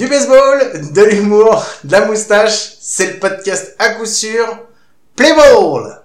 Du 0.00 0.06
baseball, 0.06 0.80
de 0.94 1.02
l'humour, 1.02 1.62
de 1.84 1.92
la 1.92 2.06
moustache, 2.06 2.72
c'est 2.80 3.04
le 3.04 3.18
podcast 3.18 3.76
à 3.78 3.90
coup 3.90 4.06
sûr. 4.06 4.46
Play 5.14 5.34
ball! 5.34 6.00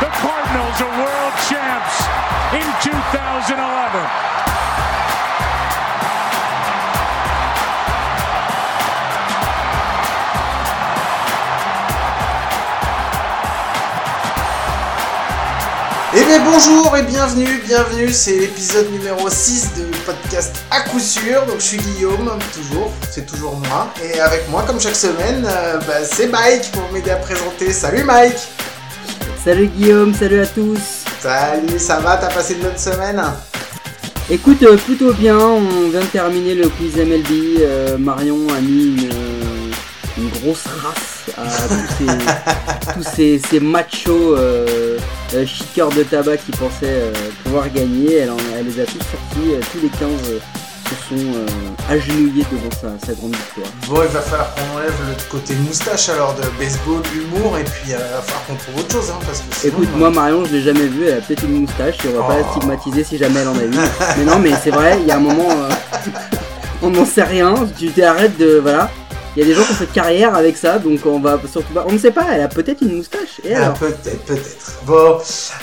The 0.00 0.10
Cardinals 0.20 0.80
are 0.82 0.92
world 1.00 1.34
champs 1.48 2.04
in 2.52 2.68
2011. 2.84 4.41
Bonjour 16.40 16.96
et 16.96 17.02
bienvenue, 17.02 17.60
bienvenue, 17.66 18.10
c'est 18.10 18.38
l'épisode 18.38 18.90
numéro 18.90 19.28
6 19.28 19.72
de 19.76 19.84
podcast 20.06 20.56
à 20.70 20.80
coup 20.80 20.98
sûr. 20.98 21.44
Donc 21.44 21.56
je 21.58 21.64
suis 21.64 21.76
Guillaume, 21.76 22.30
toujours, 22.54 22.90
c'est 23.10 23.26
toujours 23.26 23.56
moi. 23.68 23.92
Et 24.02 24.18
avec 24.18 24.48
moi, 24.48 24.64
comme 24.66 24.80
chaque 24.80 24.96
semaine, 24.96 25.44
euh, 25.46 25.78
bah, 25.86 26.02
c'est 26.10 26.28
Mike 26.28 26.72
pour 26.72 26.90
m'aider 26.90 27.10
à 27.10 27.16
présenter. 27.16 27.72
Salut 27.72 28.02
Mike 28.04 28.48
Salut 29.44 29.66
Guillaume, 29.66 30.14
salut 30.14 30.40
à 30.40 30.46
tous. 30.46 31.04
Salut, 31.20 31.78
ça 31.78 32.00
va 32.00 32.16
T'as 32.16 32.32
passé 32.32 32.54
une 32.54 32.60
bonne 32.60 32.78
semaine? 32.78 33.22
Écoute, 34.30 34.62
euh, 34.62 34.76
plutôt 34.78 35.12
bien, 35.12 35.38
on 35.38 35.88
vient 35.90 36.00
de 36.00 36.06
terminer 36.06 36.54
le 36.54 36.68
quiz 36.70 36.96
MLB. 36.96 37.60
euh, 37.60 37.98
Marion 37.98 38.38
a 38.56 38.60
mis 38.60 38.84
une, 38.84 39.10
euh, 39.10 39.70
une 40.16 40.30
grosse 40.30 40.64
race 40.82 41.34
à 41.36 41.68
tous 41.68 41.94
ces, 41.98 42.94
tous 42.94 43.10
ces, 43.14 43.42
ces 43.50 43.60
machos 43.60 44.34
euh, 44.36 44.98
euh, 45.34 45.44
de 45.96 46.02
tabac 46.04 46.36
qui 46.38 46.52
pensaient 46.52 46.84
euh, 46.84 47.12
pouvoir 47.44 47.68
gagner. 47.70 48.16
Elle, 48.18 48.30
en- 48.30 48.36
elle 48.58 48.66
les 48.66 48.80
a 48.80 48.84
tous 48.84 48.98
sortis, 48.98 49.52
euh, 49.54 49.60
tous 49.72 49.80
les 49.82 49.88
15 49.88 50.08
euh, 50.30 50.38
se 50.88 51.08
sont 51.08 51.32
agenouillés 51.88 52.44
devant 52.52 52.70
sa, 52.70 53.06
sa 53.06 53.14
grande 53.14 53.34
victoire. 53.34 53.66
Bon, 53.88 54.00
il 54.02 54.08
va 54.12 54.20
falloir 54.20 54.54
qu'on 54.54 54.76
enlève 54.78 54.92
le 55.08 55.30
côté 55.30 55.54
moustache 55.54 56.08
alors 56.10 56.34
de 56.34 56.42
baseball, 56.62 57.00
humour, 57.14 57.56
et 57.58 57.64
puis 57.64 57.82
il 57.86 57.92
va 57.92 57.98
falloir 57.98 58.44
qu'on 58.46 58.54
trouve 58.56 58.76
autre 58.78 58.92
chose, 58.92 59.10
hein, 59.10 59.18
parce 59.24 59.38
que 59.38 59.44
sinon, 59.54 59.72
Écoute, 59.72 59.88
moi 59.96 60.10
Marion, 60.10 60.44
je 60.44 60.52
l'ai 60.52 60.60
jamais 60.62 60.86
vue, 60.86 61.06
elle 61.06 61.14
a 61.18 61.20
peut-être 61.22 61.44
une 61.44 61.62
moustache, 61.62 61.96
et 62.04 62.08
on 62.14 62.20
va 62.20 62.28
pas 62.28 62.36
la 62.40 62.44
Oh. 62.46 62.56
stigmatiser 62.58 63.04
si 63.04 63.16
jamais 63.16 63.40
elle 63.40 63.48
en 63.48 63.56
a 63.58 63.62
une. 63.62 63.70
mais 64.18 64.24
non, 64.24 64.38
mais 64.38 64.50
c'est 64.62 64.70
vrai, 64.70 64.98
il 65.00 65.06
y 65.06 65.10
a 65.12 65.16
un 65.16 65.20
moment, 65.20 65.48
on 66.82 66.90
n'en 66.90 67.06
sait 67.06 67.22
rien, 67.24 67.54
tu 67.78 67.88
t'arrêtes 67.90 68.36
de. 68.36 68.58
Voilà. 68.62 68.90
Il 69.34 69.40
y 69.40 69.44
a 69.44 69.46
des 69.46 69.54
gens 69.54 69.64
qui 69.64 69.72
ont 69.72 69.74
fait 69.76 69.86
carrière 69.86 70.34
avec 70.34 70.56
ça, 70.58 70.78
donc 70.78 71.00
on 71.06 71.18
va 71.18 71.40
surtout 71.50 71.72
pas. 71.72 71.84
On 71.88 71.92
ne 71.92 71.98
sait 71.98 72.10
pas, 72.10 72.26
elle 72.32 72.42
a 72.42 72.48
peut-être 72.48 72.82
une 72.82 72.96
moustache. 72.96 73.40
Et 73.44 73.54
Ah, 73.54 73.72
peut-être, 73.78 74.24
peut-être. 74.24 74.80
Bon, 74.84 75.18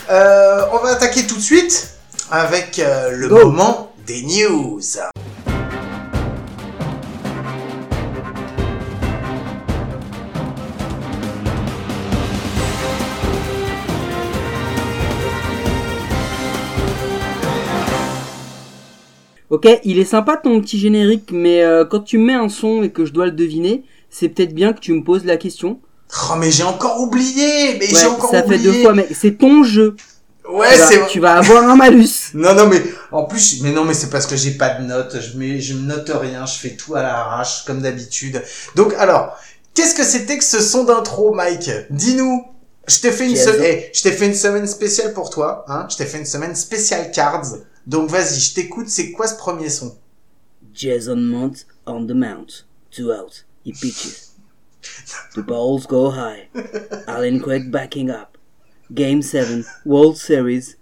euh, 0.09 0.61
on 0.73 0.77
va 0.83 0.89
attaquer 0.91 1.27
tout 1.27 1.35
de 1.35 1.41
suite 1.41 1.91
avec 2.31 2.79
euh, 2.79 3.11
le 3.11 3.27
Go. 3.27 3.45
moment 3.51 3.91
des 4.07 4.23
news. 4.23 4.79
Ok, 19.49 19.67
il 19.83 19.97
est 19.99 20.05
sympa 20.05 20.37
ton 20.37 20.61
petit 20.61 20.79
générique, 20.79 21.29
mais 21.31 21.63
euh, 21.63 21.83
quand 21.85 22.01
tu 22.01 22.17
mets 22.19 22.33
un 22.33 22.49
son 22.49 22.83
et 22.83 22.91
que 22.91 23.05
je 23.05 23.13
dois 23.13 23.25
le 23.25 23.31
deviner, 23.31 23.83
c'est 24.09 24.29
peut-être 24.29 24.53
bien 24.53 24.73
que 24.73 24.79
tu 24.79 24.93
me 24.93 25.03
poses 25.03 25.25
la 25.25 25.37
question. 25.37 25.79
Oh, 26.31 26.35
mais 26.37 26.51
j'ai 26.51 26.63
encore 26.63 26.99
oublié, 27.01 27.77
mais 27.79 27.91
Ouais, 27.91 27.99
j'ai 27.99 28.05
encore 28.05 28.29
ça 28.31 28.43
fait 28.43 28.55
oublié. 28.55 28.63
deux 28.71 28.81
fois, 28.81 28.93
mais 28.93 29.07
c'est 29.11 29.37
ton 29.37 29.63
jeu. 29.63 29.95
Ouais, 30.47 30.67
tu, 30.71 30.79
vas, 30.79 30.87
c'est 30.87 31.07
tu 31.07 31.19
vas 31.19 31.37
avoir 31.37 31.63
un 31.69 31.75
malus. 31.75 32.07
Non, 32.33 32.53
non, 32.55 32.67
mais 32.67 32.81
en 33.11 33.25
plus, 33.25 33.61
mais 33.61 33.71
non, 33.71 33.85
mais 33.85 33.93
c'est 33.93 34.09
parce 34.09 34.25
que 34.25 34.35
j'ai 34.35 34.51
pas 34.51 34.69
de 34.69 34.83
notes. 34.83 35.17
Je 35.19 35.37
mets, 35.37 35.59
je 35.59 35.75
note 35.75 36.09
rien. 36.13 36.45
Je 36.45 36.57
fais 36.57 36.75
tout 36.75 36.95
à 36.95 37.03
l'arrache, 37.03 37.65
comme 37.65 37.81
d'habitude. 37.81 38.41
Donc, 38.75 38.93
alors, 38.97 39.37
qu'est-ce 39.75 39.93
que 39.95 40.03
c'était 40.03 40.37
que 40.39 40.43
ce 40.43 40.59
son 40.61 40.83
d'intro, 40.83 41.33
Mike? 41.33 41.69
Dis-nous. 41.91 42.43
Je 42.87 42.99
t'ai 43.01 43.11
fait 43.11 43.29
une 43.29 43.35
semaine, 43.35 43.61
eh, 43.63 43.91
je 43.93 44.01
t'ai 44.01 44.11
fait 44.11 44.25
une 44.25 44.33
semaine 44.33 44.65
spéciale 44.65 45.13
pour 45.13 45.29
toi, 45.29 45.63
hein. 45.67 45.85
Je 45.91 45.97
t'ai 45.97 46.05
fait 46.05 46.17
une 46.17 46.25
semaine 46.25 46.55
spéciale 46.55 47.11
cards. 47.11 47.43
Donc, 47.89 48.09
vas-y, 48.09 48.39
je 48.39 48.53
t'écoute. 48.53 48.87
C'est 48.87 49.11
quoi 49.11 49.27
ce 49.27 49.35
premier 49.35 49.69
son? 49.69 49.97
Jason 50.73 51.15
Mount 51.17 51.65
on 51.85 52.05
the 52.05 52.11
mount. 52.13 52.65
Two 52.91 53.11
out. 53.11 53.45
He 53.65 53.71
pitches. 53.73 54.29
The 55.35 55.41
balls 55.41 55.85
go 55.87 56.11
high. 56.11 56.47
Alan 57.07 57.39
Craig 57.39 57.69
backing 57.71 58.09
up. 58.09 58.37
Game 58.93 59.21
7, 59.21 59.65
World 59.85 60.15
Series. 60.17 60.75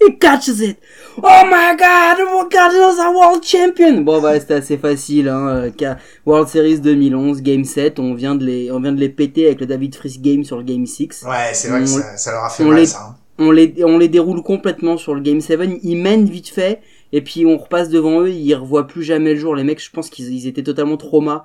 He 0.00 0.16
catches 0.18 0.60
it. 0.60 0.78
Oh 1.22 1.44
my 1.46 1.74
god, 1.78 2.16
the 2.18 2.48
Cardinals 2.50 2.98
are 2.98 3.14
world 3.14 3.42
champion. 3.44 4.02
Bon, 4.02 4.20
bah, 4.20 4.38
c'était 4.38 4.54
assez 4.54 4.76
facile, 4.78 5.28
hein. 5.28 5.70
euh, 5.80 5.94
World 6.26 6.48
Series 6.48 6.80
2011, 6.80 7.40
Game 7.42 7.64
7. 7.64 7.98
On 7.98 8.14
vient 8.14 8.34
de 8.34 8.44
les, 8.44 8.70
on 8.70 8.80
vient 8.80 8.92
de 8.92 9.00
les 9.00 9.08
péter 9.08 9.46
avec 9.46 9.60
le 9.60 9.66
David 9.66 9.94
Freeze 9.94 10.20
Game 10.20 10.44
sur 10.44 10.56
le 10.58 10.64
Game 10.64 10.84
6. 10.86 11.24
Ouais, 11.26 11.52
c'est 11.54 11.68
vrai 11.68 11.80
que 11.84 11.84
On- 11.90 12.00
ça, 12.00 12.16
ça 12.16 12.32
leur 12.32 12.44
a 12.44 12.50
fait 12.50 12.64
on 12.64 12.68
mal, 12.68 12.80
les- 12.80 12.86
ça. 12.86 13.00
hein. 13.10 13.16
On 13.38 13.50
les, 13.50 13.74
on 13.84 13.98
les 13.98 14.08
déroule 14.08 14.42
complètement 14.42 14.96
sur 14.96 15.14
le 15.14 15.20
Game 15.20 15.40
7. 15.40 15.60
Ils 15.82 15.96
mènent 15.96 16.24
vite 16.26 16.48
fait. 16.48 16.80
Et 17.12 17.22
puis 17.22 17.46
on 17.46 17.56
repasse 17.56 17.88
devant 17.88 18.20
eux. 18.22 18.30
Ils 18.30 18.54
revoient 18.54 18.86
plus 18.86 19.02
jamais 19.02 19.34
le 19.34 19.38
jour. 19.40 19.54
Les 19.54 19.64
mecs, 19.64 19.82
je 19.82 19.90
pense 19.90 20.10
qu'ils 20.10 20.32
ils 20.32 20.46
étaient 20.46 20.62
totalement 20.62 20.96
trauma. 20.96 21.44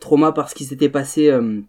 Trauma 0.00 0.32
parce 0.32 0.54
qu'il 0.54 0.66
s'était 0.66 0.88
passé 0.88 1.28
euh, 1.28 1.60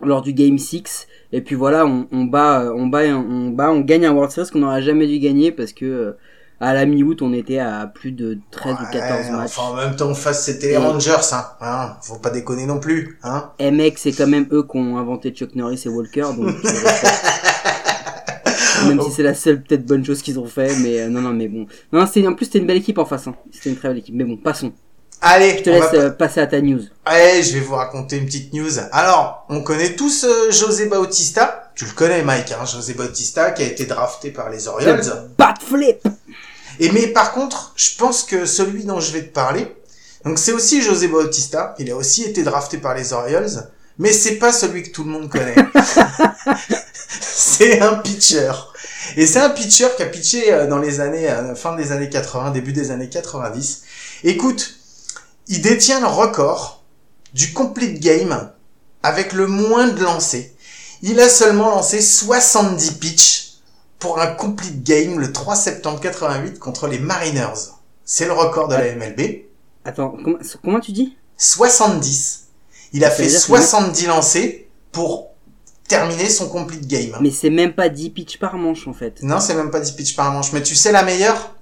lors 0.00 0.22
du 0.22 0.32
Game 0.32 0.58
6. 0.58 1.06
Et 1.32 1.40
puis 1.40 1.54
voilà, 1.54 1.86
on, 1.86 2.06
on 2.12 2.24
bat, 2.24 2.72
on 2.74 2.86
bat, 2.86 3.04
on 3.16 3.50
bat, 3.50 3.70
on 3.70 3.80
gagne 3.80 4.06
un 4.06 4.12
World 4.12 4.30
Series 4.30 4.50
qu'on 4.50 4.60
n'aurait 4.60 4.82
jamais 4.82 5.06
dû 5.06 5.18
gagner 5.18 5.52
parce 5.52 5.72
que 5.72 5.84
euh, 5.84 6.12
à 6.58 6.72
la 6.72 6.86
mi-août, 6.86 7.20
on 7.20 7.34
était 7.34 7.58
à 7.58 7.86
plus 7.86 8.12
de 8.12 8.38
13 8.50 8.76
ou 8.80 8.92
14 8.92 9.26
Ouais, 9.26 9.30
matchs. 9.32 9.58
Enfin, 9.58 9.72
en 9.72 9.76
même 9.76 9.94
temps, 9.94 10.14
face, 10.14 10.46
c'était 10.46 10.68
les 10.68 10.76
Rangers, 10.78 11.12
hein. 11.32 11.44
hein. 11.60 11.96
Faut 12.00 12.18
pas 12.18 12.30
déconner 12.30 12.64
non 12.64 12.80
plus, 12.80 13.18
hein. 13.22 13.50
Et 13.58 13.70
mec, 13.70 13.98
c'est 13.98 14.12
quand 14.12 14.26
même 14.26 14.46
eux 14.52 14.62
qui 14.62 14.78
ont 14.78 14.96
inventé 14.96 15.30
Chuck 15.32 15.54
Norris 15.54 15.82
et 15.84 15.90
Walker. 15.90 16.28
Donc. 16.36 16.54
Même 18.86 19.00
si 19.02 19.10
c'est 19.10 19.22
la 19.22 19.34
seule 19.34 19.62
peut-être 19.62 19.84
bonne 19.84 20.04
chose 20.04 20.22
qu'ils 20.22 20.38
ont 20.38 20.46
fait, 20.46 20.74
mais 20.76 21.00
euh, 21.00 21.08
non, 21.08 21.20
non, 21.20 21.32
mais 21.32 21.48
bon. 21.48 21.66
Non, 21.92 22.06
c'est 22.12 22.26
en 22.26 22.34
plus 22.34 22.46
c'était 22.46 22.58
une 22.58 22.66
belle 22.66 22.76
équipe 22.78 22.98
en 22.98 23.04
face. 23.04 23.26
Hein. 23.26 23.34
C'était 23.52 23.70
une 23.70 23.76
très 23.76 23.88
belle 23.88 23.98
équipe. 23.98 24.14
Mais 24.14 24.24
bon, 24.24 24.36
passons. 24.36 24.72
Allez, 25.22 25.56
Je 25.58 25.62
te 25.62 25.70
laisse 25.70 25.92
va- 25.92 25.94
euh, 25.94 26.10
passer 26.10 26.40
à 26.40 26.46
ta 26.46 26.60
news. 26.60 26.82
Allez, 27.06 27.42
je 27.42 27.54
vais 27.54 27.60
vous 27.60 27.74
raconter 27.74 28.18
une 28.18 28.26
petite 28.26 28.52
news. 28.52 28.70
Alors, 28.92 29.46
on 29.48 29.62
connaît 29.62 29.96
tous 29.96 30.24
euh, 30.24 30.50
José 30.50 30.86
Bautista. 30.86 31.72
Tu 31.74 31.86
le 31.86 31.92
connais, 31.92 32.22
Mike, 32.22 32.52
hein, 32.52 32.64
José 32.66 32.94
Bautista, 32.94 33.50
qui 33.52 33.62
a 33.62 33.66
été 33.66 33.86
drafté 33.86 34.30
par 34.30 34.50
les 34.50 34.68
Orioles. 34.68 35.00
Bat 35.38 35.54
flip. 35.60 36.06
Et 36.78 36.90
mais 36.92 37.06
par 37.08 37.32
contre, 37.32 37.72
je 37.76 37.96
pense 37.96 38.22
que 38.22 38.44
celui 38.44 38.84
dont 38.84 39.00
je 39.00 39.12
vais 39.12 39.22
te 39.22 39.32
parler, 39.32 39.74
donc 40.26 40.38
c'est 40.38 40.52
aussi 40.52 40.82
José 40.82 41.08
Bautista. 41.08 41.74
Il 41.78 41.90
a 41.90 41.96
aussi 41.96 42.24
été 42.24 42.42
drafté 42.42 42.76
par 42.76 42.94
les 42.94 43.14
Orioles, 43.14 43.48
mais 43.98 44.12
c'est 44.12 44.36
pas 44.36 44.52
celui 44.52 44.82
que 44.82 44.90
tout 44.90 45.04
le 45.04 45.10
monde 45.10 45.30
connaît. 45.30 45.54
c'est 47.08 47.80
un 47.80 47.96
pitcher. 47.96 48.52
Et 49.16 49.26
c'est 49.26 49.40
un 49.40 49.50
pitcher 49.50 49.88
qui 49.96 50.02
a 50.02 50.06
pitché 50.06 50.52
euh, 50.52 50.66
dans 50.66 50.78
les 50.78 51.00
années, 51.00 51.28
euh, 51.28 51.54
fin 51.54 51.76
des 51.76 51.92
années 51.92 52.08
80, 52.10 52.50
début 52.50 52.72
des 52.72 52.90
années 52.90 53.08
90. 53.08 53.82
Écoute, 54.24 54.74
il 55.48 55.62
détient 55.62 56.00
le 56.00 56.06
record 56.06 56.82
du 57.34 57.52
complete 57.52 58.00
game 58.00 58.50
avec 59.02 59.32
le 59.32 59.46
moins 59.46 59.88
de 59.88 60.02
lancers. 60.02 60.46
Il 61.02 61.20
a 61.20 61.28
seulement 61.28 61.70
lancé 61.70 62.00
70 62.00 62.92
pitchs 62.92 63.52
pour 63.98 64.20
un 64.20 64.26
complete 64.26 64.82
game 64.82 65.18
le 65.18 65.32
3 65.32 65.54
septembre 65.56 66.00
88 66.00 66.58
contre 66.58 66.88
les 66.88 66.98
Mariners. 66.98 67.72
C'est 68.04 68.26
le 68.26 68.32
record 68.32 68.68
de 68.68 68.74
la 68.74 68.94
MLB. 68.94 69.44
Attends, 69.84 70.16
comment, 70.22 70.38
comment 70.64 70.80
tu 70.80 70.92
dis? 70.92 71.16
70. 71.36 72.46
Il 72.92 73.04
a 73.04 73.10
fait 73.10 73.24
veut 73.24 73.28
dire 73.28 73.40
que- 73.40 73.46
70 73.46 74.06
lancers 74.06 74.54
pour 74.92 75.30
terminer 75.88 76.28
son 76.28 76.48
complete 76.48 76.86
game. 76.86 77.16
Mais 77.20 77.30
c'est 77.30 77.50
même 77.50 77.72
pas 77.72 77.88
10 77.88 78.10
pitchs 78.10 78.38
par 78.38 78.56
manche 78.56 78.86
en 78.88 78.92
fait. 78.92 79.22
Non, 79.22 79.40
c'est 79.40 79.54
même 79.54 79.70
pas 79.70 79.80
10 79.80 79.92
pitchs 79.92 80.16
par 80.16 80.30
manche. 80.32 80.52
Mais 80.52 80.62
tu 80.62 80.74
sais 80.74 80.92
la 80.92 81.02
meilleure? 81.02 81.52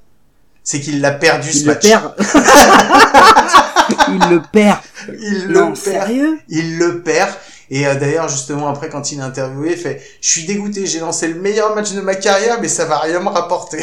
C'est 0.63 0.81
qu'il 0.81 1.01
l'a 1.03 1.11
perdu 1.13 1.53
ce 1.53 1.59
Il 1.59 1.67
le 1.67 1.73
match. 1.75 1.83
perd. 1.83 2.15
il 4.09 4.31
le 4.31 4.43
perd. 4.51 4.79
Il 5.21 5.47
le 5.49 5.55
Non, 5.55 5.67
perd. 5.73 5.77
sérieux? 5.77 6.39
Il 6.49 6.79
le 6.79 7.03
perd. 7.03 7.31
Et 7.71 7.87
euh, 7.87 7.95
d'ailleurs, 7.97 8.29
justement, 8.29 8.69
après, 8.69 8.89
quand 8.89 9.11
il 9.13 9.19
est 9.19 9.23
interviewé, 9.23 9.73
il 9.73 9.79
fait 9.79 10.03
«Je 10.21 10.29
suis 10.31 10.45
dégoûté, 10.45 10.87
j'ai 10.87 11.01
lancé 11.01 11.29
le 11.29 11.35
meilleur 11.41 11.75
match 11.75 11.93
de 11.93 12.01
ma 12.01 12.15
carrière, 12.15 12.59
mais 12.61 12.69
ça 12.69 12.85
va 12.87 12.99
rien 12.99 13.21
me 13.21 13.29
rapporter. 13.29 13.83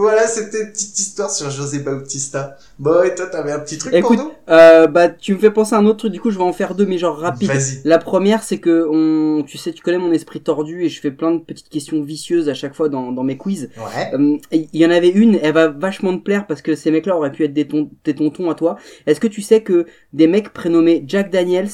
Voilà, 0.00 0.26
c'était 0.26 0.62
une 0.62 0.72
petite 0.72 0.98
histoire 0.98 1.30
sur 1.30 1.50
José 1.50 1.80
Bautista. 1.80 2.56
Bon, 2.78 3.02
et 3.02 3.14
toi, 3.14 3.26
t'avais 3.26 3.52
un 3.52 3.58
petit 3.60 3.76
truc 3.76 3.92
Écoute, 3.92 4.16
pour 4.16 4.26
nous? 4.26 4.32
euh, 4.48 4.86
bah 4.86 5.10
tu 5.10 5.34
me 5.34 5.38
fais 5.38 5.50
penser 5.50 5.74
à 5.74 5.78
un 5.78 5.84
autre 5.84 5.98
truc. 5.98 6.12
Du 6.12 6.20
coup, 6.20 6.30
je 6.30 6.38
vais 6.38 6.44
en 6.44 6.54
faire 6.54 6.74
deux, 6.74 6.86
mais 6.86 6.96
genre 6.96 7.18
rapide. 7.18 7.50
La 7.84 7.98
première, 7.98 8.42
c'est 8.42 8.56
que 8.58 8.86
on, 8.90 9.42
tu 9.42 9.58
sais, 9.58 9.72
tu 9.72 9.82
connais 9.82 9.98
mon 9.98 10.10
esprit 10.12 10.40
tordu 10.40 10.84
et 10.84 10.88
je 10.88 11.00
fais 11.00 11.10
plein 11.10 11.32
de 11.32 11.38
petites 11.40 11.68
questions 11.68 12.02
vicieuses 12.02 12.48
à 12.48 12.54
chaque 12.54 12.74
fois 12.74 12.88
dans, 12.88 13.12
dans 13.12 13.22
mes 13.24 13.36
quiz. 13.36 13.68
Ouais. 13.76 14.14
Euh, 14.14 14.38
Il 14.52 14.68
y 14.80 14.86
en 14.86 14.90
avait 14.90 15.10
une, 15.10 15.38
elle 15.42 15.52
va 15.52 15.68
vachement 15.68 16.16
te 16.16 16.22
plaire 16.22 16.46
parce 16.46 16.62
que 16.62 16.74
ces 16.74 16.90
mecs-là 16.90 17.16
auraient 17.16 17.32
pu 17.32 17.44
être 17.44 17.52
des, 17.52 17.68
ton- 17.68 17.90
des 18.04 18.14
tontons 18.14 18.48
à 18.50 18.54
toi. 18.54 18.76
Est-ce 19.06 19.20
que 19.20 19.26
tu 19.28 19.42
sais 19.42 19.62
que 19.62 19.84
des 20.14 20.26
mecs 20.26 20.52
prénommés 20.54 21.04
Jack 21.06 21.30
Daniels, 21.30 21.68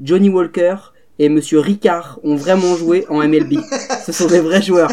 Johnny 0.00 0.28
Walker 0.28 0.76
et 1.22 1.28
Monsieur 1.28 1.60
Ricard 1.60 2.18
ont 2.24 2.34
vraiment 2.34 2.74
joué 2.76 3.06
en 3.08 3.18
MLB 3.20 3.60
Ce 4.04 4.10
sont 4.10 4.26
des 4.26 4.40
vrais 4.40 4.60
joueurs. 4.60 4.90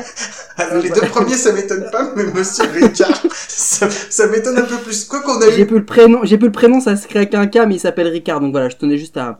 Alors, 0.57 0.83
les 0.83 0.89
deux 0.89 1.01
premiers, 1.01 1.33
ça 1.33 1.51
m'étonne 1.51 1.89
pas, 1.91 2.13
mais 2.15 2.23
Monsieur 2.25 2.65
Ricard, 2.71 3.23
ça, 3.47 3.89
ça 3.89 4.27
m'étonne 4.27 4.59
un 4.59 4.61
peu 4.61 4.75
plus. 4.77 5.05
Quoi 5.05 5.21
qu'on 5.21 5.41
a 5.41 5.49
J'ai 5.49 5.61
eu. 5.61 5.65
plus 5.65 5.79
le 5.79 5.85
prénom, 5.85 6.19
j'ai 6.23 6.37
plus 6.37 6.45
le 6.47 6.51
prénom, 6.51 6.81
ça 6.81 6.95
s'écrit 6.95 7.17
avec 7.17 7.33
un 7.33 7.47
K, 7.47 7.65
mais 7.67 7.75
il 7.75 7.79
s'appelle 7.79 8.07
Ricard. 8.07 8.41
Donc 8.41 8.51
voilà, 8.51 8.69
je 8.69 8.75
tenais 8.75 8.97
juste 8.97 9.17
à 9.17 9.39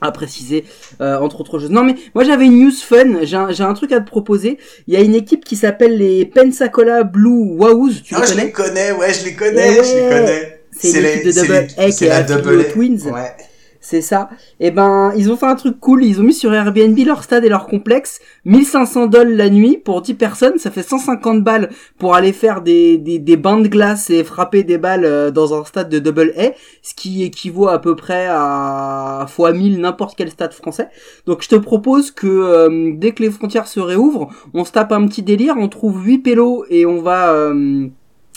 à 0.00 0.10
préciser 0.12 0.64
euh, 1.00 1.18
entre 1.18 1.40
autres 1.40 1.58
choses. 1.58 1.70
Non 1.70 1.84
mais 1.84 1.94
moi 2.14 2.24
j'avais 2.24 2.46
une 2.46 2.64
news 2.64 2.72
fun, 2.72 3.22
j'ai 3.22 3.36
un, 3.36 3.74
truc 3.74 3.92
à 3.92 4.00
te 4.00 4.06
proposer. 4.06 4.58
Il 4.86 4.94
y 4.94 4.96
a 4.96 5.00
une 5.00 5.14
équipe 5.14 5.44
qui 5.44 5.56
s'appelle 5.56 5.96
les 5.96 6.26
Pensacola 6.26 7.04
Blue 7.04 7.54
Wahoos, 7.56 7.92
tu 8.04 8.14
Ah, 8.14 8.20
les 8.20 8.26
je 8.26 8.32
connais 8.32 8.44
les 8.44 8.52
connais, 8.52 8.92
ouais, 8.92 9.12
je 9.14 9.24
les 9.24 9.34
connais, 9.34 9.68
Eh 9.70 9.74
je 9.76 9.94
les 9.94 10.02
ouais. 10.02 10.08
connais. 10.08 10.60
C'est 10.72 11.00
l'équipe 11.00 11.26
de 11.26 11.32
Double 11.32 11.66
c'est 11.68 11.78
A 11.78 11.90
qui 11.90 12.04
est 12.04 12.08
la 12.08 12.22
Double 12.22 12.60
A. 12.60 12.64
Twins. 12.64 13.02
Ouais. 13.12 13.32
C'est 13.86 14.00
ça. 14.00 14.30
Et 14.60 14.70
ben, 14.70 15.12
ils 15.14 15.30
ont 15.30 15.36
fait 15.36 15.44
un 15.44 15.56
truc 15.56 15.78
cool. 15.78 16.04
Ils 16.04 16.18
ont 16.18 16.22
mis 16.22 16.32
sur 16.32 16.54
Airbnb 16.54 16.98
leur 17.04 17.22
stade 17.22 17.44
et 17.44 17.50
leur 17.50 17.66
complexe 17.66 18.18
1500 18.46 19.08
dollars 19.08 19.36
la 19.36 19.50
nuit 19.50 19.76
pour 19.76 20.00
10 20.00 20.14
personnes. 20.14 20.58
Ça 20.58 20.70
fait 20.70 20.82
150 20.82 21.44
balles 21.44 21.68
pour 21.98 22.14
aller 22.14 22.32
faire 22.32 22.62
des, 22.62 22.96
des, 22.96 23.18
des 23.18 23.36
bains 23.36 23.60
de 23.60 23.68
glace 23.68 24.08
et 24.08 24.24
frapper 24.24 24.62
des 24.64 24.78
balles 24.78 25.04
euh, 25.04 25.30
dans 25.30 25.52
un 25.52 25.66
stade 25.66 25.90
de 25.90 25.98
double 25.98 26.32
A. 26.38 26.52
Ce 26.80 26.94
qui 26.94 27.24
équivaut 27.24 27.68
à 27.68 27.78
peu 27.78 27.94
près 27.94 28.26
à 28.30 29.26
fois 29.28 29.52
1000 29.52 29.78
n'importe 29.82 30.16
quel 30.16 30.30
stade 30.30 30.54
français. 30.54 30.88
Donc 31.26 31.42
je 31.42 31.50
te 31.50 31.56
propose 31.56 32.10
que 32.10 32.26
euh, 32.26 32.92
dès 32.96 33.12
que 33.12 33.22
les 33.22 33.30
frontières 33.30 33.68
se 33.68 33.80
réouvrent, 33.80 34.30
on 34.54 34.64
se 34.64 34.72
tape 34.72 34.92
un 34.92 35.06
petit 35.06 35.22
délire. 35.22 35.56
On 35.58 35.68
trouve 35.68 36.02
8 36.06 36.20
pélos 36.20 36.64
et 36.70 36.86
on 36.86 37.02
va... 37.02 37.34
euh, 37.34 37.88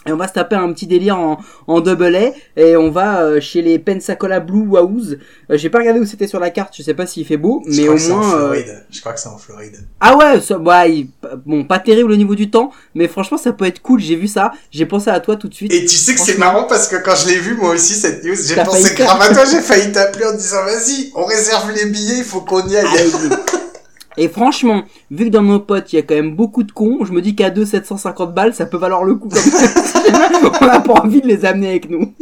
et 0.06 0.12
on 0.14 0.16
va 0.18 0.28
se 0.28 0.34
taper 0.34 0.56
un 0.56 0.72
petit 0.72 0.88
délire 0.88 1.18
en, 1.20 1.38
en 1.68 1.82
double 1.82 2.16
A 2.16 2.32
et 2.56 2.78
on 2.78 2.90
va 2.92 3.22
euh, 3.24 3.42
chez 3.42 3.62
les 3.62 3.78
Pensacola 3.78 4.40
Blue 4.40 4.66
Wahoos. 4.68 5.16
Euh, 5.52 5.58
J'ai 5.58 5.70
pas 5.70 5.80
regardé 5.80 6.00
où 6.00 6.06
c'était 6.06 6.28
sur 6.28 6.40
la 6.40 6.50
carte, 6.50 6.74
je 6.78 6.84
sais 6.84 6.94
pas 6.94 7.06
s'il 7.06 7.26
fait 7.26 7.36
beau, 7.36 7.62
Je 7.68 7.76
mais 7.82 7.84
crois 7.88 7.94
au 7.94 7.98
que 7.98 8.02
c'est 8.02 8.12
en 8.12 8.18
moins. 8.18 8.34
euh, 8.36 8.40
Floride. 8.54 8.86
Je 8.90 9.00
crois 9.02 9.14
que 9.14 9.20
c'est 9.20 9.28
en 9.28 9.38
Floride. 9.38 9.76
Ah 10.00 10.16
ouais, 10.16 10.40
ça, 10.40 10.58
ouais, 10.60 10.92
il- 10.94 11.10
bon, 11.46 11.66
pas 11.66 11.80
terrible 11.80 12.12
au 12.12 12.16
niveau 12.16 12.36
du 12.36 12.50
temps, 12.50 12.72
mais 12.96 13.08
franchement 13.10 13.38
ça 13.38 13.52
peut 13.52 13.66
être 13.66 13.82
cool. 13.82 14.00
J'ai 14.00 14.16
vu 14.16 14.28
ça, 14.28 14.52
j'ai 14.72 14.86
pensé 14.86 15.10
à 15.10 15.20
toi 15.20 15.36
tout 15.36 15.50
de 15.50 15.54
suite. 15.54 15.74
Et 15.74 15.82
tu 15.82 15.96
sais 15.96 16.14
que 16.16 16.22
c'est 16.22 16.38
marrant 16.38 16.64
parce 16.66 16.88
que 16.88 16.96
quand 16.98 17.16
je 17.16 17.28
l'ai 17.28 17.40
vu, 17.40 17.56
moi 17.56 17.72
aussi, 17.72 17.94
cette 17.94 18.24
news, 18.24 18.36
j'ai 18.36 18.56
pensé 18.64 18.94
grave 18.96 19.22
à 19.22 19.34
toi, 19.34 19.44
j'ai 19.46 19.60
failli 19.62 19.92
t'appeler 19.92 20.26
en 20.26 20.34
disant, 20.36 20.64
vas-y, 20.64 21.12
on 21.16 21.26
réserve 21.26 21.72
les 21.76 21.86
billets, 21.88 22.20
il 22.20 22.24
faut 22.24 22.42
qu'on 22.42 22.66
y 22.68 22.78
aille. 22.78 22.88
Et 24.18 24.30
franchement, 24.30 24.84
vu 25.12 25.26
que 25.26 25.30
dans 25.30 25.44
nos 25.44 25.60
potes, 25.60 25.94
il 25.94 25.98
y 25.98 26.00
a 26.00 26.02
quand 26.02 26.16
même 26.16 26.36
beaucoup 26.36 26.64
de 26.64 26.72
cons, 26.72 27.06
je 27.06 27.12
me 27.12 27.22
dis 27.22 27.36
qu'à 27.36 27.52
2 27.52 27.66
750 27.66 28.34
balles, 28.34 28.54
ça 28.54 28.66
peut 28.66 28.78
valoir 28.78 29.04
le 29.04 29.14
coup. 29.16 29.30
Comme 29.30 30.52
on 30.62 30.68
a 30.68 30.80
pas 30.80 30.94
envie 30.94 31.22
de 31.22 31.28
les 31.28 31.46
amener 31.46 31.70
avec 31.70 31.90
nous. 31.90 32.14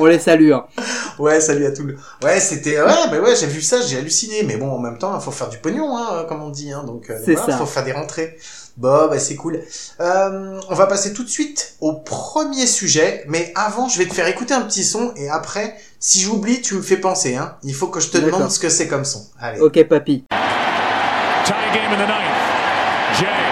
on 0.00 0.06
les 0.06 0.18
salue. 0.18 0.52
Hein. 0.52 0.64
Ouais, 1.20 1.40
salut 1.40 1.66
à 1.66 1.70
tous. 1.70 1.84
Ouais, 2.24 2.40
c'était, 2.40 2.80
ouais, 2.80 2.92
bah 3.10 3.20
ouais, 3.20 3.36
j'ai 3.36 3.46
vu 3.46 3.62
ça, 3.62 3.80
j'ai 3.80 3.98
halluciné. 3.98 4.42
Mais 4.42 4.56
bon, 4.56 4.70
en 4.70 4.78
même 4.78 4.98
temps, 4.98 5.16
il 5.16 5.22
faut 5.22 5.30
faire 5.30 5.48
du 5.48 5.58
pognon, 5.58 5.96
hein, 5.96 6.24
comme 6.28 6.42
on 6.42 6.50
dit, 6.50 6.72
hein, 6.72 6.82
donc, 6.84 7.10
euh, 7.10 7.18
voilà, 7.24 7.46
ça. 7.46 7.58
faut 7.58 7.66
faire 7.66 7.84
des 7.84 7.92
rentrées. 7.92 8.36
Bon, 8.76 9.08
bah 9.08 9.18
c'est 9.18 9.36
cool. 9.36 9.60
Euh, 10.00 10.60
on 10.68 10.74
va 10.74 10.86
passer 10.86 11.12
tout 11.12 11.22
de 11.22 11.28
suite 11.28 11.74
au 11.80 11.92
premier 11.92 12.66
sujet, 12.66 13.24
mais 13.28 13.52
avant, 13.54 13.88
je 13.88 13.98
vais 13.98 14.06
te 14.06 14.14
faire 14.14 14.26
écouter 14.26 14.54
un 14.54 14.62
petit 14.62 14.84
son 14.84 15.12
et 15.16 15.28
après, 15.28 15.76
si 15.98 16.20
j'oublie, 16.20 16.62
tu 16.62 16.74
me 16.74 16.82
fais 16.82 16.96
penser, 16.96 17.36
hein. 17.36 17.56
Il 17.62 17.74
faut 17.74 17.88
que 17.88 18.00
je 18.00 18.08
te 18.08 18.18
demande 18.18 18.50
ce 18.50 18.58
que 18.58 18.70
c'est 18.70 18.88
comme 18.88 19.04
son. 19.04 19.26
Allez. 19.38 19.60
Ok, 19.60 19.84
papy. 19.84 20.24
Tie 21.50 21.74
game 21.74 21.90
in 21.90 21.98
the 21.98 22.06
ninth. 22.06 22.38
Jay 23.18 23.46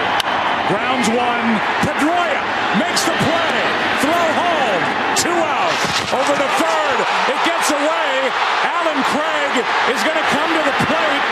grounds 0.71 1.11
one. 1.11 1.47
Pedroia 1.83 2.43
makes 2.79 3.03
the 3.03 3.11
play. 3.11 3.59
Throw 3.99 4.25
home. 4.39 4.83
Two 5.19 5.35
out. 5.35 5.75
Over 6.15 6.31
the 6.39 6.47
third. 6.63 6.97
It 7.27 7.39
gets 7.43 7.67
away. 7.75 8.31
Alan 8.63 9.03
Craig 9.11 9.51
is 9.91 9.99
going 10.07 10.15
to 10.15 10.27
come 10.31 10.47
to 10.47 10.63
the 10.63 10.75
plate. 10.87 11.23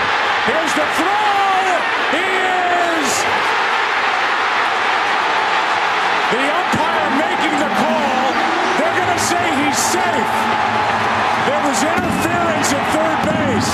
Here's 0.44 0.74
the 0.76 0.88
throw. 1.00 1.64
He 2.20 2.28
is. 2.36 3.10
The 6.36 6.44
umpire 6.52 7.10
making 7.16 7.56
the 7.64 7.72
call. 7.80 8.28
They're 8.76 8.98
going 9.08 9.14
to 9.16 9.24
say 9.24 9.44
he's 9.56 9.80
safe. 9.80 10.36
There 11.48 11.64
was 11.64 11.80
interference 11.80 12.70
at 12.76 12.84
third 12.92 13.20
base. 13.24 13.72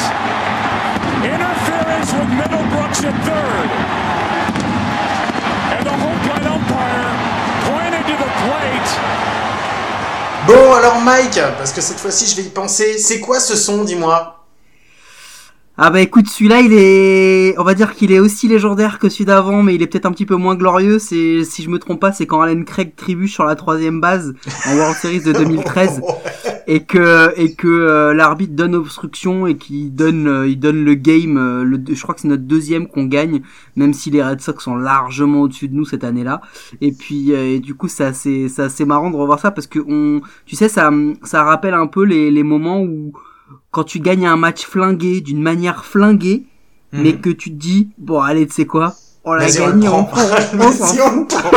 Interference 1.25 2.13
with 2.13 2.52
Third. 3.03 3.69
And 5.75 5.85
the 5.85 5.91
umpire 6.47 7.11
pointed 7.67 8.03
to 8.07 8.15
the 8.15 8.29
plate. 8.39 8.91
Bon, 10.47 10.73
alors 10.73 11.01
Mike, 11.01 11.38
parce 11.57 11.73
que 11.73 11.81
cette 11.81 12.00
fois-ci, 12.00 12.27
je 12.27 12.35
vais 12.38 12.44
y 12.44 12.50
penser. 12.50 12.97
C'est 12.97 13.19
quoi 13.19 13.41
ce 13.41 13.57
son, 13.57 13.83
dis-moi? 13.83 14.43
Ah 15.75 15.89
bah 15.89 16.01
écoute, 16.01 16.27
celui-là, 16.27 16.61
il 16.61 16.71
est, 16.71 17.57
on 17.57 17.63
va 17.63 17.73
dire 17.73 17.95
qu'il 17.95 18.11
est 18.11 18.19
aussi 18.19 18.47
légendaire 18.47 18.99
que 18.99 19.09
celui 19.09 19.25
d'avant, 19.25 19.63
mais 19.63 19.73
il 19.73 19.81
est 19.81 19.87
peut-être 19.87 20.05
un 20.05 20.11
petit 20.11 20.27
peu 20.27 20.35
moins 20.35 20.53
glorieux. 20.53 20.99
C'est, 20.99 21.43
si 21.43 21.63
je 21.63 21.69
me 21.71 21.79
trompe 21.79 21.99
pas, 21.99 22.11
c'est 22.11 22.27
quand 22.27 22.41
Alan 22.41 22.63
Craig 22.63 22.95
trébuche 22.95 23.33
sur 23.33 23.43
la 23.43 23.55
troisième 23.55 23.99
base 23.99 24.35
en 24.67 24.75
World 24.75 24.95
Series 24.95 25.21
de 25.21 25.31
2013 25.33 26.01
et 26.67 26.83
que 26.83 27.33
et 27.37 27.55
que 27.55 27.67
euh, 27.67 28.13
l'arbitre 28.13 28.53
donne 28.53 28.75
obstruction 28.75 29.47
et 29.47 29.57
qu'il 29.57 29.93
donne 29.95 30.27
euh, 30.27 30.47
il 30.47 30.59
donne 30.59 30.85
le 30.85 30.93
game. 30.93 31.37
euh, 31.37 31.63
le, 31.63 31.83
je 31.89 32.01
crois 32.03 32.13
que 32.13 32.21
c'est 32.21 32.27
notre 32.27 32.43
deuxième 32.43 32.87
qu'on 32.87 33.05
gagne, 33.05 33.41
même 33.75 33.93
si 33.93 34.11
les 34.11 34.23
Red 34.23 34.41
Sox 34.41 34.63
sont 34.63 34.75
largement 34.75 35.41
au-dessus 35.41 35.69
de 35.69 35.73
nous 35.75 35.85
cette 35.85 36.03
année-là. 36.03 36.41
Et 36.81 36.91
puis 36.91 37.31
et 37.31 37.59
du 37.59 37.73
coup, 37.73 37.87
c'est 37.87 38.05
assez 38.05 38.47
c'est 38.47 38.61
assez 38.61 38.85
marrant 38.85 39.09
de 39.09 39.15
revoir 39.15 39.39
ça 39.39 39.49
parce 39.49 39.65
que 39.65 39.79
on, 39.79 40.21
tu 40.45 40.55
sais, 40.55 40.69
ça 40.69 40.91
ça 41.23 41.43
rappelle 41.43 41.73
un 41.73 41.87
peu 41.87 42.03
les 42.03 42.29
les 42.29 42.43
moments 42.43 42.79
où 42.79 43.11
quand 43.72 43.84
tu 43.84 44.00
gagnes 44.00 44.28
un 44.28 44.38
match 44.38 44.66
flingué 44.66 45.22
d'une 45.22 45.42
manière 45.42 45.86
flinguée, 45.86 46.45
mais 46.92 47.16
que 47.16 47.30
tu 47.31 47.50
te 47.50 47.56
dis 47.60 47.90
bon 47.98 48.19
allez 48.22 48.45
tu 48.48 48.54
sais 48.54 48.66
quoi, 48.66 48.95
on 49.25 49.34
l'a 49.34 49.45
Mhm. 49.48 49.51
Vas-y, 49.51 49.62
on 49.62 49.66
le 49.68 49.72
gagné, 49.74 49.88
prend. 49.88 50.04
Vas-y, 50.54 51.01
on 51.01 51.19
le 51.22 51.25
prend. 51.28 51.51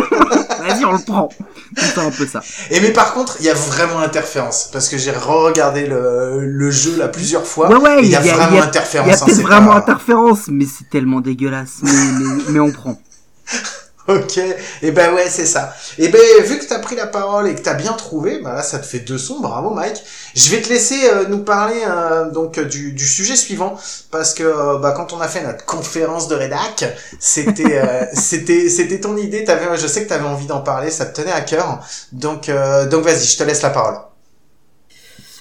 Vas-y 0.67 0.85
on 0.85 0.93
le 0.93 1.05
prend. 1.05 1.29
C'est 1.77 1.99
un 1.99 2.11
peu 2.11 2.27
ça. 2.27 2.41
Et 2.71 2.81
mais 2.81 2.91
par 2.93 3.13
contre, 3.13 3.37
il 3.41 3.47
y 3.47 3.51
a 3.51 3.55
vraiment 3.55 3.99
interférence 3.99 4.71
parce 4.73 4.89
que 4.89 4.97
j'ai 4.97 5.11
re-regardé 5.11 5.87
le, 5.87 6.41
le 6.47 6.71
jeu 6.71 6.97
là 6.97 7.09
plusieurs 7.09 7.47
fois. 7.47 7.69
Ouais, 7.79 8.03
il 8.03 8.09
y 8.09 8.17
a 8.17 8.21
il 8.21 8.27
y 8.27 8.31
a- 8.31 8.35
vraiment 8.35 8.53
il 8.53 8.57
y 8.57 8.61
a- 8.61 8.65
interférence. 8.65 9.09
Il 9.09 9.11
y 9.11 9.15
a 9.15 9.17
hein, 9.17 9.27
peut-être 9.27 9.41
vraiment 9.43 9.71
pas- 9.73 9.77
interférence, 9.79 10.49
mais 10.49 10.65
c'est 10.65 10.89
tellement 10.89 11.21
dégueulasse. 11.21 11.81
Mais, 11.83 11.91
mais, 11.93 12.43
mais 12.51 12.61
on 12.61 12.71
prend. 12.73 12.99
Ok, 14.09 14.39
et 14.83 14.91
ben 14.93 15.13
ouais, 15.15 15.29
c'est 15.29 15.47
ça. 15.47 15.75
Et 15.99 16.09
ben 16.09 16.21
vu 16.45 16.59
que 16.59 16.65
t'as 16.65 16.79
pris 16.79 16.95
la 16.95 17.07
parole 17.09 17.49
et 17.49 17.55
que 17.57 17.61
t'as 17.61 17.75
bien 17.75 17.93
trouvé, 17.93 18.39
bah 18.41 18.55
là 18.55 18.63
ça 18.63 18.79
te 18.79 18.87
fait 18.87 19.01
deux 19.01 19.19
sons, 19.19 19.41
bravo 19.41 19.71
Mike. 19.71 20.01
Je 20.37 20.49
vais 20.51 20.63
te 20.63 20.69
laisser 20.69 21.09
euh, 21.11 21.25
nous 21.29 21.41
parler 21.43 21.83
euh, 21.89 22.31
donc 22.31 22.59
euh, 22.59 22.65
du, 22.65 22.93
du 22.93 23.05
sujet 23.07 23.35
suivant 23.35 23.77
parce 24.13 24.33
que 24.35 24.45
euh, 24.45 24.79
bah 24.79 24.93
quand 24.97 25.13
on 25.13 25.21
a 25.21 25.27
fait 25.29 25.43
notre 25.43 25.65
conférence 25.65 26.29
de 26.29 26.37
rédac, 26.37 26.85
c'était 27.19 27.81
euh, 27.83 28.05
c'était 28.15 28.69
c'était 28.69 29.01
ton 29.01 29.17
idée. 29.17 29.45
T'avais, 29.45 29.77
je 29.77 29.87
sais 29.89 30.05
que 30.05 30.09
t'avais 30.09 30.25
envie 30.27 30.47
d'en 30.47 30.61
parler, 30.61 30.91
ça 30.91 31.07
te 31.07 31.21
tenait 31.21 31.33
à 31.33 31.41
cœur. 31.41 31.81
Donc 32.13 32.49
euh, 32.49 32.87
donc 32.89 33.05
vas-y, 33.05 33.25
je 33.27 33.37
te 33.39 33.43
laisse 33.43 33.63
la 33.63 33.71
parole. 33.71 33.97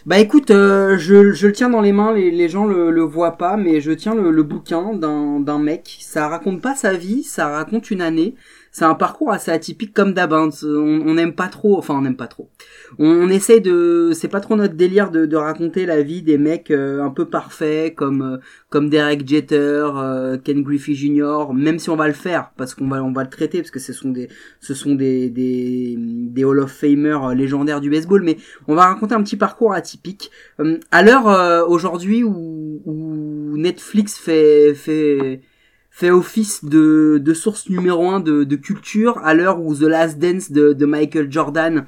Bah 0.06 0.20
écoute, 0.20 0.52
euh, 0.52 0.98
je, 1.00 1.32
je 1.34 1.48
le 1.48 1.54
tiens 1.54 1.70
dans 1.70 1.82
les 1.82 1.92
mains, 1.92 2.14
les, 2.14 2.30
les 2.30 2.48
gens 2.48 2.66
le, 2.66 2.92
le 2.92 3.02
voient 3.02 3.38
pas, 3.38 3.58
mais 3.58 3.82
je 3.82 3.92
tiens 3.92 4.14
le, 4.14 4.30
le 4.30 4.44
bouquin 4.44 4.94
d'un 4.94 5.40
d'un 5.40 5.58
mec. 5.58 5.98
Ça 6.02 6.28
raconte 6.28 6.62
pas 6.62 6.76
sa 6.76 6.94
vie, 6.94 7.24
ça 7.24 7.48
raconte 7.48 7.90
une 7.90 8.02
année. 8.02 8.36
C'est 8.78 8.84
un 8.84 8.94
parcours 8.94 9.32
assez 9.32 9.52
atypique 9.52 9.94
comme 9.94 10.14
d'hab. 10.14 10.34
hein. 10.34 10.50
On 10.64 11.14
n'aime 11.14 11.34
pas 11.34 11.48
trop, 11.48 11.78
enfin 11.78 11.94
on 11.94 12.02
n'aime 12.02 12.18
pas 12.18 12.28
trop. 12.28 12.50
On, 13.00 13.08
on 13.08 13.30
essaye 13.30 13.62
de, 13.62 14.12
c'est 14.14 14.28
pas 14.28 14.42
trop 14.42 14.58
notre 14.58 14.74
délire 14.74 15.12
de, 15.12 15.26
de 15.26 15.38
raconter 15.38 15.86
la 15.86 16.02
vie 16.02 16.22
des 16.22 16.38
mecs 16.38 16.72
euh, 16.72 17.02
un 17.02 17.10
peu 17.10 17.24
parfaits 17.24 17.96
comme 17.96 18.22
euh, 18.22 18.38
comme 18.70 18.90
Derek 18.90 19.26
Jeter, 19.26 19.88
euh, 19.96 20.38
Ken 20.38 20.62
Griffey 20.62 20.94
Jr. 20.94 21.54
Même 21.54 21.80
si 21.80 21.90
on 21.90 21.96
va 21.96 22.08
le 22.08 22.14
faire 22.14 22.52
parce 22.58 22.76
qu'on 22.76 22.90
va 22.90 23.02
on 23.02 23.14
va 23.14 23.24
le 23.24 23.30
traiter 23.30 23.60
parce 23.60 23.72
que 23.72 23.80
ce 23.80 23.94
sont 23.94 24.10
des 24.10 24.28
ce 24.60 24.74
sont 24.74 24.96
des 24.96 25.30
des, 25.30 25.96
des 25.98 26.44
Hall 26.44 26.60
of 26.60 26.70
Famer 26.70 27.18
euh, 27.24 27.34
légendaires 27.34 27.80
du 27.80 27.90
baseball, 27.90 28.24
mais 28.24 28.36
on 28.68 28.76
va 28.76 28.88
raconter 28.88 29.16
un 29.16 29.24
petit 29.24 29.38
parcours 29.38 29.72
atypique. 29.72 30.32
Euh, 30.60 30.80
à 30.92 31.02
l'heure 31.02 31.70
aujourd'hui 31.70 32.26
où, 32.26 32.82
où 32.84 33.56
Netflix 33.58 34.18
fait 34.18 34.74
fait 34.74 35.40
fait 35.96 36.12
office 36.12 36.66
de, 36.66 37.22
de 37.24 37.34
source 37.34 37.70
numéro 37.70 38.10
un 38.10 38.20
de, 38.20 38.44
de 38.44 38.56
culture, 38.58 39.18
à 39.20 39.34
l'heure 39.34 39.62
où 39.62 39.74
The 39.74 39.84
Last 39.84 40.20
Dance 40.20 40.52
de, 40.52 40.74
de 40.74 40.86
Michael 40.86 41.32
Jordan 41.32 41.86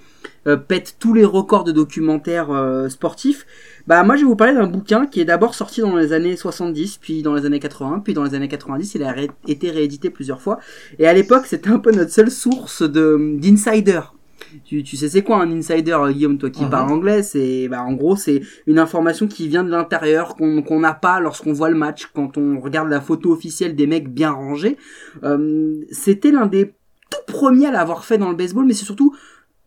euh, 0.47 0.55
pète 0.55 0.95
tous 0.97 1.13
les 1.13 1.25
records 1.25 1.65
de 1.65 1.73
documentaires 1.73 2.49
euh, 2.49 2.87
sportifs. 2.87 3.45
Bah 3.85 4.03
moi 4.03 4.15
je 4.15 4.21
vais 4.21 4.27
vous 4.27 4.37
parler 4.37 4.53
d'un 4.53 4.67
bouquin 4.67 5.07
qui 5.07 5.19
est 5.19 5.25
d'abord 5.25 5.55
sorti 5.55 5.81
dans 5.81 5.97
les 5.97 6.13
années 6.13 6.37
70, 6.37 6.99
puis 6.99 7.21
dans 7.21 7.33
les 7.33 7.45
années 7.45 7.59
80, 7.59 7.99
puis 7.99 8.13
dans 8.13 8.23
les 8.23 8.33
années 8.33 8.47
90, 8.47 8.95
il 8.95 9.03
a 9.03 9.13
été 9.45 9.71
réédité 9.71 10.09
plusieurs 10.09 10.39
fois. 10.39 10.57
Et 10.99 11.05
à 11.05 11.11
l'époque 11.11 11.45
c'était 11.45 11.69
un 11.69 11.79
peu 11.79 11.91
notre 11.91 12.11
seule 12.11 12.31
source 12.31 12.83
de 12.83 13.37
d'insider. 13.37 13.99
Tu, 14.65 14.83
tu 14.83 14.97
sais 14.97 15.09
c'est 15.09 15.21
quoi 15.23 15.37
un 15.41 15.51
insider 15.51 15.91
euh, 15.91 16.11
Guillaume 16.11 16.37
toi 16.37 16.49
qui 16.49 16.63
Mhm. 16.63 16.69
parles 16.69 16.91
anglais? 16.91 17.23
C'est 17.23 17.67
bah 17.67 17.81
en 17.83 17.93
gros 17.93 18.15
c'est 18.15 18.41
une 18.65 18.79
information 18.79 19.27
qui 19.27 19.47
vient 19.47 19.63
de 19.63 19.69
l'intérieur 19.69 20.35
qu'on 20.35 20.61
qu'on 20.61 20.79
n'a 20.79 20.93
pas 20.93 21.19
lorsqu'on 21.19 21.53
voit 21.53 21.69
le 21.69 21.77
match 21.77 22.07
quand 22.13 22.37
on 22.37 22.59
regarde 22.59 22.89
la 22.89 23.01
photo 23.01 23.31
officielle 23.31 23.75
des 23.75 23.87
mecs 23.87 24.09
bien 24.09 24.31
rangés. 24.31 24.77
Euh, 25.23 25.83
c'était 25.91 26.31
l'un 26.31 26.45
des 26.45 26.73
tout 27.09 27.33
premiers 27.33 27.67
à 27.67 27.71
l'avoir 27.71 28.05
fait 28.05 28.17
dans 28.17 28.29
le 28.29 28.35
baseball 28.35 28.65
mais 28.65 28.73
c'est 28.73 28.85
surtout 28.85 29.15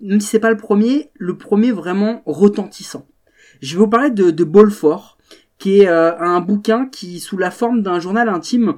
même 0.00 0.20
si 0.20 0.28
c'est 0.28 0.38
pas 0.40 0.50
le 0.50 0.56
premier 0.56 1.10
le 1.14 1.37
premier 1.37 1.72
vraiment 1.72 2.22
retentissant. 2.26 3.06
Je 3.60 3.75
vais 3.75 3.80
vous 3.80 3.88
parler 3.88 4.10
de, 4.10 4.30
de 4.30 4.44
Ball 4.44 4.70
4 4.70 5.18
qui 5.58 5.80
est 5.80 5.88
euh, 5.88 6.18
un 6.18 6.40
bouquin 6.40 6.87
qui 6.87 7.20
sous 7.20 7.37
la 7.37 7.50
forme 7.50 7.82
d'un 7.82 8.00
journal 8.00 8.28
intime 8.30 8.75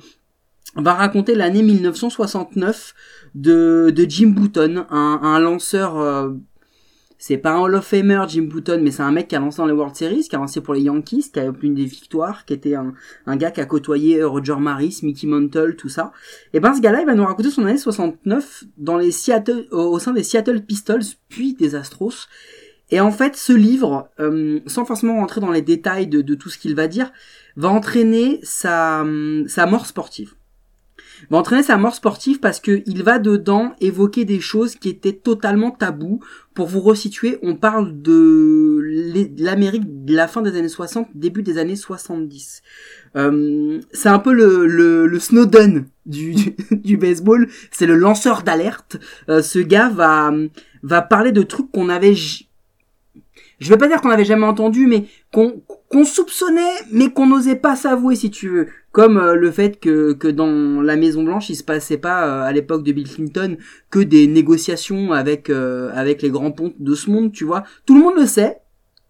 va 0.74 0.94
raconter 0.94 1.34
l'année 1.34 1.62
1969 1.62 2.94
de, 3.34 3.92
de 3.94 4.04
Jim 4.08 4.28
Button, 4.28 4.86
un, 4.90 5.20
un 5.22 5.38
lanceur. 5.40 5.98
euh, 5.98 6.30
c'est 7.18 7.36
pas 7.36 7.52
un 7.52 7.60
Hall 7.60 7.76
of 7.76 7.86
Famer, 7.86 8.24
Jim 8.26 8.48
Button, 8.52 8.80
mais 8.82 8.90
c'est 8.90 9.04
un 9.04 9.12
mec 9.12 9.28
qui 9.28 9.36
a 9.36 9.38
lancé 9.38 9.58
dans 9.58 9.66
les 9.66 9.72
World 9.72 9.94
Series, 9.94 10.26
qui 10.28 10.34
a 10.34 10.40
lancé 10.40 10.60
pour 10.60 10.74
les 10.74 10.80
Yankees, 10.80 11.30
qui 11.32 11.38
a 11.38 11.46
obtenu 11.46 11.72
des 11.72 11.84
victoires, 11.84 12.44
qui 12.44 12.52
était 12.52 12.74
un, 12.74 12.94
un 13.26 13.36
gars 13.36 13.52
qui 13.52 13.60
a 13.60 13.64
côtoyé 13.64 14.18
euh, 14.18 14.26
Roger 14.26 14.56
Maris, 14.58 14.98
Mickey 15.04 15.28
Mantle, 15.28 15.76
tout 15.76 15.88
ça. 15.88 16.10
Et 16.52 16.58
ben 16.58 16.74
ce 16.74 16.80
gars-là, 16.80 17.02
il 17.02 17.06
va 17.06 17.14
nous 17.14 17.24
raconter 17.24 17.50
son 17.50 17.64
année 17.64 17.78
69 17.78 18.64
dans 18.76 18.96
les 18.96 19.12
Seattle, 19.12 19.68
au, 19.70 20.00
sein 20.00 20.12
des 20.12 20.24
Seattle 20.24 20.62
Pistols, 20.62 21.04
puis 21.28 21.54
des 21.54 21.76
Astros. 21.76 22.26
Et 22.90 23.00
en 23.00 23.12
fait, 23.12 23.36
ce 23.36 23.52
livre, 23.52 24.10
euh, 24.18 24.58
sans 24.66 24.84
forcément 24.84 25.14
rentrer 25.14 25.40
dans 25.40 25.52
les 25.52 25.62
détails 25.62 26.08
de, 26.08 26.22
de 26.22 26.34
tout 26.34 26.50
ce 26.50 26.58
qu'il 26.58 26.74
va 26.74 26.88
dire, 26.88 27.12
va 27.54 27.68
entraîner 27.68 28.40
sa, 28.42 29.02
hum, 29.02 29.44
sa 29.46 29.66
mort 29.66 29.86
sportive 29.86 30.34
va 31.30 31.38
entraîner 31.38 31.62
sa 31.62 31.76
mort 31.76 31.94
sportive 31.94 32.40
parce 32.40 32.60
que 32.60 32.82
il 32.86 33.02
va 33.02 33.18
dedans 33.18 33.72
évoquer 33.80 34.24
des 34.24 34.40
choses 34.40 34.76
qui 34.76 34.88
étaient 34.88 35.12
totalement 35.12 35.70
tabous. 35.70 36.20
Pour 36.54 36.66
vous 36.66 36.80
resituer, 36.80 37.38
on 37.42 37.56
parle 37.56 38.02
de 38.02 38.78
l'Amérique 39.38 40.04
de 40.04 40.14
la 40.14 40.28
fin 40.28 40.42
des 40.42 40.56
années 40.58 40.68
60, 40.68 41.08
début 41.14 41.42
des 41.42 41.56
années 41.56 41.76
70. 41.76 42.62
Euh, 43.16 43.80
c'est 43.92 44.10
un 44.10 44.18
peu 44.18 44.34
le, 44.34 44.66
le, 44.66 45.18
Snowden 45.18 45.86
du, 46.06 46.96
baseball, 46.98 47.48
c'est 47.70 47.86
le 47.86 47.96
lanceur 47.96 48.42
d'alerte. 48.42 48.98
Euh, 49.30 49.40
ce 49.40 49.60
gars 49.60 49.88
va 49.88 51.02
parler 51.02 51.32
de 51.32 51.42
trucs 51.42 51.70
qu'on 51.72 51.88
avait... 51.88 52.14
Je 53.62 53.68
vais 53.68 53.78
pas 53.78 53.86
dire 53.86 54.00
qu'on 54.00 54.10
avait 54.10 54.24
jamais 54.24 54.44
entendu, 54.46 54.88
mais 54.88 55.04
qu'on 55.32 55.62
qu'on 55.88 56.04
soupçonnait, 56.04 56.80
mais 56.90 57.10
qu'on 57.10 57.26
n'osait 57.26 57.54
pas 57.54 57.76
s'avouer, 57.76 58.16
si 58.16 58.30
tu 58.30 58.48
veux. 58.48 58.68
Comme 58.92 59.18
euh, 59.18 59.34
le 59.34 59.50
fait 59.50 59.78
que, 59.78 60.14
que 60.14 60.26
dans 60.26 60.80
la 60.80 60.96
Maison 60.96 61.22
Blanche, 61.22 61.50
il 61.50 61.54
se 61.54 61.62
passait 61.62 61.98
pas 61.98 62.26
euh, 62.26 62.42
à 62.42 62.52
l'époque 62.52 62.82
de 62.82 62.92
Bill 62.92 63.06
Clinton 63.08 63.56
que 63.90 64.00
des 64.00 64.26
négociations 64.26 65.12
avec 65.12 65.48
euh, 65.48 65.90
avec 65.94 66.22
les 66.22 66.30
grands 66.30 66.50
pontes 66.50 66.80
de 66.80 66.94
ce 66.94 67.10
monde, 67.10 67.30
tu 67.32 67.44
vois. 67.44 67.62
Tout 67.86 67.94
le 67.94 68.00
monde 68.00 68.16
le 68.16 68.26
sait, 68.26 68.58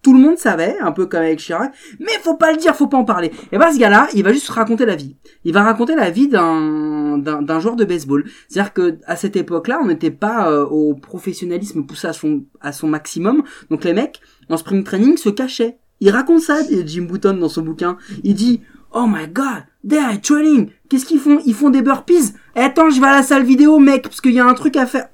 tout 0.02 0.12
le 0.12 0.18
monde 0.18 0.36
savait, 0.36 0.76
un 0.80 0.92
peu 0.92 1.06
comme 1.06 1.22
avec 1.22 1.38
Chirac, 1.38 1.72
mais 2.00 2.12
faut 2.22 2.36
pas 2.36 2.50
le 2.50 2.58
dire, 2.58 2.74
faut 2.74 2.88
pas 2.88 2.98
en 2.98 3.04
parler. 3.04 3.30
Et 3.52 3.58
ben 3.58 3.72
ce 3.72 3.78
gars-là, 3.78 4.08
il 4.14 4.24
va 4.24 4.32
juste 4.32 4.48
raconter 4.48 4.84
la 4.84 4.96
vie. 4.96 5.16
Il 5.44 5.54
va 5.54 5.62
raconter 5.62 5.94
la 5.94 6.10
vie 6.10 6.28
d'un 6.28 7.60
joueur 7.60 7.76
de 7.76 7.84
baseball. 7.84 8.24
C'est-à-dire 8.48 8.72
que 8.72 8.98
à 9.06 9.16
cette 9.16 9.36
époque-là, 9.36 9.80
on 9.82 9.86
n'était 9.86 10.10
pas 10.10 10.50
euh, 10.50 10.64
au 10.66 10.94
professionnalisme 10.94 11.84
poussé 11.84 12.08
à 12.08 12.12
son 12.12 12.44
à 12.60 12.72
son 12.72 12.88
maximum. 12.88 13.44
Donc 13.70 13.84
les 13.84 13.92
mecs 13.92 14.20
en 14.50 14.56
spring 14.56 14.82
training 14.82 15.16
se 15.16 15.28
cachaient. 15.28 15.78
Il 16.00 16.10
raconte 16.10 16.40
ça, 16.40 16.58
Jim 16.84 17.04
Button, 17.04 17.34
dans 17.34 17.48
son 17.48 17.62
bouquin. 17.62 17.96
Il 18.24 18.34
dit 18.34 18.60
Oh 18.92 19.06
my 19.08 19.28
god, 19.28 19.64
they 19.88 19.98
are 19.98 20.20
training. 20.20 20.70
Qu'est-ce 20.88 21.06
qu'ils 21.06 21.20
font? 21.20 21.40
Ils 21.46 21.54
font 21.54 21.70
des 21.70 21.80
burpees. 21.80 22.34
Eh, 22.56 22.60
attends, 22.60 22.90
je 22.90 23.00
vais 23.00 23.06
à 23.06 23.12
la 23.12 23.22
salle 23.22 23.44
vidéo, 23.44 23.78
mec, 23.78 24.02
parce 24.02 24.20
qu'il 24.20 24.32
y 24.32 24.40
a 24.40 24.44
un 24.44 24.54
truc 24.54 24.76
à 24.76 24.86
faire. 24.86 25.08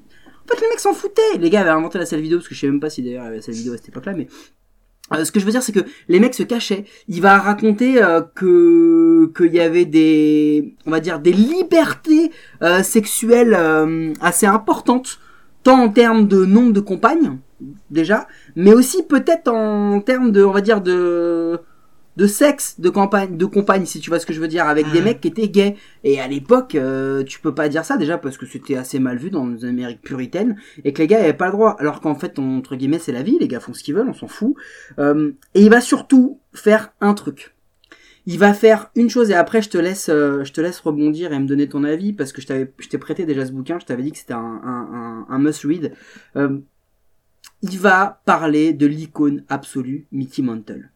En 0.45 0.54
fait, 0.54 0.61
les 0.62 0.68
mecs 0.68 0.80
s'en 0.80 0.95
foutaient. 0.95 1.38
Les 1.38 1.50
gars 1.50 1.61
avaient 1.61 1.71
inventé 1.71 1.99
la 1.99 2.07
salle 2.07 2.21
vidéo, 2.21 2.38
parce 2.38 2.49
que 2.49 2.54
je 2.54 2.61
sais 2.61 2.66
même 2.66 2.80
pas 2.80 2.90
si 2.90 3.02
d'ailleurs 3.02 3.25
il 3.25 3.26
y 3.26 3.28
avait 3.28 3.37
la 3.37 3.42
salle 3.42 3.54
vidéo 3.54 3.75
à 3.75 3.76
cette 3.76 3.90
époque-là, 3.90 4.14
mais 4.14 4.28
euh, 5.12 5.24
ce 5.24 5.32
que 5.32 5.40
je 5.40 5.44
veux 5.44 5.52
dire, 5.52 5.62
c'est 5.62 5.72
que 5.72 5.84
les 6.08 6.20
mecs 6.20 6.34
se 6.34 6.42
cachaient. 6.42 6.84
Il 7.08 7.22
va 7.22 7.38
raconter 7.38 8.02
euh, 8.02 8.20
que 8.34 9.30
qu'il 9.36 9.54
y 9.54 9.60
avait 9.60 9.84
des, 9.84 10.74
on 10.86 10.90
va 10.90 11.00
dire, 11.00 11.18
des 11.20 11.32
libertés 11.32 12.30
euh, 12.62 12.82
sexuelles 12.82 13.54
euh, 13.54 14.12
assez 14.20 14.46
importantes, 14.46 15.18
tant 15.62 15.80
en 15.80 15.88
termes 15.88 16.28
de 16.28 16.44
nombre 16.44 16.72
de 16.72 16.80
compagnes 16.80 17.38
déjà, 17.90 18.28
mais 18.54 18.72
aussi 18.72 19.02
peut-être 19.02 19.48
en 19.48 20.00
termes 20.00 20.30
de, 20.30 20.44
on 20.44 20.52
va 20.52 20.60
dire, 20.60 20.80
de 20.80 21.58
de 22.18 22.26
sexe 22.26 22.80
de 22.80 22.90
campagne 22.90 23.37
de 23.37 23.46
compagne 23.46 23.87
si 23.87 24.00
tu 24.00 24.10
vois 24.10 24.18
ce 24.18 24.26
que 24.26 24.32
je 24.32 24.40
veux 24.40 24.48
dire 24.48 24.66
avec 24.66 24.90
des 24.90 24.98
Mhm. 24.98 25.04
mecs 25.04 25.20
qui 25.20 25.28
étaient 25.28 25.48
gays. 25.48 25.76
Et 26.02 26.20
à 26.20 26.26
l'époque 26.28 26.75
euh, 26.75 27.22
tu 27.22 27.40
peux 27.40 27.54
pas 27.54 27.68
dire 27.68 27.84
ça 27.84 27.96
déjà 27.96 28.18
parce 28.18 28.37
que 28.37 28.44
c'était 28.44 28.75
assez 28.76 28.98
mal 28.98 29.16
vu 29.18 29.30
dans 29.30 29.46
les 29.46 29.64
Amériques 29.64 30.02
puritaines 30.02 30.56
et 30.84 30.92
que 30.92 31.00
les 31.00 31.06
gars 31.06 31.20
avaient 31.20 31.32
pas 31.32 31.46
le 31.46 31.52
droit. 31.52 31.76
Alors 31.78 32.00
qu'en 32.00 32.16
fait 32.16 32.38
entre 32.40 32.75
guillemets 32.76 32.98
c'est 32.98 33.12
la 33.12 33.22
vie 33.22 33.38
les 33.40 33.46
gars 33.48 33.60
font 33.60 33.72
ce 33.72 33.82
qu'ils 33.84 33.94
veulent 33.94 34.08
on 34.08 34.14
s'en 34.14 34.26
fout. 34.28 34.54
Euh, 34.98 35.30
et 35.54 35.62
il 35.62 35.70
va 35.70 35.80
surtout 35.80 36.40
faire 36.52 36.92
un 37.00 37.14
truc. 37.14 37.54
Il 38.26 38.38
va 38.38 38.52
faire 38.52 38.90
une 38.96 39.08
chose 39.08 39.30
et 39.30 39.34
après 39.34 39.62
je 39.62 39.70
te 39.70 39.78
laisse 39.78 40.08
euh, 40.10 40.42
je 40.44 40.52
te 40.52 40.60
laisse 40.60 40.80
rebondir 40.80 41.32
et 41.32 41.38
me 41.38 41.46
donner 41.46 41.68
ton 41.68 41.84
avis 41.84 42.12
parce 42.12 42.32
que 42.32 42.42
je 42.42 42.46
t'avais 42.48 42.70
je 42.78 42.88
t'ai 42.88 42.98
prêté 42.98 43.25
déjà 43.26 43.46
ce 43.46 43.52
bouquin 43.52 43.78
je 43.80 43.87
t'avais 43.87 44.02
dit 44.02 44.10
que 44.12 44.18
c'était 44.18 44.34
un, 44.34 44.60
un, 44.64 44.88
un, 44.92 45.26
un 45.30 45.38
must 45.38 45.62
read 45.64 45.92
Euh, 46.37 46.58
il 47.62 47.78
va 47.78 48.20
parler 48.26 48.72
de 48.72 48.87
l'icône 48.87 49.44
absolue 49.48 50.06
Mickey 50.12 50.42
Mantle 50.42 50.90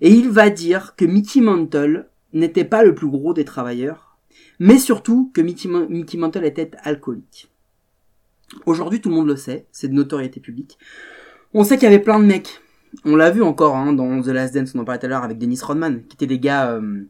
et 0.00 0.10
il 0.10 0.28
va 0.30 0.50
dire 0.50 0.94
que 0.96 1.04
Mickey 1.04 1.40
Mantle 1.40 2.08
n'était 2.32 2.64
pas 2.64 2.82
le 2.82 2.94
plus 2.94 3.08
gros 3.08 3.34
des 3.34 3.44
travailleurs, 3.44 4.16
mais 4.58 4.78
surtout 4.78 5.30
que 5.34 5.40
Mickey, 5.40 5.68
Man- 5.68 5.86
Mickey 5.88 6.16
Mantle 6.18 6.44
était 6.44 6.70
alcoolique. 6.82 7.50
Aujourd'hui, 8.66 9.00
tout 9.00 9.08
le 9.08 9.14
monde 9.14 9.28
le 9.28 9.36
sait, 9.36 9.66
c'est 9.72 9.88
de 9.88 9.94
notoriété 9.94 10.40
publique. 10.40 10.78
On 11.54 11.64
sait 11.64 11.76
qu'il 11.76 11.84
y 11.84 11.94
avait 11.94 12.02
plein 12.02 12.18
de 12.18 12.24
mecs. 12.24 12.60
On 13.04 13.16
l'a 13.16 13.30
vu 13.30 13.42
encore 13.42 13.76
hein, 13.76 13.92
dans 13.92 14.20
The 14.20 14.26
Last 14.28 14.54
Dance, 14.54 14.74
on 14.74 14.80
en 14.80 14.84
parlait 14.84 14.98
tout 14.98 15.06
à 15.06 15.08
l'heure 15.08 15.22
avec 15.24 15.38
Dennis 15.38 15.60
Rodman, 15.62 16.02
qui 16.06 16.14
étaient 16.14 16.26
des 16.26 16.38
gars 16.38 16.72
euh, 16.72 17.04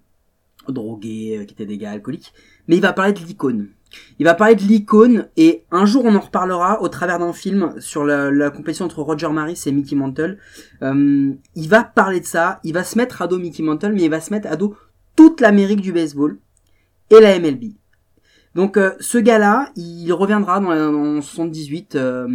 drogués, 0.68 1.38
euh, 1.38 1.44
qui 1.44 1.54
étaient 1.54 1.66
des 1.66 1.78
gars 1.78 1.90
alcooliques. 1.90 2.32
Mais 2.68 2.76
il 2.76 2.82
va 2.82 2.92
parler 2.92 3.12
de 3.12 3.18
l'icône. 3.18 3.70
Il 4.18 4.24
va 4.24 4.34
parler 4.34 4.54
de 4.54 4.62
l'icône 4.62 5.28
et 5.36 5.64
un 5.70 5.84
jour 5.84 6.04
on 6.04 6.14
en 6.14 6.20
reparlera 6.20 6.82
au 6.82 6.88
travers 6.88 7.18
d'un 7.18 7.32
film 7.32 7.74
sur 7.80 8.04
la, 8.04 8.50
compétition 8.50 8.84
entre 8.84 9.02
Roger 9.02 9.28
Maris 9.28 9.62
et 9.66 9.72
Mickey 9.72 9.96
Mantle. 9.96 10.38
Euh, 10.82 11.32
il 11.54 11.68
va 11.68 11.84
parler 11.84 12.20
de 12.20 12.26
ça, 12.26 12.60
il 12.64 12.72
va 12.72 12.84
se 12.84 12.96
mettre 12.96 13.22
à 13.22 13.26
dos 13.26 13.38
Mickey 13.38 13.62
Mantle, 13.62 13.92
mais 13.92 14.02
il 14.02 14.10
va 14.10 14.20
se 14.20 14.32
mettre 14.32 14.48
à 14.50 14.56
dos 14.56 14.76
toute 15.16 15.40
l'Amérique 15.40 15.80
du 15.80 15.92
baseball 15.92 16.38
et 17.10 17.20
la 17.20 17.38
MLB. 17.38 17.74
Donc 18.54 18.76
euh, 18.76 18.92
ce 19.00 19.16
gars-là, 19.16 19.70
il 19.76 20.12
reviendra 20.12 20.60
dans, 20.60 20.72
en 20.72 21.22
78 21.22 21.96
euh, 21.96 22.26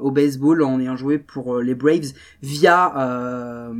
au 0.00 0.10
baseball 0.10 0.62
en 0.62 0.80
ayant 0.80 0.96
joué 0.96 1.18
pour 1.18 1.56
euh, 1.56 1.62
les 1.62 1.76
Braves 1.76 2.12
via 2.42 2.92
euh, 2.98 3.72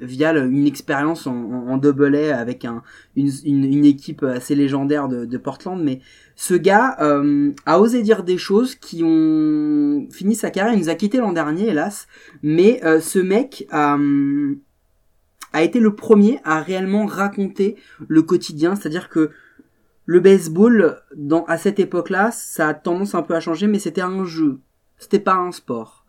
via 0.00 0.32
une 0.32 0.66
expérience 0.66 1.28
en, 1.28 1.34
en, 1.34 1.76
double 1.76 2.16
A 2.16 2.36
avec 2.36 2.64
un, 2.64 2.82
une, 3.14 3.30
une, 3.44 3.84
équipe 3.84 4.24
assez 4.24 4.56
légendaire 4.56 5.08
de, 5.08 5.24
de 5.24 5.38
Portland. 5.38 5.80
Mais 5.80 6.00
ce 6.34 6.54
gars 6.54 6.96
euh, 7.00 7.52
a 7.64 7.80
osé 7.80 8.02
dire 8.02 8.24
des 8.24 8.38
choses 8.38 8.74
qui 8.74 9.02
ont 9.04 10.08
fini 10.10 10.34
sa 10.34 10.50
carrière. 10.50 10.74
Il 10.74 10.80
nous 10.80 10.88
a 10.88 10.96
quitté 10.96 11.18
l'an 11.18 11.32
dernier, 11.32 11.68
hélas. 11.68 12.08
Mais 12.42 12.80
ce 13.00 13.18
mec 13.18 13.66
a 13.72 15.62
été 15.62 15.80
le 15.80 15.94
premier 15.94 16.38
à 16.44 16.60
réellement 16.60 17.06
raconter 17.06 17.76
le 18.08 18.22
quotidien, 18.22 18.76
c'est-à-dire 18.76 19.08
que 19.08 19.30
le 20.10 20.18
baseball, 20.18 21.00
dans, 21.14 21.44
à 21.44 21.56
cette 21.56 21.78
époque-là, 21.78 22.32
ça 22.32 22.66
a 22.66 22.74
tendance 22.74 23.14
un 23.14 23.22
peu 23.22 23.36
à 23.36 23.38
changer, 23.38 23.68
mais 23.68 23.78
c'était 23.78 24.00
un 24.00 24.24
jeu. 24.24 24.58
C'était 24.98 25.20
pas 25.20 25.36
un 25.36 25.52
sport. 25.52 26.04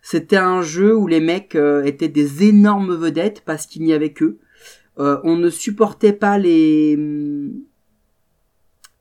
C'était 0.00 0.38
un 0.38 0.62
jeu 0.62 0.96
où 0.96 1.06
les 1.06 1.20
mecs 1.20 1.54
euh, 1.54 1.84
étaient 1.84 2.08
des 2.08 2.44
énormes 2.44 2.94
vedettes 2.94 3.42
parce 3.44 3.66
qu'il 3.66 3.82
n'y 3.82 3.92
avait 3.92 4.14
qu'eux. 4.14 4.38
Euh, 4.98 5.18
on 5.24 5.36
ne 5.36 5.50
supportait 5.50 6.14
pas 6.14 6.38
les 6.38 6.98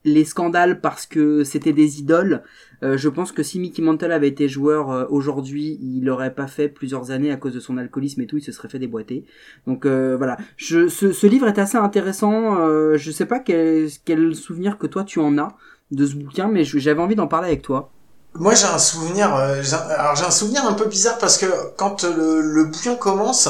les 0.04 0.26
scandales 0.26 0.82
parce 0.82 1.06
que 1.06 1.44
c'était 1.44 1.74
des 1.74 2.00
idoles. 2.00 2.44
Euh, 2.84 2.98
je 2.98 3.10
pense 3.10 3.32
que 3.32 3.44
si 3.44 3.60
Mickey 3.60 3.82
Mantle 3.82 4.12
avait 4.12 4.28
été 4.28 4.50
joueur 4.50 4.92
euh, 4.92 5.06
aujourd'hui, 5.10 5.78
il 5.82 6.04
l'aurait 6.06 6.34
pas 6.34 6.48
fait 6.48 6.68
plusieurs 6.68 7.12
années 7.12 7.32
à 7.32 7.38
cause 7.38 7.54
de 7.54 7.60
son 7.60 7.78
alcoolisme 7.78 8.22
et 8.22 8.28
tout, 8.28 8.38
il 8.38 8.44
se 8.44 8.52
serait 8.52 8.70
fait 8.70 8.80
déboîter. 8.80 9.26
Donc 9.68 9.86
euh, 9.86 10.16
voilà, 10.18 10.38
je, 10.58 10.88
ce, 10.88 11.12
ce 11.12 11.28
livre 11.28 11.48
est 11.48 11.60
assez 11.60 11.78
intéressant. 11.78 12.58
Euh, 12.60 12.98
je 12.98 13.12
sais 13.12 13.26
pas 13.26 13.40
quel, 13.40 13.90
quel 14.06 14.36
souvenir 14.36 14.78
que 14.78 14.88
toi 14.88 15.04
tu 15.04 15.20
en 15.20 15.38
as 15.38 15.56
de 15.92 16.06
ce 16.06 16.16
bouquin, 16.16 16.48
mais 16.48 16.64
j'avais 16.64 17.02
envie 17.02 17.16
d'en 17.16 17.28
parler 17.28 17.48
avec 17.50 17.62
toi. 17.62 17.92
Moi, 18.34 18.54
j'ai 18.56 18.66
un 18.66 18.80
souvenir. 18.80 19.36
euh, 19.36 19.62
alors, 19.98 20.16
j'ai 20.16 20.24
un 20.26 20.32
souvenir 20.32 20.66
un 20.66 20.74
peu 20.74 20.86
bizarre 20.86 21.18
parce 21.18 21.38
que 21.38 21.46
quand 21.78 22.04
le, 22.04 22.42
le 22.42 22.64
bouquin 22.66 22.96
commence, 22.96 23.50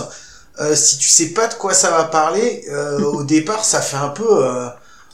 euh, 0.60 0.76
si 0.76 0.98
tu 0.98 1.08
sais 1.08 1.34
pas 1.34 1.48
de 1.48 1.54
quoi 1.54 1.74
ça 1.74 1.92
va 1.92 2.06
parler, 2.06 2.64
euh, 2.72 3.00
au 3.14 3.24
départ, 3.24 3.64
ça 3.64 3.82
fait 3.82 3.98
un 3.98 4.10
peu. 4.10 4.26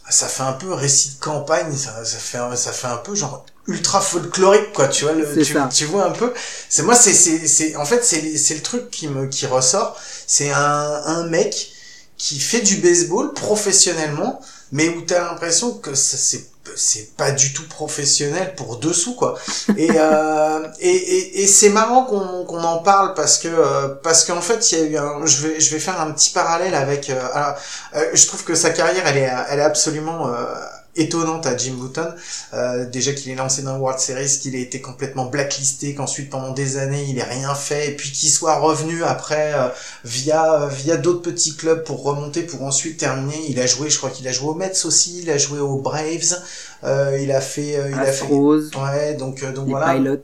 Ça 0.09 0.27
fait 0.27 0.43
un 0.43 0.53
peu 0.53 0.73
récit 0.73 1.15
de 1.15 1.19
campagne, 1.19 1.75
ça, 1.75 2.03
ça 2.05 2.17
fait, 2.17 2.37
un- 2.37 2.55
ça 2.55 2.71
fait 2.71 2.87
un 2.87 2.97
peu 2.97 3.15
genre 3.15 3.45
ultra 3.67 3.99
folklorique, 4.01 4.71
quoi, 4.73 4.87
tu 4.87 5.03
vois, 5.05 5.13
le, 5.13 5.37
tu, 5.39 5.67
tu 5.73 5.85
vois 5.85 6.05
un 6.05 6.11
peu. 6.11 6.33
C'est 6.69 6.83
moi, 6.83 6.95
c'est, 6.95 7.13
c'est, 7.13 7.47
c'est, 7.47 7.75
en 7.75 7.85
fait, 7.85 8.03
c'est, 8.05 8.37
c'est 8.37 8.55
le 8.55 8.61
truc 8.61 8.89
qui 8.91 9.07
me, 9.09 9.27
qui 9.27 9.45
ressort. 9.45 9.99
C'est 10.27 10.51
un, 10.51 10.59
un 11.05 11.27
mec 11.27 11.71
qui 12.17 12.39
fait 12.39 12.61
du 12.61 12.77
baseball 12.77 13.33
professionnellement, 13.33 14.41
mais 14.71 14.89
où 14.89 15.01
t'as 15.01 15.21
l'impression 15.29 15.73
que 15.73 15.95
c'est, 15.95 16.45
c'est 16.75 17.15
pas 17.15 17.31
du 17.31 17.53
tout 17.53 17.67
professionnel 17.67 18.53
pour 18.55 18.77
dessous, 18.77 19.15
quoi. 19.15 19.37
Et, 19.77 19.89
euh, 19.95 20.67
et, 20.79 20.89
et, 20.89 21.43
et 21.43 21.47
c'est 21.47 21.69
marrant 21.69 22.03
qu'on, 22.05 22.45
qu'on 22.45 22.63
en 22.63 22.79
parle 22.79 23.13
parce 23.13 23.37
que, 23.37 23.47
euh, 23.47 23.87
parce 24.03 24.25
qu'en 24.25 24.41
fait, 24.41 24.71
il 24.71 24.79
y 24.79 24.81
a 24.81 24.85
eu 24.85 24.97
un, 24.97 25.25
je 25.25 25.47
vais, 25.47 25.59
je 25.59 25.71
vais 25.71 25.79
faire 25.79 25.99
un 26.01 26.11
petit 26.11 26.31
parallèle 26.31 26.75
avec, 26.75 27.09
euh, 27.09 27.21
alors, 27.33 27.55
euh, 27.95 28.09
je 28.13 28.27
trouve 28.27 28.43
que 28.43 28.55
sa 28.55 28.71
carrière, 28.71 29.05
elle 29.07 29.17
est, 29.17 29.31
elle 29.49 29.59
est 29.59 29.63
absolument 29.63 30.27
euh, 30.27 30.55
étonnante 30.97 31.45
à 31.45 31.55
Jim 31.57 31.73
Button. 31.79 32.09
Euh, 32.53 32.85
déjà 32.85 33.13
qu'il 33.13 33.31
est 33.31 33.35
lancé 33.35 33.61
dans 33.63 33.77
World 33.77 33.99
Series, 33.99 34.39
qu'il 34.41 34.55
ait 34.55 34.61
été 34.61 34.81
complètement 34.81 35.25
blacklisté, 35.25 35.93
qu'ensuite 35.95 36.29
pendant 36.29 36.51
des 36.51 36.77
années 36.77 37.05
il 37.07 37.17
ait 37.19 37.23
rien 37.23 37.55
fait, 37.55 37.89
et 37.89 37.95
puis 37.95 38.11
qu'il 38.11 38.29
soit 38.29 38.57
revenu 38.59 39.03
après 39.03 39.53
euh, 39.53 39.67
via 40.03 40.67
via 40.67 40.97
d'autres 40.97 41.21
petits 41.21 41.55
clubs 41.55 41.83
pour 41.83 42.03
remonter, 42.03 42.43
pour 42.43 42.63
ensuite 42.63 42.97
terminer. 42.97 43.39
Il 43.49 43.59
a 43.59 43.65
joué, 43.67 43.89
je 43.89 43.97
crois 43.97 44.09
qu'il 44.09 44.27
a 44.27 44.31
joué 44.31 44.49
aux 44.49 44.55
Mets 44.55 44.85
aussi, 44.85 45.21
il 45.21 45.29
a 45.29 45.37
joué 45.37 45.59
aux 45.59 45.77
Braves, 45.77 46.37
euh, 46.83 47.17
il 47.21 47.31
a 47.31 47.41
fait, 47.41 47.77
euh, 47.77 47.89
il 47.91 48.05
a 48.05 48.11
fait. 48.11 48.25
Astros, 48.25 48.71
Ouais, 48.75 49.13
donc 49.15 49.43
euh, 49.43 49.51
donc 49.53 49.67
les 49.67 49.71
voilà. 49.71 49.93
Pilots. 49.93 50.23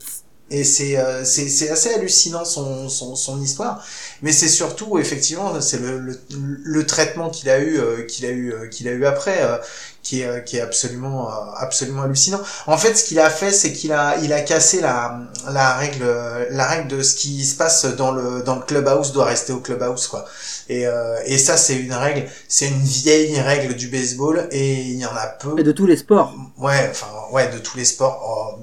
Et 0.50 0.64
c'est 0.66 0.98
euh, 0.98 1.24
c'est 1.26 1.48
c'est 1.50 1.70
assez 1.70 1.94
hallucinant 1.94 2.46
son 2.46 2.90
son 2.90 3.16
son 3.16 3.42
histoire, 3.42 3.84
mais 4.22 4.32
c'est 4.32 4.50
surtout 4.50 5.00
effectivement 5.00 5.60
c'est 5.62 5.80
le, 5.80 6.00
le 6.00 6.20
le 6.30 6.86
traitement 6.86 7.30
qu'il 7.30 7.50
a 7.50 7.60
eu 7.60 7.80
euh, 7.80 8.04
qu'il 8.04 8.26
a 8.26 8.30
eu 8.30 8.54
euh, 8.54 8.68
qu'il 8.68 8.88
a 8.88 8.92
eu 8.92 9.06
après 9.06 9.42
euh, 9.42 9.58
qui 10.04 10.22
est 10.22 10.26
euh, 10.28 10.40
qui 10.42 10.58
est 10.58 10.62
absolument 10.62 11.30
euh, 11.30 11.34
absolument 11.58 12.04
hallucinant. 12.04 12.42
En 12.68 12.78
fait, 12.78 12.96
ce 12.96 13.04
qu'il 13.06 13.20
a 13.20 13.30
fait, 13.30 13.52
c'est 13.52 13.74
qu'il 13.74 13.92
a 13.94 14.18
il 14.22 14.32
a 14.34 14.42
cassé 14.42 14.82
la 14.82 15.18
la 15.50 15.74
règle 15.74 16.06
la 16.52 16.68
règle 16.68 16.90
de 16.98 17.02
ce 17.02 17.16
qui 17.16 17.44
se 17.46 17.56
passe 17.56 17.86
dans 17.86 18.12
le 18.12 18.44
dans 18.44 18.56
le 18.56 18.62
clubhouse 18.62 19.14
doit 19.14 19.26
rester 19.26 19.54
au 19.54 19.60
clubhouse 19.60 20.08
quoi. 20.08 20.26
Et 20.70 20.86
euh, 20.88 21.18
et 21.26 21.38
ça 21.38 21.58
c'est 21.58 21.76
une 21.76 21.94
règle, 21.94 22.30
c'est 22.48 22.68
une 22.68 22.82
vieille 22.82 23.40
règle 23.42 23.74
du 23.76 23.88
baseball 23.88 24.48
et 24.52 24.74
il 24.82 25.00
y 25.00 25.06
en 25.06 25.16
a 25.16 25.28
peu. 25.28 25.56
Et 25.58 25.64
de 25.64 25.72
tous 25.72 25.86
les 25.86 25.98
sports. 25.98 26.34
Ouais, 26.58 26.88
enfin, 26.92 27.08
ouais, 27.32 27.50
de 27.50 27.58
tous 27.60 27.78
les 27.78 27.86
sports. 27.86 28.22
Oh, 28.58 28.60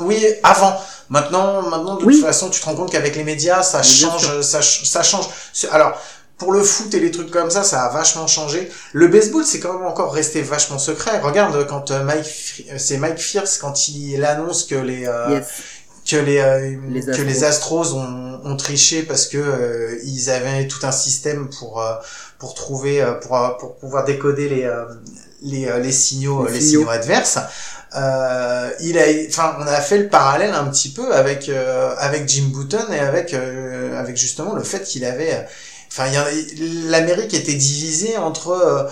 oui, 0.00 0.24
avant. 0.42 0.74
Maintenant, 1.10 1.62
maintenant, 1.62 1.96
de 1.96 2.04
Oui. 2.04 2.14
toute 2.16 2.24
façon, 2.26 2.48
tu 2.48 2.60
te 2.60 2.64
rends 2.64 2.74
compte 2.74 2.90
qu'avec 2.90 3.14
les 3.16 3.24
médias, 3.24 3.62
ça 3.62 3.78
Mais 3.78 3.84
change, 3.84 4.40
ça, 4.40 4.60
ça 4.62 5.02
change. 5.02 5.26
Alors, 5.70 5.98
pour 6.38 6.52
le 6.52 6.62
foot 6.62 6.92
et 6.94 7.00
les 7.00 7.10
trucs 7.10 7.30
comme 7.30 7.50
ça, 7.50 7.62
ça 7.62 7.82
a 7.84 7.88
vachement 7.92 8.26
changé. 8.26 8.68
Le 8.92 9.06
baseball, 9.08 9.44
c'est 9.44 9.60
quand 9.60 9.74
même 9.74 9.86
encore 9.86 10.12
resté 10.12 10.42
vachement 10.42 10.78
secret. 10.78 11.20
Regarde, 11.20 11.66
quand 11.68 11.90
euh, 11.90 12.02
Mike, 12.02 12.66
c'est 12.76 12.98
Mike 12.98 13.18
Fierce 13.18 13.58
quand 13.58 13.88
il 13.88 14.24
annonce 14.24 14.64
que 14.64 14.74
les, 14.74 15.06
euh, 15.06 15.30
Yes. 15.30 15.46
que 16.10 16.16
les, 16.16 16.38
euh, 16.38 16.76
Les 16.88 17.02
que 17.02 17.10
Astros. 17.10 17.24
les 17.24 17.44
Astros 17.44 17.92
ont, 17.94 18.40
ont 18.44 18.56
triché 18.56 19.02
parce 19.04 19.26
que 19.26 19.38
euh, 19.38 19.96
ils 20.04 20.28
avaient 20.28 20.66
tout 20.66 20.84
un 20.84 20.92
système 20.92 21.48
pour 21.58 21.80
euh, 21.80 21.94
pour 22.38 22.54
trouver 22.54 23.02
pour 23.22 23.56
pour 23.58 23.76
pouvoir 23.76 24.04
décoder 24.04 24.48
les 24.48 24.70
les, 25.42 25.70
les 25.80 25.92
signaux 25.92 26.46
Les 26.46 26.52
les 26.54 26.60
signaux. 26.60 26.80
signaux 26.80 26.90
adverses. 26.90 27.38
Euh, 27.96 28.70
il 28.80 28.98
a 28.98 29.04
enfin 29.28 29.56
on 29.60 29.66
a 29.68 29.80
fait 29.80 29.98
le 29.98 30.08
parallèle 30.08 30.52
un 30.52 30.64
petit 30.64 30.90
peu 30.90 31.14
avec 31.14 31.48
euh, 31.48 31.94
avec 31.98 32.28
Jim 32.28 32.46
Button 32.52 32.92
et 32.92 32.98
avec 32.98 33.32
euh, 33.34 33.96
avec 33.98 34.16
justement 34.16 34.54
le 34.54 34.64
fait 34.64 34.82
qu'il 34.82 35.04
avait 35.04 35.32
euh, 35.32 35.42
enfin 35.96 36.10
l'Amérique 36.88 37.34
était 37.34 37.54
divisée 37.54 38.16
entre 38.18 38.50
euh, 38.50 38.82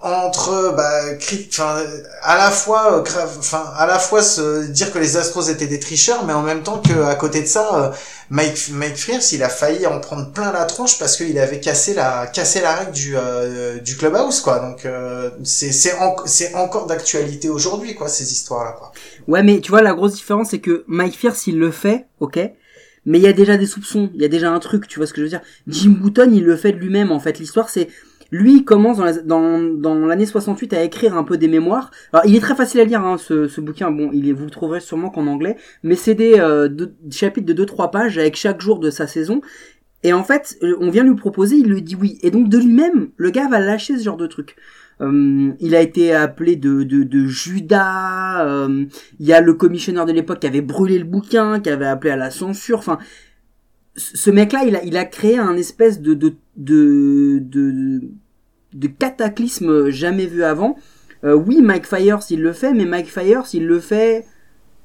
entre 0.00 0.74
bah 0.76 1.14
cri- 1.14 1.48
enfin 1.50 1.82
à 2.22 2.36
la 2.36 2.52
fois 2.52 2.98
euh, 2.98 3.04
enfin 3.40 3.64
à 3.76 3.84
la 3.84 3.98
fois 3.98 4.22
se 4.22 4.66
dire 4.68 4.92
que 4.92 4.98
les 5.00 5.16
Astros 5.16 5.48
étaient 5.48 5.66
des 5.66 5.80
tricheurs 5.80 6.24
mais 6.24 6.32
en 6.32 6.42
même 6.42 6.62
temps 6.62 6.78
que 6.80 7.02
à 7.02 7.16
côté 7.16 7.42
de 7.42 7.46
ça 7.48 7.68
euh, 7.74 7.90
Mike 8.30 8.68
Mike 8.70 8.96
Frears 8.96 9.22
il 9.32 9.42
a 9.42 9.48
failli 9.48 9.88
en 9.88 9.98
prendre 9.98 10.30
plein 10.30 10.52
la 10.52 10.66
tronche 10.66 11.00
parce 11.00 11.16
qu'il 11.16 11.36
avait 11.40 11.58
cassé 11.58 11.94
la 11.94 12.28
cassé 12.28 12.60
la 12.60 12.76
règle 12.76 12.92
du 12.92 13.16
euh, 13.16 13.80
du 13.80 13.96
clubhouse 13.96 14.40
quoi. 14.40 14.60
Donc 14.60 14.86
euh, 14.86 15.30
c'est 15.42 15.72
c'est 15.72 15.94
en- 15.98 16.14
c'est 16.26 16.54
encore 16.54 16.86
d'actualité 16.86 17.48
aujourd'hui 17.48 17.96
quoi 17.96 18.06
ces 18.08 18.30
histoires 18.32 18.64
là 18.66 18.72
quoi. 18.78 18.92
Ouais, 19.26 19.42
mais 19.42 19.60
tu 19.60 19.70
vois, 19.70 19.82
la 19.82 19.92
grosse 19.94 20.14
différence, 20.14 20.50
c'est 20.50 20.60
que 20.60 20.84
Mike 20.86 21.14
Fierce, 21.14 21.46
il 21.48 21.58
le 21.58 21.70
fait, 21.70 22.06
ok 22.20 22.38
mais 23.08 23.18
il 23.18 23.22
y 23.22 23.26
a 23.26 23.32
déjà 23.32 23.56
des 23.56 23.66
soupçons, 23.66 24.10
il 24.14 24.22
y 24.22 24.24
a 24.24 24.28
déjà 24.28 24.50
un 24.52 24.58
truc, 24.60 24.86
tu 24.86 24.98
vois 25.00 25.06
ce 25.06 25.12
que 25.12 25.20
je 25.20 25.24
veux 25.24 25.30
dire 25.30 25.40
Jim 25.66 25.96
Button, 26.00 26.30
il 26.32 26.44
le 26.44 26.56
fait 26.56 26.72
de 26.72 26.78
lui-même, 26.78 27.10
en 27.10 27.18
fait. 27.20 27.38
L'histoire, 27.40 27.68
c'est... 27.68 27.88
Lui, 28.30 28.56
il 28.58 28.64
commence 28.64 28.98
dans, 28.98 29.04
la- 29.04 29.22
dans, 29.22 29.58
dans 29.58 29.94
l'année 30.04 30.26
68 30.26 30.74
à 30.74 30.82
écrire 30.82 31.16
un 31.16 31.24
peu 31.24 31.38
des 31.38 31.48
mémoires. 31.48 31.90
Alors, 32.12 32.26
il 32.26 32.36
est 32.36 32.40
très 32.40 32.54
facile 32.54 32.78
à 32.80 32.84
lire, 32.84 33.00
hein, 33.02 33.16
ce, 33.16 33.48
ce 33.48 33.60
bouquin. 33.62 33.90
Bon, 33.90 34.10
il 34.12 34.28
est, 34.28 34.32
vous 34.32 34.44
le 34.44 34.50
trouverez 34.50 34.80
sûrement 34.80 35.08
qu'en 35.08 35.26
anglais. 35.26 35.56
Mais 35.82 35.94
c'est 35.94 36.14
des, 36.14 36.34
euh, 36.38 36.68
chapitres 37.10 37.46
de 37.52 37.64
2-3 37.64 37.90
pages 37.90 38.18
avec 38.18 38.36
chaque 38.36 38.60
jour 38.60 38.80
de 38.80 38.90
sa 38.90 39.06
saison. 39.06 39.40
Et 40.02 40.12
en 40.12 40.22
fait, 40.24 40.58
euh, 40.62 40.76
on 40.80 40.90
vient 40.90 41.04
lui 41.04 41.14
proposer, 41.16 41.56
il 41.56 41.68
lui 41.68 41.80
dit 41.80 41.96
oui. 41.96 42.18
Et 42.22 42.30
donc, 42.30 42.50
de 42.50 42.58
lui-même, 42.58 43.08
le 43.16 43.30
gars 43.30 43.48
va 43.48 43.60
lâcher 43.60 43.96
ce 43.96 44.04
genre 44.04 44.18
de 44.18 44.26
truc. 44.26 44.56
Euh, 45.00 45.52
il 45.60 45.74
a 45.76 45.80
été 45.80 46.12
appelé 46.12 46.56
de, 46.56 46.82
de, 46.82 47.04
de 47.04 47.26
Judas. 47.26 48.44
euh, 48.46 48.84
il 49.20 49.26
y 49.26 49.32
a 49.32 49.40
le 49.40 49.54
commissionneur 49.54 50.06
de 50.06 50.12
l'époque 50.12 50.40
qui 50.40 50.46
avait 50.46 50.60
brûlé 50.60 50.98
le 50.98 51.04
bouquin, 51.04 51.60
qui 51.60 51.70
avait 51.70 51.86
appelé 51.86 52.10
à 52.10 52.16
la 52.16 52.30
censure. 52.30 52.78
Enfin, 52.78 52.98
ce 53.96 54.30
mec-là, 54.30 54.64
il 54.66 54.76
a, 54.76 54.84
il 54.84 54.96
a 54.96 55.04
créé 55.04 55.38
un 55.38 55.56
espèce 55.56 56.00
de 56.00 56.14
de 56.14 56.34
de 56.56 57.38
de, 57.40 58.02
de 58.74 58.86
cataclysme 58.88 59.90
jamais 59.90 60.26
vu 60.26 60.42
avant. 60.42 60.76
Euh, 61.24 61.34
oui, 61.34 61.62
Mike 61.62 61.86
Fyers, 61.86 62.24
il 62.30 62.42
le 62.42 62.52
fait, 62.52 62.72
mais 62.74 62.84
Mike 62.84 63.08
Fyers, 63.08 63.42
il 63.52 63.66
le 63.66 63.80
fait. 63.80 64.24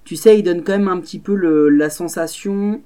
Tu 0.04 0.15
sais, 0.15 0.38
il 0.39 0.43
donne 0.43 0.63
quand 0.63 0.78
même 0.78 0.88
un 0.88 0.99
petit 0.99 1.19
peu 1.19 1.36
le, 1.36 1.69
la 1.69 1.89
sensation 1.89 2.82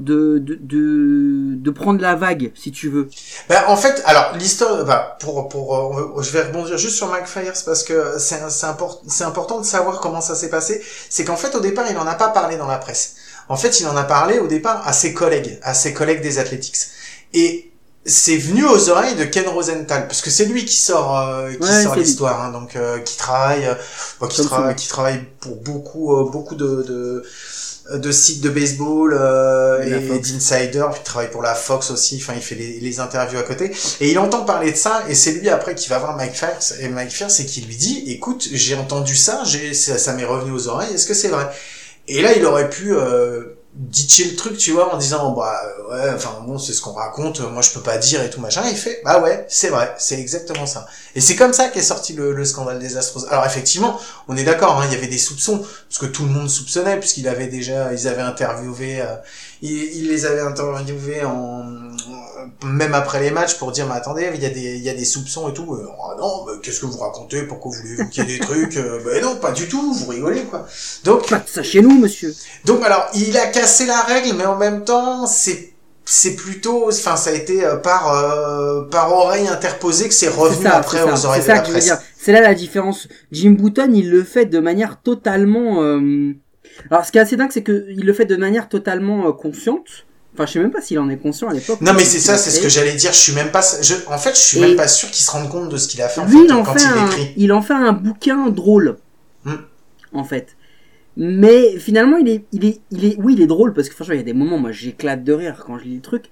de, 0.00 0.38
de, 0.38 0.58
de, 0.60 1.54
de 1.56 1.70
prendre 1.70 2.00
la 2.00 2.14
vague, 2.16 2.52
si 2.54 2.72
tu 2.72 2.88
veux. 2.88 3.08
Ben, 3.48 3.62
en 3.68 3.76
fait, 3.76 4.02
alors 4.06 4.34
l'histoire, 4.36 4.84
bah, 4.84 5.16
pour 5.20 5.48
pour, 5.48 5.76
euh, 6.18 6.22
je 6.22 6.30
vais 6.30 6.42
rebondir 6.42 6.78
juste 6.78 6.96
sur 6.96 7.08
Mike 7.08 7.26
Fires 7.26 7.52
parce 7.64 7.82
que 7.84 8.18
c'est 8.18 8.40
c'est 8.50 8.66
import- 8.66 9.02
c'est 9.08 9.24
important 9.24 9.60
de 9.60 9.66
savoir 9.66 10.00
comment 10.00 10.20
ça 10.20 10.34
s'est 10.34 10.50
passé. 10.50 10.82
C'est 11.08 11.24
qu'en 11.24 11.36
fait 11.36 11.54
au 11.54 11.60
départ 11.60 11.86
il 11.90 11.96
en 11.98 12.06
a 12.06 12.14
pas 12.14 12.28
parlé 12.28 12.56
dans 12.56 12.66
la 12.68 12.78
presse. 12.78 13.14
En 13.48 13.56
fait 13.56 13.80
il 13.80 13.86
en 13.86 13.96
a 13.96 14.04
parlé 14.04 14.38
au 14.38 14.46
départ 14.46 14.86
à 14.86 14.92
ses 14.92 15.12
collègues, 15.14 15.58
à 15.62 15.74
ses 15.74 15.92
collègues 15.94 16.22
des 16.22 16.38
Athletics. 16.38 16.76
Et 17.34 17.70
c'est 18.06 18.38
venu 18.38 18.64
aux 18.64 18.88
oreilles 18.88 19.14
de 19.16 19.24
Ken 19.24 19.46
Rosenthal 19.46 20.06
parce 20.08 20.22
que 20.22 20.30
c'est 20.30 20.46
lui 20.46 20.64
qui 20.64 20.76
sort 20.76 21.18
euh, 21.18 21.52
qui 21.52 21.58
Ouais, 21.62 21.82
sort 21.82 21.96
l'histoire, 21.96 22.42
hein, 22.42 22.50
donc 22.50 22.74
euh, 22.76 22.98
qui 23.00 23.16
travaille, 23.18 23.66
euh, 23.66 23.74
bon, 24.20 24.26
qui 24.28 24.36
souvent. 24.42 24.72
qui 24.74 24.88
travaille 24.88 25.22
pour 25.40 25.56
beaucoup 25.56 26.16
euh, 26.16 26.30
beaucoup 26.30 26.54
de, 26.54 26.82
de 26.82 27.22
de 27.98 28.12
sites 28.12 28.40
de 28.40 28.50
baseball 28.50 29.14
euh, 29.14 29.82
Et 29.82 30.14
et 30.14 30.18
d'insider, 30.18 30.80
puis 30.92 31.00
il 31.00 31.04
travaille 31.04 31.30
pour 31.30 31.42
la 31.42 31.54
Fox 31.54 31.90
aussi, 31.90 32.18
enfin 32.20 32.34
il 32.36 32.42
fait 32.42 32.54
les, 32.54 32.80
les 32.80 33.00
interviews 33.00 33.38
à 33.38 33.42
côté, 33.42 33.72
et 34.00 34.10
il 34.10 34.18
entend 34.18 34.44
parler 34.44 34.72
de 34.72 34.76
ça, 34.76 35.04
et 35.08 35.14
c'est 35.14 35.32
lui 35.32 35.48
après 35.48 35.74
qui 35.74 35.88
va 35.88 35.98
voir 35.98 36.16
Mike 36.16 36.34
Fierce, 36.34 36.74
et 36.80 36.88
Mike 36.88 37.10
Fierce, 37.10 37.40
et 37.40 37.46
qui 37.46 37.60
lui 37.62 37.76
dit, 37.76 38.04
écoute, 38.06 38.48
j'ai 38.52 38.74
entendu 38.76 39.16
ça, 39.16 39.42
j'ai 39.44 39.74
ça, 39.74 39.98
ça 39.98 40.12
m'est 40.12 40.24
revenu 40.24 40.52
aux 40.52 40.68
oreilles, 40.68 40.94
est-ce 40.94 41.06
que 41.06 41.14
c'est 41.14 41.28
vrai? 41.28 41.48
Et 42.08 42.22
là 42.22 42.36
il 42.36 42.44
aurait 42.44 42.70
pu 42.70 42.94
euh, 42.94 43.56
ditcher 43.80 44.24
le 44.24 44.36
truc, 44.36 44.58
tu 44.58 44.72
vois, 44.72 44.94
en 44.94 44.98
disant, 44.98 45.32
bah 45.32 45.58
ouais, 45.90 46.12
enfin 46.14 46.42
bon, 46.46 46.58
c'est 46.58 46.74
ce 46.74 46.82
qu'on 46.82 46.92
raconte, 46.92 47.40
moi 47.40 47.62
je 47.62 47.70
peux 47.70 47.80
pas 47.80 47.96
dire 47.96 48.22
et 48.22 48.28
tout 48.28 48.40
machin, 48.40 48.62
et 48.66 48.72
il 48.72 48.76
fait, 48.76 49.00
bah 49.04 49.20
ouais, 49.20 49.46
c'est 49.48 49.68
vrai, 49.68 49.94
c'est 49.98 50.20
exactement 50.20 50.66
ça. 50.66 50.86
Et 51.14 51.22
c'est 51.22 51.34
comme 51.34 51.54
ça 51.54 51.68
qu'est 51.68 51.80
sorti 51.80 52.12
le, 52.12 52.32
le 52.32 52.44
scandale 52.44 52.78
des 52.78 52.98
Astros. 52.98 53.26
Alors 53.30 53.46
effectivement, 53.46 53.98
on 54.28 54.36
est 54.36 54.44
d'accord, 54.44 54.78
hein, 54.78 54.84
il 54.86 54.92
y 54.92 54.96
avait 54.96 55.06
des 55.06 55.18
soupçons, 55.18 55.64
parce 55.88 55.98
que 55.98 56.06
tout 56.06 56.24
le 56.24 56.30
monde 56.30 56.50
soupçonnait, 56.50 56.98
puisqu'il 56.98 57.26
avait 57.26 57.46
déjà, 57.46 57.92
ils 57.94 58.06
avaient 58.06 58.20
interviewé, 58.20 59.00
euh, 59.00 59.16
ils, 59.62 59.96
ils 59.96 60.08
les 60.08 60.26
avaient 60.26 60.40
interviewés 60.40 61.24
en, 61.24 61.64
même 62.64 62.94
après 62.94 63.20
les 63.20 63.30
matchs 63.30 63.54
pour 63.58 63.72
dire, 63.72 63.86
mais 63.86 63.94
attendez, 63.94 64.30
il 64.34 64.40
y 64.42 64.46
a 64.46 64.50
des, 64.50 64.60
il 64.76 64.82
y 64.82 64.88
a 64.88 64.94
des 64.94 65.04
soupçons 65.04 65.48
et 65.48 65.52
tout. 65.54 65.78
Ah 66.02 66.16
non, 66.18 66.44
mais 66.46 66.52
qu'est-ce 66.62 66.80
que 66.80 66.86
vous 66.86 66.98
racontez? 66.98 67.42
Pourquoi 67.42 67.72
voulez-vous 67.76 68.08
qu'il 68.08 68.24
y 68.28 68.34
ait 68.34 68.38
des 68.38 68.44
trucs? 68.44 68.76
Euh, 68.76 69.00
Ben 69.04 69.22
non, 69.22 69.36
pas 69.36 69.52
du 69.52 69.68
tout, 69.68 69.92
vous 69.94 70.06
rigolez 70.06 70.42
quoi. 70.42 70.66
Donc, 71.04 71.28
Pas 71.28 71.38
de 71.38 71.48
ça 71.48 71.62
chez 71.62 71.80
nous, 71.82 71.98
monsieur. 71.98 72.34
donc 72.64 72.82
alors, 72.84 73.06
il 73.14 73.36
a 73.36 73.46
cassé 73.46 73.86
la 73.86 74.00
règle, 74.02 74.36
mais 74.36 74.46
en 74.46 74.56
même 74.56 74.84
temps, 74.84 75.26
c'est 75.26 75.72
c'est 76.06 76.34
plutôt, 76.34 76.88
enfin, 76.88 77.14
ça 77.14 77.30
a 77.30 77.34
été 77.34 77.64
euh, 77.64 77.76
par 77.76 78.12
euh, 78.12 78.82
par 78.90 79.12
oreille 79.12 79.46
interposée 79.46 80.08
que 80.08 80.14
c'est 80.14 80.28
revenu 80.28 80.64
ça, 80.64 80.78
après 80.78 80.98
c'est 80.98 81.04
ça, 81.06 81.14
aux 81.14 81.26
oreilles 81.26 81.42
de 81.42 81.46
ça 81.46 81.54
la 81.54 81.60
que 81.60 81.70
presse. 81.70 81.84
dire. 81.84 81.98
C'est 82.18 82.32
là 82.32 82.40
la 82.40 82.54
différence. 82.54 83.06
Jim 83.30 83.52
Button, 83.52 83.92
il 83.94 84.10
le 84.10 84.24
fait 84.24 84.46
de 84.46 84.58
manière 84.58 85.00
totalement. 85.02 85.82
euh, 85.82 86.32
Alors, 86.90 87.04
ce 87.04 87.12
qui 87.12 87.18
est 87.18 87.20
assez 87.20 87.36
dingue, 87.36 87.50
c'est 87.52 87.62
que 87.62 87.86
il 87.90 88.04
le 88.06 88.12
fait 88.12 88.24
de 88.26 88.36
manière 88.36 88.68
totalement 88.68 89.28
euh, 89.28 89.32
consciente. 89.32 90.06
Enfin, 90.34 90.46
je 90.46 90.52
sais 90.52 90.58
même 90.60 90.70
pas 90.70 90.80
s'il 90.80 90.98
en 91.00 91.10
est 91.10 91.16
conscient 91.16 91.48
à 91.48 91.52
l'époque. 91.52 91.80
Non 91.80 91.92
mais 91.92 92.04
c'est 92.04 92.20
ça, 92.20 92.36
c'est 92.38 92.50
ce 92.50 92.60
que 92.60 92.68
j'allais 92.68 92.94
dire. 92.94 93.12
Je 93.12 93.18
suis 93.18 93.32
même 93.34 93.50
pas, 93.50 93.62
je, 93.82 93.94
en 94.06 94.16
fait, 94.16 94.30
je 94.30 94.40
suis 94.40 94.58
Et- 94.58 94.60
même 94.60 94.76
pas 94.76 94.86
sûr 94.86 95.10
qu'il 95.10 95.24
se 95.24 95.30
rende 95.30 95.48
compte 95.50 95.68
de 95.70 95.76
ce 95.76 95.88
qu'il 95.88 96.00
a 96.02 96.08
fait 96.08 96.20
en 96.20 96.26
Lui, 96.26 96.38
fait, 96.38 96.44
il 96.44 96.52
en 96.52 96.62
quand 96.62 96.72
fait 96.78 96.84
il 96.84 96.98
un, 96.98 97.06
écrit. 97.06 97.32
il 97.36 97.52
en 97.52 97.62
fait 97.62 97.74
un 97.74 97.92
bouquin 97.92 98.48
drôle, 98.48 98.96
Hmm. 99.44 99.54
en 100.12 100.22
fait. 100.24 100.56
Mais 101.16 101.76
finalement, 101.78 102.16
il 102.16 102.28
est, 102.28 102.44
il 102.52 102.64
est, 102.64 102.80
il 102.92 103.04
est, 103.04 103.16
oui, 103.18 103.34
il 103.36 103.42
est 103.42 103.46
drôle 103.48 103.72
parce 103.74 103.88
que 103.88 103.94
franchement, 103.94 104.14
il 104.14 104.18
y 104.18 104.20
a 104.20 104.24
des 104.24 104.32
moments, 104.32 104.58
moi, 104.58 104.70
j'éclate 104.70 105.24
de 105.24 105.32
rire 105.32 105.62
quand 105.66 105.78
je 105.78 105.84
lis 105.84 105.96
le 105.96 106.00
truc. 106.00 106.26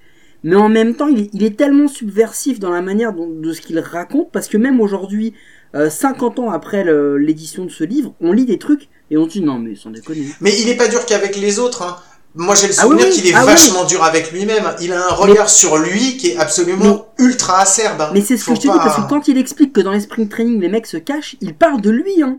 Mais 0.45 0.55
en 0.55 0.69
même 0.69 0.95
temps, 0.95 1.09
il 1.09 1.19
est, 1.23 1.31
il 1.33 1.43
est 1.43 1.57
tellement 1.59 1.89
subversif 1.89 2.61
dans 2.61 2.71
la 2.71 2.81
manière 2.81 3.13
dont, 3.13 3.29
de 3.29 3.53
ce 3.53 3.61
qu'il 3.61 3.79
raconte 3.81 4.31
parce 4.31 4.47
que 4.47 4.57
même 4.57 4.81
aujourd'hui, 4.81 5.35
euh, 5.75 5.91
50 5.91 6.39
ans 6.39 6.51
après 6.51 6.85
l'édition 7.19 7.65
de 7.65 7.71
ce 7.71 7.83
livre, 7.83 8.15
on 8.21 8.31
lit 8.33 8.47
des 8.47 8.59
trucs 8.59 8.89
et 9.11 9.16
on 9.16 9.27
dit 9.27 9.40
non 9.40 9.59
mais 9.59 9.75
sans 9.77 9.90
déconner. 9.90 10.27
Mais 10.40 10.53
il 10.61 10.68
est 10.68 10.77
pas 10.77 10.88
dur 10.88 11.05
qu'avec 11.07 11.37
les 11.37 11.59
autres. 11.59 11.83
Hein. 11.83 11.97
Moi, 12.35 12.55
j'ai 12.55 12.68
le 12.68 12.75
Ah 12.79 12.87
oui, 12.87 12.90
souvenir 12.90 13.07
oui. 13.07 13.12
qu'il 13.14 13.27
est 13.27 13.35
Ah 13.35 13.40
oui. 13.40 13.47
vachement 13.47 13.85
dur 13.85 14.05
avec 14.05 14.31
lui-même. 14.31 14.75
Il 14.83 14.92
a 14.92 15.07
un 15.07 15.14
regard 15.14 15.49
sur 15.49 15.77
lui 15.79 16.18
qui 16.18 16.29
est 16.33 16.37
absolument 16.37 17.07
ultra 17.18 17.61
acerbe. 17.61 18.01
hein. 18.03 18.11
Mais 18.12 18.21
c'est 18.21 18.37
ce 18.37 18.44
Faut 18.44 18.53
que 18.53 18.59
je 18.59 18.62
te 18.62 18.66
pas- 18.68 18.75
dis 18.75 18.79
parce 18.81 18.97
que 18.97 19.09
quand 19.09 19.27
il 19.29 19.38
explique 19.38 19.73
que 19.73 19.81
dans 19.81 19.92
les 19.92 20.01
sprint 20.01 20.31
training 20.31 20.61
les 20.61 20.68
mecs 20.68 20.87
se 20.87 20.99
cachent, 20.99 21.37
il 21.40 21.55
parle 21.55 21.81
de 21.81 21.90
lui 21.90 22.23
hein. 22.23 22.38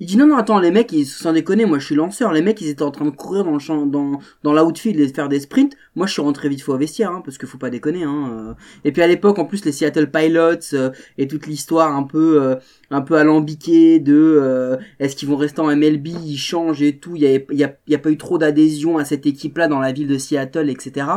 Il 0.00 0.06
dit 0.06 0.16
non 0.16 0.26
non 0.26 0.38
attends 0.38 0.58
les 0.58 0.70
mecs 0.70 0.92
ils 0.92 1.04
sans 1.04 1.34
déconner 1.34 1.66
moi 1.66 1.78
je 1.78 1.84
suis 1.84 1.94
lanceur 1.94 2.32
les 2.32 2.40
mecs 2.40 2.58
ils 2.62 2.68
étaient 2.68 2.82
en 2.82 2.90
train 2.90 3.04
de 3.04 3.10
courir 3.10 3.44
dans 3.44 3.52
le 3.52 3.58
champ 3.58 3.84
dans 3.84 4.18
dans 4.42 4.54
l'outfield 4.54 4.98
et 4.98 5.06
de 5.06 5.12
faire 5.12 5.28
des 5.28 5.40
sprints 5.40 5.76
moi 5.94 6.06
je 6.06 6.14
suis 6.14 6.22
rentré 6.22 6.48
vite 6.48 6.62
fois 6.62 6.76
au 6.76 6.78
vestiaire 6.78 7.10
hein, 7.10 7.20
parce 7.22 7.36
que 7.36 7.46
faut 7.46 7.58
pas 7.58 7.68
déconner 7.68 8.04
hein. 8.04 8.30
euh. 8.32 8.54
Et 8.84 8.92
puis 8.92 9.02
à 9.02 9.06
l'époque 9.06 9.38
en 9.38 9.44
plus 9.44 9.62
les 9.66 9.72
Seattle 9.72 10.10
Pilots 10.10 10.72
euh, 10.72 10.90
et 11.18 11.28
toute 11.28 11.46
l'histoire 11.46 11.94
un 11.94 12.04
peu 12.04 12.42
euh, 12.42 12.56
un 12.90 13.02
peu 13.02 13.16
alambiquée 13.16 13.98
de 13.98 14.14
euh, 14.14 14.78
est-ce 15.00 15.16
qu'ils 15.16 15.28
vont 15.28 15.36
rester 15.36 15.60
en 15.60 15.66
MLB 15.66 16.06
ils 16.06 16.38
changent 16.38 16.80
et 16.80 16.96
tout 16.96 17.14
il 17.14 17.22
y 17.22 17.26
a 17.26 17.38
y 17.50 17.64
a, 17.64 17.76
y 17.86 17.94
a 17.94 17.98
pas 17.98 18.10
eu 18.10 18.16
trop 18.16 18.38
d'adhésion 18.38 18.96
à 18.96 19.04
cette 19.04 19.26
équipe 19.26 19.58
là 19.58 19.68
dans 19.68 19.80
la 19.80 19.92
ville 19.92 20.08
de 20.08 20.16
Seattle 20.16 20.70
etc 20.70 21.08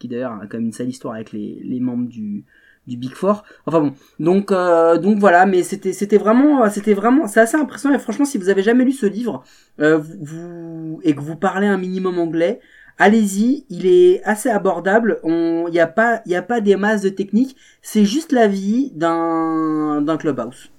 qui 0.00 0.08
d'ailleurs 0.08 0.32
a 0.32 0.48
quand 0.48 0.58
même 0.58 0.66
une 0.66 0.72
sale 0.72 0.88
histoire 0.88 1.14
avec 1.14 1.30
les 1.30 1.60
les 1.62 1.78
membres 1.78 2.08
du 2.08 2.44
du 2.86 2.96
Big 2.96 3.14
Four. 3.14 3.44
Enfin 3.66 3.80
bon, 3.80 3.94
donc 4.18 4.50
euh, 4.52 4.98
donc 4.98 5.18
voilà, 5.18 5.46
mais 5.46 5.62
c'était 5.62 5.92
c'était 5.92 6.18
vraiment 6.18 6.68
c'était 6.70 6.94
vraiment 6.94 7.26
c'est 7.28 7.40
assez 7.40 7.56
impressionnant 7.56 7.94
et 7.94 7.98
franchement 8.00 8.24
si 8.24 8.38
vous 8.38 8.48
avez 8.48 8.62
jamais 8.62 8.84
lu 8.84 8.92
ce 8.92 9.06
livre 9.06 9.44
euh, 9.80 9.98
vous, 10.20 11.00
et 11.04 11.14
que 11.14 11.20
vous 11.20 11.36
parlez 11.36 11.66
un 11.68 11.78
minimum 11.78 12.18
anglais, 12.18 12.60
allez-y, 12.98 13.64
il 13.70 13.86
est 13.86 14.22
assez 14.24 14.48
abordable. 14.50 15.20
On 15.22 15.66
il 15.68 15.74
y 15.74 15.80
a 15.80 15.86
pas 15.86 16.22
il 16.26 16.32
y 16.32 16.36
a 16.36 16.42
pas 16.42 16.60
des 16.60 16.76
masses 16.76 17.02
de 17.02 17.08
techniques, 17.08 17.56
c'est 17.82 18.04
juste 18.04 18.32
la 18.32 18.48
vie 18.48 18.90
d'un 18.94 20.02
d'un 20.02 20.16
clubhouse. 20.16 20.70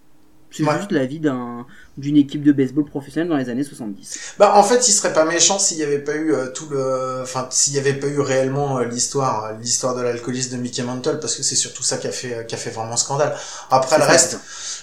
C'est 0.52 0.64
Ouais. 0.64 0.76
juste 0.78 0.92
la 0.92 1.06
vie 1.08 1.20
d'un 1.20 1.66
d'une 1.98 2.18
équipe 2.18 2.44
de 2.44 2.52
baseball 2.52 2.86
professionnelle 2.86 3.30
dans 3.30 3.38
les 3.38 3.50
années 3.50 3.64
70. 3.64 4.20
Bah, 4.40 4.54
en 4.56 4.64
fait, 4.64 4.88
il 4.88 4.92
serait 4.92 5.14
pas 5.14 5.26
méchant 5.26 5.60
s'il 5.60 5.78
y 5.78 5.84
avait 5.84 6.00
pas 6.00 6.16
eu 6.16 6.34
euh, 6.34 6.48
tout 6.48 6.68
le, 6.70 7.20
enfin, 7.22 7.48
s'il 7.52 7.74
y 7.74 7.80
avait 7.80 7.94
pas 7.94 8.08
eu 8.08 8.20
réellement 8.20 8.80
euh, 8.80 8.86
l'histoire, 8.86 9.46
euh, 9.46 9.54
l'histoire 9.62 9.96
de 9.96 10.02
l'alcoolisme 10.02 10.54
de 10.58 10.58
Mickey 10.62 10.82
Mantle, 10.84 11.20
parce 11.20 11.36
que 11.36 11.44
c'est 11.44 11.56
surtout 11.56 11.84
ça 11.84 11.98
qui 11.98 12.08
a 12.08 12.12
fait, 12.12 12.46
qui 12.48 12.56
a 12.56 12.58
fait 12.58 12.72
vraiment 12.72 12.98
scandale. 12.98 13.36
Après, 13.70 13.98
le 13.98 14.02
ça, 14.04 14.08
reste. 14.10 14.38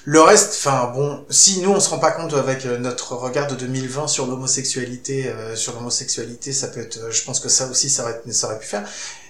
Le 0.04 0.20
reste, 0.22 0.54
enfin 0.58 0.90
bon, 0.94 1.24
si 1.30 1.60
nous 1.60 1.70
on 1.70 1.80
se 1.80 1.88
rend 1.90 1.98
pas 1.98 2.12
compte 2.12 2.32
avec 2.34 2.64
notre 2.64 3.14
regard 3.16 3.46
de 3.48 3.54
2020 3.54 4.08
sur 4.08 4.26
l'homosexualité, 4.26 5.28
euh, 5.28 5.54
sur 5.56 5.74
l'homosexualité, 5.74 6.52
ça 6.52 6.68
peut 6.68 6.80
être, 6.80 7.10
je 7.12 7.22
pense 7.24 7.40
que 7.40 7.48
ça 7.48 7.66
aussi 7.68 7.90
ça 7.90 8.04
aurait, 8.04 8.20
ça 8.30 8.46
aurait 8.46 8.58
pu 8.58 8.66
faire. 8.66 8.84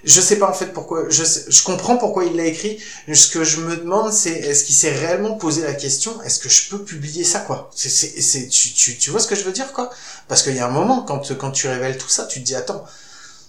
Je 0.04 0.20
sais 0.20 0.36
pas 0.38 0.48
en 0.48 0.52
fait 0.54 0.66
pourquoi, 0.72 1.04
je, 1.10 1.24
sais- 1.24 1.44
je 1.48 1.62
comprends 1.64 1.96
pourquoi 1.98 2.24
il 2.24 2.36
l'a 2.36 2.44
écrit. 2.46 2.78
Ce 3.12 3.28
que 3.28 3.44
je 3.44 3.60
me 3.60 3.76
demande, 3.76 4.12
c'est 4.12 4.30
est-ce 4.32 4.64
qu'il 4.64 4.74
s'est 4.74 4.92
réellement 4.94 5.34
posé 5.34 5.62
la 5.62 5.74
question, 5.74 6.22
est-ce 6.22 6.38
que 6.38 6.48
je 6.48 6.70
peux 6.70 6.78
publier 6.82 7.24
ça 7.24 7.40
quoi? 7.40 7.69
C'est, 7.72 7.88
c'est, 7.88 8.20
c'est, 8.20 8.48
tu, 8.48 8.72
tu, 8.72 8.98
tu 8.98 9.10
vois 9.10 9.20
ce 9.20 9.28
que 9.28 9.34
je 9.34 9.44
veux 9.44 9.52
dire 9.52 9.72
quoi? 9.72 9.90
Parce 10.28 10.42
qu'il 10.42 10.54
y 10.54 10.58
a 10.58 10.66
un 10.66 10.70
moment 10.70 11.02
quand 11.02 11.36
quand 11.38 11.50
tu 11.50 11.68
révèles 11.68 11.98
tout 11.98 12.08
ça, 12.08 12.26
tu 12.26 12.40
te 12.40 12.44
dis 12.44 12.54
attends, 12.54 12.84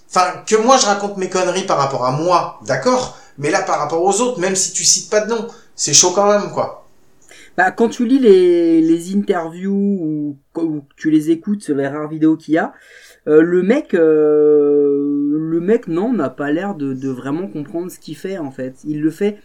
enfin 0.09 0.43
que 0.45 0.55
moi 0.55 0.77
je 0.77 0.85
raconte 0.85 1.17
mes 1.17 1.29
conneries 1.29 1.65
par 1.65 1.77
rapport 1.77 2.05
à 2.05 2.11
moi, 2.11 2.59
d'accord, 2.65 3.17
mais 3.37 3.51
là 3.51 3.61
par 3.61 3.79
rapport 3.79 4.03
aux 4.03 4.21
autres, 4.21 4.39
même 4.39 4.55
si 4.55 4.73
tu 4.73 4.83
cites 4.83 5.09
pas 5.09 5.21
de 5.21 5.29
nom, 5.29 5.47
c'est 5.75 5.93
chaud 5.93 6.11
quand 6.11 6.27
même 6.31 6.51
quoi. 6.51 6.87
Bah, 7.57 7.71
quand 7.71 7.89
tu 7.89 8.05
lis 8.05 8.19
les, 8.19 8.81
les 8.81 9.15
interviews 9.15 9.73
ou, 9.73 10.37
ou 10.55 10.81
tu 10.95 11.11
les 11.11 11.31
écoutes 11.31 11.63
sur 11.63 11.75
les 11.75 11.87
rares 11.87 12.07
vidéos 12.07 12.37
qu'il 12.37 12.53
y 12.53 12.57
a, 12.57 12.73
euh, 13.27 13.41
le 13.41 13.61
mec, 13.61 13.93
euh, 13.93 15.37
le 15.37 15.59
mec 15.59 15.87
non, 15.87 16.13
n'a 16.13 16.29
pas 16.29 16.51
l'air 16.51 16.75
de, 16.75 16.93
de 16.93 17.09
vraiment 17.09 17.47
comprendre 17.47 17.91
ce 17.91 17.99
qu'il 17.99 18.15
fait 18.15 18.37
en 18.37 18.51
fait. 18.51 18.75
Il 18.85 19.01
le 19.01 19.11
fait, 19.11 19.37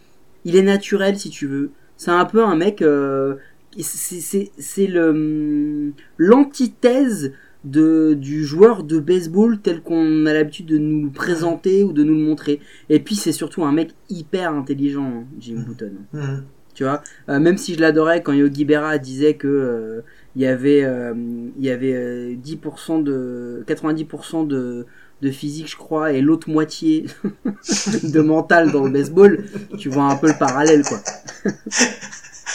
il 0.44 0.56
est 0.56 0.62
naturel 0.62 1.18
si 1.18 1.30
tu 1.30 1.46
veux. 1.46 1.72
C'est 1.96 2.10
un 2.10 2.24
peu 2.24 2.44
un 2.44 2.56
mec, 2.56 2.80
euh, 2.80 3.36
c'est 3.82 4.86
le 4.86 5.92
l'antithèse 6.18 7.32
de 7.64 8.14
du 8.14 8.44
joueur 8.44 8.84
de 8.84 8.98
baseball 9.00 9.58
tel 9.60 9.80
qu'on 9.82 10.26
a 10.26 10.32
l'habitude 10.32 10.66
de 10.66 10.78
nous 10.78 11.04
le 11.06 11.10
présenter 11.10 11.82
ou 11.82 11.92
de 11.92 12.04
nous 12.04 12.14
le 12.14 12.20
montrer. 12.20 12.60
Et 12.88 13.00
puis 13.00 13.16
c'est 13.16 13.32
surtout 13.32 13.64
un 13.64 13.72
mec 13.72 13.90
hyper 14.08 14.52
intelligent, 14.52 15.04
hein, 15.04 15.24
Jim 15.40 15.64
Button 15.66 15.92
Mhm. 16.12 16.44
tu 16.74 16.84
vois 16.84 17.02
Euh, 17.28 17.40
même 17.40 17.56
si 17.56 17.74
je 17.74 17.80
l'adorais 17.80 18.22
quand 18.22 18.32
Yogi 18.32 18.64
Berra 18.64 18.98
disait 18.98 19.34
que 19.34 19.48
euh, 19.48 20.00
il 20.36 20.42
y 20.42 20.46
avait 20.46 20.84
euh, 20.84 21.12
il 21.58 21.64
y 21.64 21.70
avait 21.70 21.94
euh, 21.94 22.34
10% 22.36 23.02
de 23.02 23.64
90% 23.66 24.46
de 24.46 24.86
de 25.22 25.30
physique 25.30 25.68
je 25.70 25.76
crois 25.76 26.12
et 26.12 26.20
l'autre 26.20 26.50
moitié 26.50 27.06
de 28.04 28.20
mental 28.20 28.70
dans 28.70 28.84
le 28.84 28.90
baseball 28.90 29.44
tu 29.78 29.88
vois 29.88 30.04
un 30.04 30.16
peu 30.16 30.28
le 30.28 30.38
parallèle 30.38 30.82
quoi 30.84 30.98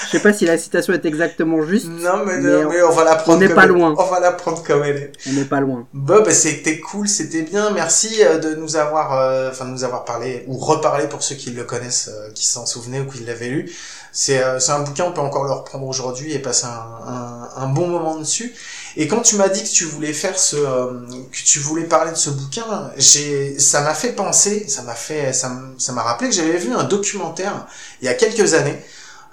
je 0.05 0.09
sais 0.11 0.19
pas 0.19 0.31
si 0.33 0.45
la 0.45 0.57
citation 0.57 0.93
est 0.93 1.05
exactement 1.05 1.61
juste 1.63 1.87
Non, 1.87 2.23
mais, 2.25 2.37
Mais 2.39 2.49
non, 2.63 2.69
mais 2.69 2.81
on 2.81 2.91
va 2.91 3.03
la 3.03 3.15
prendre 3.15 3.37
on 3.37 3.41
n'est 3.41 3.53
pas 3.53 3.63
elle- 3.63 3.69
loin. 3.71 3.93
On 3.97 4.05
va 4.05 4.19
la 4.19 4.31
prendre 4.31 4.63
comme 4.63 4.83
elle 4.83 4.97
est. 4.97 5.11
on 5.29 5.33
n'est 5.33 5.45
pas 5.45 5.59
loin 5.59 5.85
Bob, 5.93 6.29
c'était 6.31 6.79
cool, 6.79 7.07
c'était 7.07 7.41
bien. 7.41 7.71
Merci 7.71 8.23
euh, 8.23 8.37
de 8.39 8.55
nous 8.55 8.77
avoir, 8.77 9.13
euh, 9.19 9.49
enfin, 9.51 9.65
de 9.65 9.71
nous 9.71 9.83
avoir 9.83 10.05
parlé 10.05 10.45
ou 10.47 10.57
reparlé 10.57 11.07
pour 11.07 11.21
ceux 11.23 11.35
qui 11.35 11.51
le 11.51 11.63
connaissent, 11.65 12.09
euh, 12.11 12.31
qui 12.33 12.45
s'en 12.45 12.65
souvenaient 12.65 13.01
ou 13.01 13.05
qui 13.05 13.23
l'avaient 13.23 13.49
lu. 13.49 13.71
C'est, 14.13 14.43
euh, 14.43 14.59
un 14.69 14.79
bouquin, 14.79 15.05
on 15.05 15.11
peut 15.13 15.21
encore 15.21 15.45
le 15.45 15.51
reprendre 15.51 15.85
aujourd'hui 15.87 16.33
et 16.33 16.39
passer 16.39 16.65
un, 16.65 17.07
un, 17.07 17.49
un 17.63 17.67
bon 17.67 17.87
moment 17.87 18.17
dessus. 18.17 18.53
Et 18.97 19.07
quand 19.07 19.21
tu 19.21 19.35
m'as 19.35 19.47
dit 19.49 19.63
que 19.63 19.69
tu 19.69 19.85
voulais 19.85 20.11
faire 20.13 20.37
ce, 20.37 20.55
que 20.57 21.43
tu 21.45 21.59
voulais 21.59 21.83
parler 21.85 22.11
de 22.11 22.17
ce 22.17 22.29
bouquin, 22.29 22.91
j'ai, 22.97 23.57
ça 23.59 23.81
m'a 23.81 23.93
fait 23.93 24.11
penser, 24.11 24.67
ça 24.67 24.81
m'a 24.81 24.95
fait, 24.95 25.31
ça 25.33 25.49
m'a 25.93 26.01
rappelé 26.01 26.29
que 26.29 26.35
j'avais 26.35 26.57
vu 26.57 26.73
un 26.73 26.83
documentaire 26.83 27.67
il 28.01 28.05
y 28.05 28.09
a 28.09 28.13
quelques 28.13 28.53
années 28.53 28.77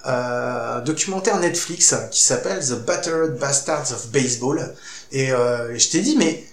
euh, 0.07 0.81
documentaire 0.81 1.39
Netflix 1.39 1.95
qui 2.11 2.23
s'appelle 2.23 2.61
The 2.61 2.85
Battered 2.85 3.39
Bastards 3.39 3.93
of 3.93 4.09
Baseball. 4.11 4.75
Et 5.13 5.33
euh, 5.33 5.77
je 5.77 5.89
t'ai 5.89 6.01
dit, 6.01 6.17
mais 6.17 6.45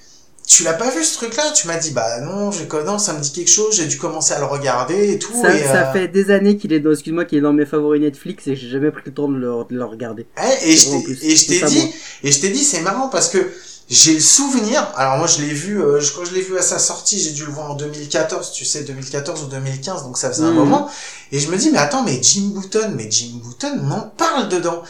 tu 0.48 0.64
l'as 0.64 0.74
pas 0.74 0.90
vu 0.90 1.04
ce 1.04 1.16
truc-là? 1.16 1.52
Tu 1.52 1.68
m'as 1.68 1.78
dit, 1.78 1.92
bah 1.92 2.22
non, 2.22 2.52
j'ai 2.52 2.68
non, 2.86 2.98
ça 2.98 3.14
me 3.14 3.20
dit 3.20 3.32
quelque 3.32 3.50
chose, 3.50 3.76
j'ai 3.76 3.86
dû 3.86 3.98
commencer 3.98 4.34
à 4.34 4.40
le 4.40 4.46
regarder 4.46 5.14
et 5.14 5.20
tout. 5.20 5.34
ça, 5.42 5.56
et, 5.56 5.64
ça 5.64 5.90
euh, 5.90 5.94
fait 5.94 6.08
des 6.08 6.32
années 6.32 6.58
qu'il 6.58 6.74
est 6.74 6.80
dans 6.80 6.92
excuse-moi 6.92 7.26
qu'il 7.26 7.40
est 7.40 7.42
dans 7.42 7.54
mes 7.54 7.66
favoris 7.66 8.02
Netflix 8.02 8.48
et 8.48 8.56
j'ai 8.56 8.70
jamais 8.70 8.92
pris 8.92 9.04
le 9.06 9.14
temps 9.14 9.28
de 9.28 9.36
le, 9.38 9.48
de 9.70 9.76
le 9.76 9.86
regarder 9.86 10.26
ouais, 10.38 10.70
et 10.70 10.76
je 10.76 10.90
et 11.24 11.36
je 11.36 11.48
t'ai 11.48 11.66
dit, 11.66 11.80
moi. 11.80 11.90
et 12.24 12.32
je 12.32 12.42
t'ai 12.42 12.50
dit, 12.50 12.64
c'est 12.64 12.82
marrant 12.82 13.10
parce 13.10 13.30
que 13.30 13.40
j'ai 13.90 14.14
le 14.14 14.20
souvenir. 14.20 14.88
Alors 14.96 15.18
moi, 15.18 15.28
je 15.28 15.42
l'ai 15.42 15.54
vu, 15.54 15.82
euh, 15.82 16.02
quand 16.16 16.26
je 16.26 16.34
l'ai 16.34 16.42
vu 16.42 16.58
à 16.58 16.62
sa 16.62 16.80
sortie, 16.80 17.20
j'ai 17.20 17.32
dû 17.32 17.46
le 17.46 17.52
voir 17.52 17.72
en 17.72 17.76
2014, 17.76 18.52
tu 18.52 18.66
sais, 18.66 18.84
2014 18.84 19.44
ou 19.44 19.48
2015, 19.48 20.04
donc 20.04 20.18
ça 20.18 20.30
faisait 20.30 20.44
un 20.44 20.50
Mhm. 20.52 20.56
moment. 20.56 20.90
Et 21.32 21.40
je 21.40 21.50
me 21.52 21.58
dis, 21.58 21.70
mais 21.72 21.78
attends, 21.78 22.04
mais 22.04 22.22
Jim 22.22 22.52
Button, 22.56 22.94
mais 22.96 23.10
Jim 23.12 23.40
Button, 23.44 23.80
on 23.84 23.92
en 23.92 24.02
parle 24.02 24.50
dedans. 24.50 24.82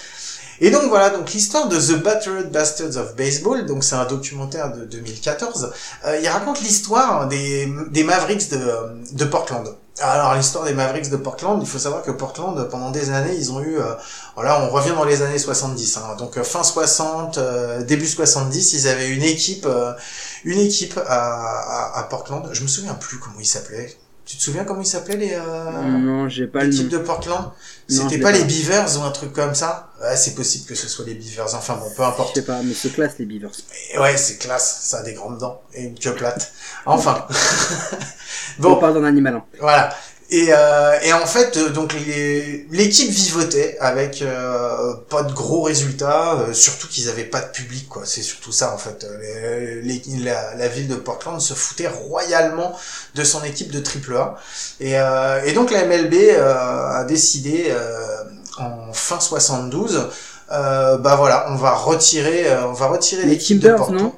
Et 0.62 0.72
donc 0.72 0.84
voilà, 0.88 1.10
donc 1.10 1.34
l'histoire 1.34 1.68
de 1.68 1.78
The 1.78 2.02
Battered 2.02 2.50
Bastards 2.52 2.96
of 2.96 3.16
Baseball, 3.18 3.66
donc 3.66 3.84
c'est 3.84 3.96
un 3.96 4.06
documentaire 4.06 4.72
de 4.72 4.86
2014, 4.86 5.74
euh, 6.06 6.18
il 6.22 6.28
raconte 6.30 6.62
l'histoire 6.62 7.28
des, 7.28 7.70
des 7.92 8.04
Mavericks 8.06 8.50
de, 8.52 8.72
de 9.12 9.26
Portland. 9.26 9.76
Alors 10.00 10.36
l'histoire 10.36 10.66
des 10.66 10.74
Mavericks 10.74 11.10
de 11.10 11.16
Portland, 11.16 11.58
il 11.62 11.68
faut 11.68 11.80
savoir 11.80 12.02
que 12.04 12.12
Portland, 12.12 12.68
pendant 12.70 12.92
des 12.92 13.12
années, 13.12 13.34
ils 13.34 13.54
ont 13.54 13.62
eu, 13.62 13.78
euh, 13.80 13.94
voilà, 14.36 14.62
on 14.64 14.70
revient 14.70 14.92
dans 14.94 15.06
les 15.06 15.22
années 15.22 15.40
70, 15.40 15.98
hein, 15.98 16.16
donc 16.18 16.38
euh, 16.38 16.44
fin 16.44 16.64
60, 16.64 17.38
euh, 17.38 17.82
début 17.82 18.06
70, 18.08 18.74
ils 18.74 18.88
avaient 18.90 19.10
une 19.10 19.24
équipe, 19.24 19.66
euh, 19.66 19.94
une 20.44 20.60
équipe 20.60 20.98
à, 21.08 21.94
à, 21.96 22.00
à 22.00 22.04
Portland, 22.04 22.50
je 22.52 22.62
me 22.64 22.68
souviens 22.68 22.94
plus 22.96 23.20
comment 23.20 23.40
ils 23.40 23.46
s'appelaient. 23.46 23.96
Tu 24.26 24.38
te 24.38 24.42
souviens 24.42 24.66
comment 24.66 24.82
ils 24.82 24.88
s'appelaient 24.88 25.18
les... 25.18 25.34
Euh... 25.36 25.72
non 26.00 26.28
j'ai 26.28 26.48
pas 26.48 26.64
le 26.64 26.72
L'équipe 26.72 26.90
de 26.90 26.98
Portland? 26.98 27.52
Je 27.88 28.02
C'était 28.02 28.18
pas 28.18 28.32
pas. 28.32 28.38
les 28.40 28.44
Beavers 28.44 29.00
ou 29.00 29.04
un 29.04 29.12
truc 29.12 29.32
comme 29.34 29.54
ça? 29.54 29.90
Ouais, 30.02 30.18
c'est 30.18 30.34
possible 30.34 30.66
que 30.66 30.74
ce 30.74 30.88
soit 30.88 31.06
les 31.06 31.14
Beavers. 31.14 31.54
Enfin 31.54 31.76
bon, 31.76 31.88
peu 31.96 32.02
je 32.02 32.08
importe. 32.08 32.34
sais 32.34 32.42
pas 32.42 32.60
mais 32.64 32.74
c'est 32.74 32.90
classe 32.90 33.14
les 33.20 33.26
Beavers 33.26 33.52
Et 33.94 34.00
ouais, 34.00 34.18
c'est 34.18 34.38
classe. 34.40 34.80
Ça 34.82 34.98
a 34.98 35.04
des 35.04 35.14
grandes 35.14 35.38
dents 35.38 35.62
et 35.76 35.84
une 35.84 35.98
queue 36.00 36.16
plate. 36.16 36.52
Enfin. 36.88 37.28
on 38.60 38.62
bon, 38.62 38.76
parle 38.78 38.94
d'un 38.96 39.04
animal 39.04 39.36
hein. 39.36 39.44
voilà. 39.60 39.90
Et, 40.32 40.48
euh, 40.50 40.98
et 41.04 41.14
en 41.14 41.28
fait, 41.28 41.56
euh, 41.56 41.70
donc 41.70 41.94
les- 41.94 42.66
l'équipe 42.72 43.12
vivotait 43.12 43.78
avec 43.80 44.24
euh, 44.24 44.96
pas 45.08 45.22
de 45.22 45.32
gros 45.32 45.62
résultats, 45.62 46.34
euh, 46.40 46.52
surtout 46.52 46.88
qu'ils 46.88 47.10
avaient 47.10 47.26
pas 47.26 47.42
de 47.42 47.52
public, 47.52 47.88
quoi. 47.88 48.02
C'est 48.06 48.24
surtout 48.24 48.52
ça 48.52 48.74
en 48.74 48.78
fait. 48.80 49.04
Euh, 49.04 49.82
les- 49.84 50.02
les- 50.08 50.24
la, 50.24 50.56
la 50.56 50.68
ville 50.68 50.88
de 50.88 50.96
Portland 50.96 51.40
se 51.40 51.54
foutait 51.54 51.88
royalement 51.88 52.76
de 53.14 53.24
son 53.24 53.44
équipe 53.44 53.70
de 53.72 53.80
AAA. 53.80 54.36
Et, 54.80 54.98
euh, 55.00 55.44
et 55.46 55.54
donc 55.54 55.70
la 55.70 55.86
MLB 55.86 56.16
euh, 56.32 56.88
a 57.02 57.04
décidé 57.04 57.68
euh, 57.70 58.24
en 58.58 58.92
fin 58.94 59.20
72, 59.20 60.10
euh, 60.52 60.98
bah 60.98 61.16
voilà, 61.18 61.46
on 61.52 61.56
va 61.56 61.74
retirer, 61.76 62.48
euh, 62.48 62.66
on 62.66 62.74
va 62.74 62.88
retirer 62.88 63.24
Les 63.26 63.30
l'équipe 63.36 63.60
de 63.60 63.70
Portland. 63.78 64.02
non? 64.02 64.16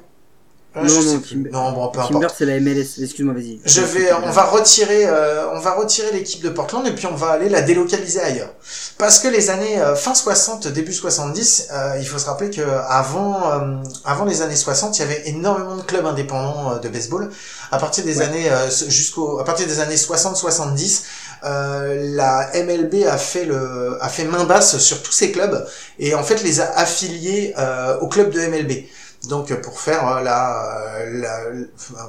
Non, 0.82 0.88
je 1.02 1.08
non. 1.08 1.18
Timber- 1.20 1.50
non, 1.50 1.72
bon, 1.72 1.88
peu 1.88 1.98
importe. 2.00 2.12
Timber 2.12 2.28
c'est 2.36 2.44
la 2.46 2.60
MLS 2.60 3.02
excuse-moi 3.02 3.34
vas-y 3.34 3.60
Je 3.64 3.80
vais, 3.80 4.12
on 4.12 4.30
va 4.30 4.44
retirer, 4.44 5.06
euh, 5.06 5.50
on 5.54 5.60
va 5.60 5.72
retirer 5.74 6.12
l'équipe 6.12 6.42
de 6.42 6.48
Portland 6.50 6.86
et 6.86 6.92
puis 6.92 7.06
on 7.06 7.14
va 7.14 7.28
aller 7.30 7.48
la 7.48 7.62
délocaliser 7.62 8.20
ailleurs. 8.20 8.52
Parce 8.98 9.18
que 9.18 9.28
les 9.28 9.50
années 9.50 9.80
euh, 9.80 9.94
fin 9.96 10.14
60, 10.14 10.68
début 10.68 10.92
70, 10.92 11.68
euh, 11.72 11.96
il 12.00 12.06
faut 12.06 12.18
se 12.18 12.26
rappeler 12.26 12.50
que 12.50 12.62
avant, 12.88 13.50
euh, 13.52 13.76
avant 14.04 14.24
les 14.24 14.42
années 14.42 14.56
60, 14.56 14.98
il 14.98 15.00
y 15.00 15.04
avait 15.04 15.22
énormément 15.26 15.76
de 15.76 15.82
clubs 15.82 16.04
indépendants 16.06 16.72
euh, 16.72 16.78
de 16.78 16.88
baseball. 16.88 17.30
À 17.70 17.78
partir 17.78 18.04
des 18.04 18.18
Ouais. 18.18 18.24
années 18.24 18.50
euh, 18.50 18.68
jusqu'au, 18.88 19.38
à 19.38 19.44
partir 19.44 19.66
des 19.66 19.80
années 19.80 19.96
60-70, 19.96 21.02
euh, 21.44 22.14
la 22.16 22.50
MLB 22.54 23.04
a 23.06 23.16
fait 23.16 23.44
le 23.44 23.96
a 24.00 24.08
fait 24.08 24.24
main 24.24 24.44
basse 24.44 24.78
sur 24.78 25.02
tous 25.02 25.12
ces 25.12 25.30
clubs 25.30 25.66
et 26.00 26.14
en 26.14 26.22
fait 26.24 26.42
les 26.42 26.60
a 26.60 26.72
affiliés 26.76 27.54
euh, 27.58 27.98
au 28.00 28.08
club 28.08 28.30
de 28.30 28.40
MLB. 28.40 28.72
Donc 29.24 29.52
pour 29.62 29.80
faire 29.80 30.08
euh, 30.08 30.22
la, 30.22 31.04
la, 31.10 31.40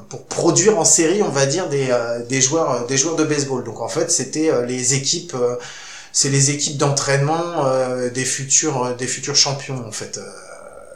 pour 0.09 0.25
produire 0.25 0.77
en 0.77 0.85
série, 0.85 1.23
on 1.23 1.29
va 1.29 1.47
dire 1.47 1.67
des, 1.67 1.87
euh, 1.89 2.23
des 2.25 2.39
joueurs 2.39 2.85
des 2.85 2.97
joueurs 2.97 3.15
de 3.15 3.23
baseball. 3.23 3.63
Donc 3.63 3.81
en 3.81 3.87
fait, 3.87 4.11
c'était 4.11 4.51
euh, 4.51 4.65
les 4.65 4.93
équipes 4.93 5.35
c'est 6.11 6.29
les 6.29 6.51
équipes 6.51 6.77
d'entraînement 6.77 7.63
des 8.13 8.25
futurs 8.25 8.95
des 8.95 9.07
futurs 9.07 9.35
champions 9.35 9.83
en 9.87 9.91
fait. 9.91 10.19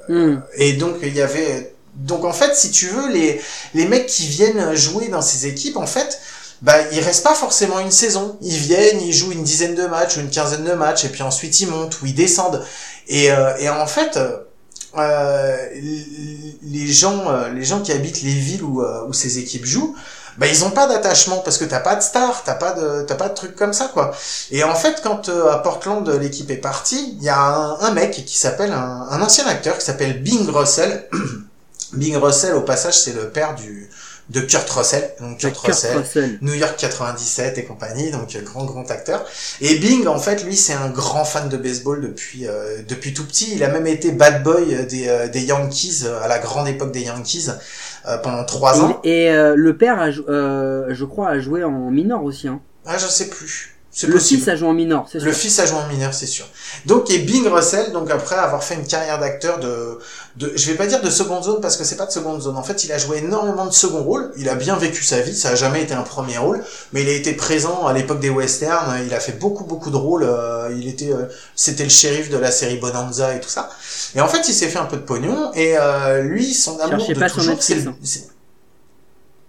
Hmm. 0.09 0.37
Et 0.55 0.73
donc 0.73 0.97
il 1.01 1.15
y 1.15 1.21
avait 1.21 1.73
donc 1.95 2.25
en 2.25 2.33
fait 2.33 2.55
si 2.55 2.71
tu 2.71 2.87
veux 2.87 3.11
les 3.11 3.39
les 3.73 3.85
mecs 3.85 4.07
qui 4.07 4.27
viennent 4.27 4.75
jouer 4.75 5.09
dans 5.09 5.21
ces 5.21 5.45
équipes 5.47 5.77
en 5.77 5.85
fait 5.85 6.19
bah 6.63 6.75
ils 6.91 6.99
restent 6.99 7.23
pas 7.23 7.35
forcément 7.35 7.79
une 7.79 7.91
saison. 7.91 8.37
Ils 8.41 8.57
viennent, 8.57 9.01
ils 9.01 9.13
jouent 9.13 9.33
une 9.33 9.43
dizaine 9.43 9.75
de 9.75 9.85
matchs 9.85 10.17
ou 10.17 10.21
une 10.21 10.29
quinzaine 10.29 10.63
de 10.63 10.73
matchs 10.73 11.05
et 11.05 11.09
puis 11.09 11.21
ensuite 11.21 11.59
ils 11.59 11.67
montent 11.67 12.01
ou 12.01 12.05
ils 12.05 12.15
descendent. 12.15 12.63
Et, 13.07 13.25
et 13.59 13.69
en 13.69 13.87
fait 13.87 14.17
euh, 14.97 15.67
les 16.61 16.87
gens 16.87 17.23
euh, 17.27 17.49
les 17.49 17.63
gens 17.63 17.81
qui 17.81 17.91
habitent 17.91 18.21
les 18.21 18.33
villes 18.33 18.63
où, 18.63 18.81
euh, 18.81 19.07
où 19.07 19.13
ces 19.13 19.39
équipes 19.39 19.65
jouent 19.65 19.95
bah 20.37 20.45
ils 20.47 20.63
ont 20.65 20.69
pas 20.69 20.87
d'attachement 20.87 21.37
parce 21.37 21.57
que 21.57 21.65
t'as 21.65 21.79
pas 21.79 21.95
de 21.95 22.01
star 22.01 22.43
t'as 22.43 22.53
pas 22.53 22.73
de 22.73 23.03
t'as 23.03 23.15
pas 23.15 23.29
de 23.29 23.33
trucs 23.33 23.55
comme 23.55 23.73
ça 23.73 23.89
quoi. 23.91 24.11
Et 24.51 24.63
en 24.63 24.75
fait 24.75 25.01
quand 25.01 25.29
à 25.29 25.57
Portland 25.57 26.07
l'équipe 26.09 26.49
est 26.51 26.57
partie 26.57 27.15
il 27.17 27.23
y 27.23 27.29
a 27.29 27.39
un, 27.39 27.79
un, 27.79 27.91
mec 27.91 28.23
qui 28.25 28.37
s'appelle 28.37 28.71
un, 28.71 29.07
un 29.09 29.21
ancien 29.21 29.47
acteur 29.47 29.77
qui 29.77 29.85
s'appelle 29.85 30.21
Bing 30.21 30.47
Russell. 30.49 31.07
Bing 31.93 32.15
Russell 32.17 32.55
au 32.55 32.61
passage 32.61 32.99
c'est 32.99 33.13
le 33.13 33.29
père 33.29 33.55
du 33.55 33.89
de 34.29 34.39
Kurt 34.39 34.69
Russell, 34.69 35.11
donc 35.19 35.37
Kurt, 35.37 35.53
Kurt 35.53 35.65
Russell, 35.65 35.97
Russell. 35.97 36.37
New 36.41 36.53
York 36.53 36.75
97 36.77 37.57
et 37.57 37.65
compagnie, 37.65 38.11
donc 38.11 38.35
grand 38.43 38.65
grand 38.65 38.89
acteur. 38.89 39.25
Et 39.61 39.75
Bing, 39.75 40.07
en 40.07 40.19
fait, 40.19 40.43
lui, 40.45 40.55
c'est 40.55 40.73
un 40.73 40.89
grand 40.89 41.25
fan 41.25 41.49
de 41.49 41.57
baseball 41.57 42.01
depuis 42.01 42.47
euh, 42.47 42.81
depuis 42.87 43.13
tout 43.13 43.25
petit. 43.25 43.53
Il 43.55 43.63
a 43.63 43.69
même 43.69 43.87
été 43.87 44.11
bad 44.11 44.43
boy 44.43 44.85
des, 44.85 45.07
euh, 45.07 45.27
des 45.27 45.41
Yankees 45.41 46.05
à 46.23 46.27
la 46.27 46.39
grande 46.39 46.67
époque 46.67 46.91
des 46.91 47.01
Yankees 47.01 47.49
euh, 48.05 48.17
pendant 48.17 48.43
trois 48.43 48.81
ans. 48.81 48.99
Et, 49.05 49.23
et 49.23 49.31
euh, 49.31 49.55
le 49.55 49.77
père, 49.77 49.97
a, 49.99 50.07
euh, 50.07 50.87
je 50.89 51.05
crois, 51.05 51.29
a 51.29 51.39
joué 51.39 51.63
en 51.63 51.89
mineur 51.89 52.23
aussi. 52.23 52.49
Hein. 52.49 52.59
Ah, 52.85 52.97
je 52.97 53.07
sais 53.07 53.29
plus. 53.29 53.69
Le 54.01 54.13
possible. 54.13 54.41
fils 54.41 54.49
a 54.49 54.55
joué 54.55 54.67
en 54.67 54.73
mineur, 54.73 55.05
c'est 55.09 55.19
sûr. 55.19 55.27
Le 55.27 55.33
fils 55.33 55.59
a 55.59 55.65
joué 55.67 55.77
en 55.77 55.87
mineur, 55.87 56.13
c'est 56.13 56.25
sûr. 56.25 56.45
Donc, 56.85 57.11
et 57.11 57.19
Bing 57.19 57.47
Russell, 57.47 57.91
donc 57.91 58.09
après 58.09 58.35
avoir 58.35 58.63
fait 58.63 58.73
une 58.73 58.87
carrière 58.87 59.19
d'acteur 59.19 59.59
de, 59.59 59.99
de, 60.37 60.51
je 60.55 60.71
vais 60.71 60.75
pas 60.77 60.87
dire 60.87 60.99
de 61.01 61.09
seconde 61.11 61.43
zone 61.43 61.61
parce 61.61 61.77
que 61.77 61.83
c'est 61.83 61.95
pas 61.95 62.07
de 62.07 62.11
seconde 62.11 62.41
zone. 62.41 62.57
En 62.57 62.63
fait, 62.63 62.83
il 62.83 62.91
a 62.91 62.97
joué 62.97 63.19
énormément 63.19 63.65
de 63.67 63.71
second 63.71 64.01
rôle. 64.01 64.31
Il 64.37 64.49
a 64.49 64.55
bien 64.55 64.75
vécu 64.77 65.03
sa 65.03 65.21
vie. 65.21 65.35
Ça 65.35 65.49
a 65.49 65.55
jamais 65.55 65.83
été 65.83 65.93
un 65.93 66.01
premier 66.01 66.39
rôle, 66.39 66.63
mais 66.91 67.03
il 67.03 67.09
a 67.09 67.13
été 67.13 67.33
présent 67.33 67.85
à 67.85 67.93
l'époque 67.93 68.19
des 68.19 68.31
westerns. 68.31 68.95
Il 69.05 69.13
a 69.13 69.19
fait 69.19 69.33
beaucoup, 69.39 69.63
beaucoup 69.63 69.91
de 69.91 69.95
rôles. 69.95 70.23
Euh, 70.23 70.73
il 70.75 70.87
était, 70.87 71.11
euh, 71.13 71.25
c'était 71.55 71.83
le 71.83 71.89
shérif 71.91 72.29
de 72.31 72.37
la 72.37 72.49
série 72.49 72.77
Bonanza 72.77 73.35
et 73.35 73.39
tout 73.41 73.49
ça. 73.49 73.69
Et 74.15 74.21
en 74.21 74.27
fait, 74.27 74.47
il 74.49 74.53
s'est 74.53 74.69
fait 74.69 74.79
un 74.79 74.85
peu 74.85 74.97
de 74.97 75.03
pognon. 75.03 75.51
Et 75.53 75.77
euh, 75.77 76.21
lui, 76.23 76.51
son 76.53 76.79
amour 76.79 76.97
Cherchez 76.99 77.13
de 77.13 77.19
pas 77.19 77.29
toujours, 77.29 77.53
hein. 77.53 77.95
c'est- 78.03 78.27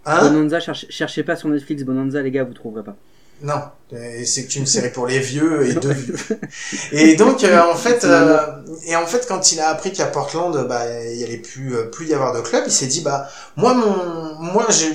Hein? 0.06 0.28
Bonanza, 0.28 0.60
cherchez, 0.60 0.86
cherchez 0.90 1.22
pas 1.22 1.34
sur 1.34 1.48
Netflix 1.48 1.82
Bonanza, 1.82 2.20
les 2.20 2.30
gars, 2.30 2.44
vous 2.44 2.52
trouverez 2.52 2.82
pas. 2.84 2.94
Non, 3.40 3.60
c'est 4.24 4.46
qu'une 4.46 4.64
série 4.66 4.90
pour 4.90 5.06
les 5.06 5.18
vieux 5.18 5.66
et 5.68 5.74
deux 5.80 5.92
vieux. 5.92 6.16
Et 6.92 7.16
donc 7.16 7.44
euh, 7.44 7.60
en 7.70 7.76
fait, 7.76 8.04
euh, 8.04 8.38
et 8.86 8.96
en 8.96 9.06
fait 9.06 9.26
quand 9.28 9.52
il 9.52 9.60
a 9.60 9.68
appris 9.68 9.92
qu'à 9.92 10.06
Portland, 10.06 10.66
bah 10.68 10.84
il 11.04 11.22
allait 11.24 11.38
plus 11.38 11.74
euh, 11.76 11.84
plus 11.90 12.06
y 12.06 12.14
avoir 12.14 12.32
de 12.34 12.40
club, 12.40 12.64
il 12.66 12.72
s'est 12.72 12.86
dit 12.86 13.00
bah 13.02 13.28
moi 13.56 13.74
mon 13.74 14.36
moi 14.52 14.66
je 14.70 14.86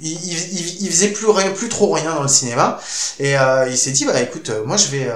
il, 0.00 0.12
il, 0.12 0.32
il- 0.52 0.82
il 0.84 0.90
faisait 0.90 1.08
plus 1.08 1.28
rien 1.28 1.50
plus 1.52 1.68
trop 1.68 1.92
rien 1.92 2.14
dans 2.14 2.22
le 2.22 2.28
cinéma. 2.28 2.80
Et 3.20 3.38
euh, 3.38 3.68
il 3.68 3.78
s'est 3.78 3.92
dit 3.92 4.04
bah 4.04 4.20
écoute 4.20 4.50
euh, 4.50 4.64
moi 4.64 4.76
je 4.76 4.88
vais 4.88 5.06
euh, 5.08 5.14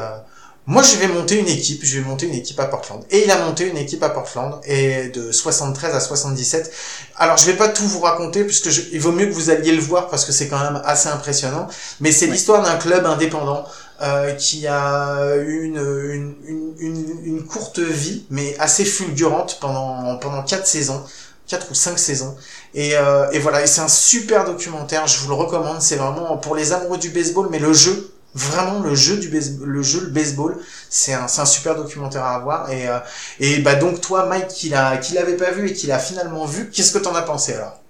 moi 0.69 0.83
je 0.83 0.97
vais 0.97 1.09
monter 1.09 1.39
une 1.39 1.49
équipe, 1.49 1.81
je 1.83 1.99
vais 1.99 2.05
monter 2.07 2.27
une 2.27 2.35
équipe 2.35 2.61
à 2.61 2.67
Portland. 2.67 3.03
Et 3.11 3.25
il 3.25 3.31
a 3.31 3.39
monté 3.45 3.67
une 3.67 3.79
équipe 3.79 4.03
à 4.03 4.11
Portland 4.11 4.61
et 4.67 5.09
de 5.09 5.33
73 5.33 5.95
à 5.95 6.01
77. 6.01 6.71
Alors 7.17 7.37
je 7.39 7.47
vais 7.47 7.57
pas 7.57 7.69
tout 7.71 7.87
vous 7.89 8.01
raconter 8.01 8.45
puisque 8.45 8.69
je- 8.69 8.83
il 8.93 9.01
vaut 9.01 9.13
mieux 9.13 9.27
que 9.27 9.33
vous 9.33 9.49
alliez 9.51 9.73
le 9.73 9.81
voir 9.81 10.09
parce 10.09 10.25
que 10.27 10.33
c'est 10.33 10.47
quand 10.47 10.61
même 10.61 10.81
assez 10.85 11.09
impressionnant. 11.09 11.67
Mais 12.01 12.13
c'est 12.13 12.27
l'histoire 12.27 12.63
d'un 12.63 12.77
club 12.77 13.07
indépendant 13.07 13.65
euh, 14.03 14.33
qui 14.35 14.67
a 14.67 15.35
eu 15.37 15.63
une, 15.65 15.79
une, 15.79 16.35
une, 16.47 16.75
une, 16.79 17.21
une 17.25 17.45
courte 17.47 17.79
vie, 17.81 18.27
mais 18.31 18.55
assez 18.59 18.85
fulgurante 18.85 19.59
pendant, 19.61 20.17
pendant 20.19 20.43
quatre 20.43 20.67
saisons, 20.69 21.03
quatre 21.49 21.71
ou 21.71 21.75
cinq 21.75 21.99
saisons. 21.99 22.37
Et, 22.75 22.91
euh, 22.97 23.29
et 23.33 23.39
voilà, 23.41 23.63
et 23.65 23.67
c'est 23.67 23.81
un 23.81 23.89
super 23.89 24.45
documentaire, 24.45 25.07
je 25.09 25.19
vous 25.19 25.29
le 25.29 25.35
recommande, 25.35 25.81
c'est 25.81 25.97
vraiment 25.97 26.37
pour 26.37 26.55
les 26.55 26.73
amoureux 26.73 26.99
du 26.99 27.09
baseball, 27.09 27.49
mais 27.51 27.59
le 27.59 27.73
jeu, 27.73 28.13
vraiment 28.35 28.81
le 28.81 28.95
jeu 28.95 29.19
du 29.19 29.29
baseball, 29.29 29.69
le 29.69 29.83
jeu 29.83 30.01
le 30.05 30.11
baseball, 30.11 30.57
c'est 30.89 31.15
un, 31.15 31.25
un 31.25 31.47
super 31.47 31.77
documentaire 31.77 32.25
à 32.25 32.39
voir. 32.41 32.71
Et, 32.71 32.89
euh, 32.89 32.99
et 33.41 33.59
bah 33.61 33.75
donc 33.75 34.01
toi, 34.01 34.27
Mike, 34.27 34.49
qui 34.49 34.69
l'a, 34.69 34.99
qui 34.99 35.15
l'avait 35.15 35.37
pas 35.37 35.51
vu 35.51 35.69
et 35.69 35.73
qui 35.73 35.87
l'a 35.87 35.99
finalement 35.99 36.45
vu, 36.45 36.71
qu'est-ce 36.71 36.93
que 36.93 37.03
t'en 37.03 37.15
as 37.15 37.23
pensé 37.23 37.55
alors? 37.55 37.83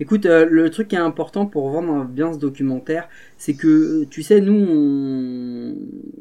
Écoute, 0.00 0.26
euh, 0.26 0.46
le 0.48 0.70
truc 0.70 0.88
qui 0.88 0.94
est 0.94 0.98
important 0.98 1.46
pour 1.46 1.70
vendre 1.70 2.04
bien 2.04 2.32
ce 2.32 2.38
documentaire, 2.38 3.08
c'est 3.36 3.54
que, 3.54 3.66
euh, 4.02 4.06
tu 4.08 4.22
sais, 4.22 4.40
nous, 4.40 5.76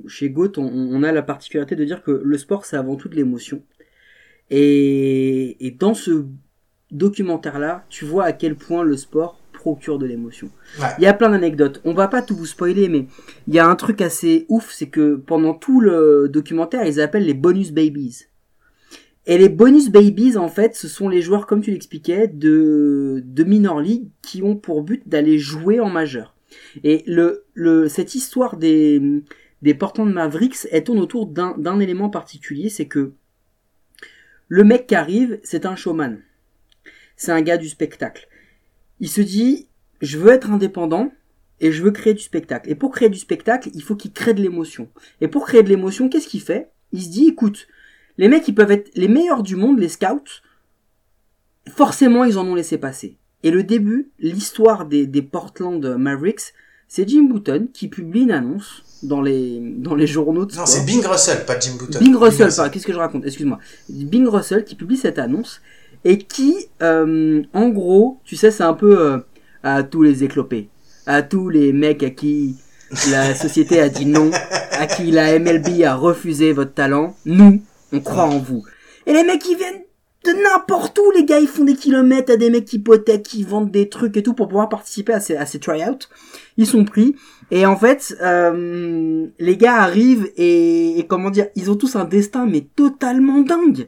chez 0.08 0.30
Goat, 0.32 0.54
on, 0.58 1.04
a 1.04 1.12
la 1.12 1.22
particularité 1.22 1.76
de 1.76 1.86
dire 1.86 2.02
que 2.02 2.12
le 2.24 2.38
sport, 2.40 2.66
c'est 2.66 2.76
avant 2.76 2.96
tout 2.96 3.10
l'émotion. 3.10 3.62
Et, 4.50 5.64
et 5.66 5.72
dans 5.72 5.94
ce 5.94 6.26
documentaire-là, 6.92 7.86
tu 7.90 8.06
vois 8.06 8.24
à 8.24 8.32
quel 8.32 8.56
point 8.56 8.84
le 8.84 8.98
sport 8.98 9.40
procure 9.68 10.00
de 10.00 10.06
l'émotion. 10.06 10.50
Ouais. 10.80 10.88
Il 10.98 11.04
y 11.04 11.08
a 11.08 11.14
plein 11.14 11.30
d'anecdotes. 11.30 11.82
On 11.84 11.94
va 11.94 12.08
pas 12.08 12.22
tout 12.22 12.38
vous 12.38 12.46
spoiler, 12.46 12.88
mais 12.88 13.06
il 13.48 13.54
y 13.54 13.60
a 13.60 13.68
un 13.68 13.76
truc 13.76 14.02
assez 14.02 14.46
ouf, 14.48 14.72
c'est 14.72 14.88
que 14.88 15.16
pendant 15.16 15.54
tout 15.54 15.82
le 15.82 16.30
documentaire, 16.30 16.86
ils 16.86 17.02
appellent 17.02 17.26
les 17.26 17.34
bonus 17.34 17.72
babies. 17.72 18.28
Et 19.26 19.38
les 19.38 19.50
bonus 19.50 19.90
babies, 19.90 20.38
en 20.38 20.48
fait, 20.48 20.74
ce 20.74 20.88
sont 20.88 21.10
les 21.10 21.22
joueurs, 21.22 21.48
comme 21.48 21.60
tu 21.60 21.72
l'expliquais, 21.72 22.30
de, 22.30 23.22
de 23.26 23.44
minor 23.44 23.82
league 23.82 24.08
qui 24.22 24.42
ont 24.42 24.56
pour 24.56 24.84
but 24.84 25.04
d'aller 25.06 25.38
jouer 25.38 25.82
en 25.82 25.90
majeur. 25.90 26.34
Et 26.86 27.04
le, 27.08 27.44
le, 27.54 27.90
cette 27.90 28.16
histoire 28.16 28.56
des, 28.56 29.02
des 29.64 29.74
Portland 29.74 30.10
Mavericks, 30.10 30.66
elle 30.72 30.86
tourne 30.86 31.00
autour 31.00 31.28
d'un, 31.28 31.56
d'un 31.58 31.82
élément 31.82 32.10
particulier, 32.10 32.70
c'est 32.70 32.86
que 32.88 33.12
le 34.48 34.64
mec 34.64 34.88
qui 34.88 34.96
arrive, 34.96 35.42
c'est 35.44 35.66
un 35.66 35.76
showman. 35.76 36.20
C'est 37.18 37.34
un 37.34 37.42
gars 37.42 37.58
du 37.58 37.68
spectacle. 37.68 38.30
Il 39.00 39.10
se 39.10 39.22
dit, 39.22 39.68
je 40.02 40.18
veux 40.18 40.32
être 40.32 40.50
indépendant 40.52 41.12
et 41.60 41.72
je 41.72 41.82
veux 41.84 41.92
créer 41.92 42.14
du 42.14 42.22
spectacle. 42.22 42.70
Et 42.70 42.76
pour 42.76 42.92
créer 42.92 43.10
du 43.10 43.18
spectacle, 43.20 43.70
il 43.74 43.82
faut 43.84 43.96
qu'il 43.96 44.12
crée 44.12 44.34
de 44.34 44.42
l'émotion. 44.42 44.90
Et 45.22 45.28
pour 45.28 45.46
créer 45.46 45.64
de 45.64 45.70
l'émotion, 45.70 46.10
qu'est-ce 46.10 46.28
qu'il 46.28 46.42
fait? 46.42 46.70
Il 46.92 47.02
se 47.02 47.10
dit, 47.10 47.28
écoute, 47.28 47.68
les 48.18 48.28
mecs, 48.28 48.48
ils 48.48 48.56
peuvent 48.56 48.72
être 48.72 48.90
les 48.96 49.08
meilleurs 49.08 49.44
du 49.44 49.56
monde, 49.56 49.80
les 49.80 49.90
scouts. 49.90 50.42
Forcément, 51.70 52.24
ils 52.24 52.38
en 52.38 52.48
ont 52.48 52.56
laissé 52.56 52.78
passer. 52.78 53.18
Et 53.44 53.52
le 53.52 53.64
début, 53.64 54.10
l'histoire 54.20 54.86
des, 54.86 55.06
des 55.06 55.22
Portland 55.22 55.84
Mavericks, 55.98 56.54
c'est 56.88 57.08
Jim 57.08 57.24
Button 57.32 57.68
qui 57.74 57.88
publie 57.90 58.22
une 58.22 58.32
annonce 58.32 58.84
dans 59.04 59.22
les, 59.22 59.60
dans 59.60 59.94
les 59.94 60.08
journaux 60.08 60.46
de 60.46 60.56
Non, 60.56 60.66
sport. 60.66 60.68
c'est 60.68 60.86
Bing 60.86 61.06
Russell, 61.06 61.46
pas 61.46 61.60
Jim 61.60 61.74
Button. 61.78 62.00
Bing 62.00 62.16
Russell, 62.16 62.50
pardon, 62.56 62.72
qu'est-ce 62.72 62.88
que 62.88 62.94
je 62.94 62.98
raconte? 62.98 63.26
Excuse-moi. 63.26 63.60
Bing 63.90 64.26
Russell 64.28 64.64
qui 64.64 64.76
publie 64.76 64.98
cette 64.98 65.20
annonce 65.20 65.62
et 66.04 66.18
qui, 66.20 66.56
euh, 66.82 67.44
en 67.54 67.70
gros, 67.70 68.20
tu 68.24 68.36
sais, 68.36 68.52
c'est 68.52 68.64
un 68.64 68.74
peu 68.74 69.00
euh, 69.00 69.18
à 69.64 69.84
tous 69.84 70.02
les 70.02 70.24
éclopés, 70.24 70.70
à 71.06 71.22
tous 71.22 71.50
les 71.50 71.74
mecs 71.74 72.04
à 72.04 72.10
qui 72.10 72.56
la 73.12 73.36
société 73.36 73.80
a 73.80 73.90
dit 73.90 74.06
non, 74.06 74.32
à 74.72 74.88
qui 74.88 75.12
la 75.12 75.38
MLB 75.38 75.84
a 75.84 75.96
refusé 75.96 76.54
votre 76.54 76.74
talent. 76.74 77.16
Nous, 77.26 77.62
on 77.92 78.00
croit 78.00 78.24
en 78.24 78.40
vous. 78.40 78.64
Et 79.06 79.14
les 79.14 79.24
mecs, 79.24 79.46
ils 79.48 79.58
viennent 79.58 79.84
de 80.26 80.32
n'importe 80.32 81.00
où, 81.00 81.12
les 81.12 81.26
gars, 81.26 81.40
ils 81.40 81.48
font 81.48 81.64
des 81.64 81.76
kilomètres 81.76 82.34
à 82.34 82.38
des 82.38 82.50
mecs 82.50 82.66
qui 82.66 82.84
qui 83.24 83.44
vendent 83.44 83.72
des 83.72 83.90
trucs 83.90 84.18
et 84.18 84.24
tout 84.24 84.34
pour 84.34 84.48
pouvoir 84.48 84.70
participer 84.70 85.14
à 85.14 85.20
ces, 85.20 85.36
à 85.36 85.46
ces 85.46 85.60
tryouts. 85.60 86.08
Ils 86.58 86.68
sont 86.68 86.86
pris. 86.86 87.16
Et 87.52 87.66
en 87.66 87.78
fait, 87.78 88.16
euh, 88.22 89.28
les 89.40 89.58
gars 89.58 89.82
arrivent 89.82 90.30
et, 90.36 91.00
et 91.00 91.08
comment 91.08 91.30
dire, 91.30 91.48
ils 91.56 91.72
ont 91.72 91.76
tous 91.76 91.96
un 91.96 92.06
destin 92.06 92.46
mais 92.46 92.68
totalement 92.76 93.40
dingue. 93.42 93.88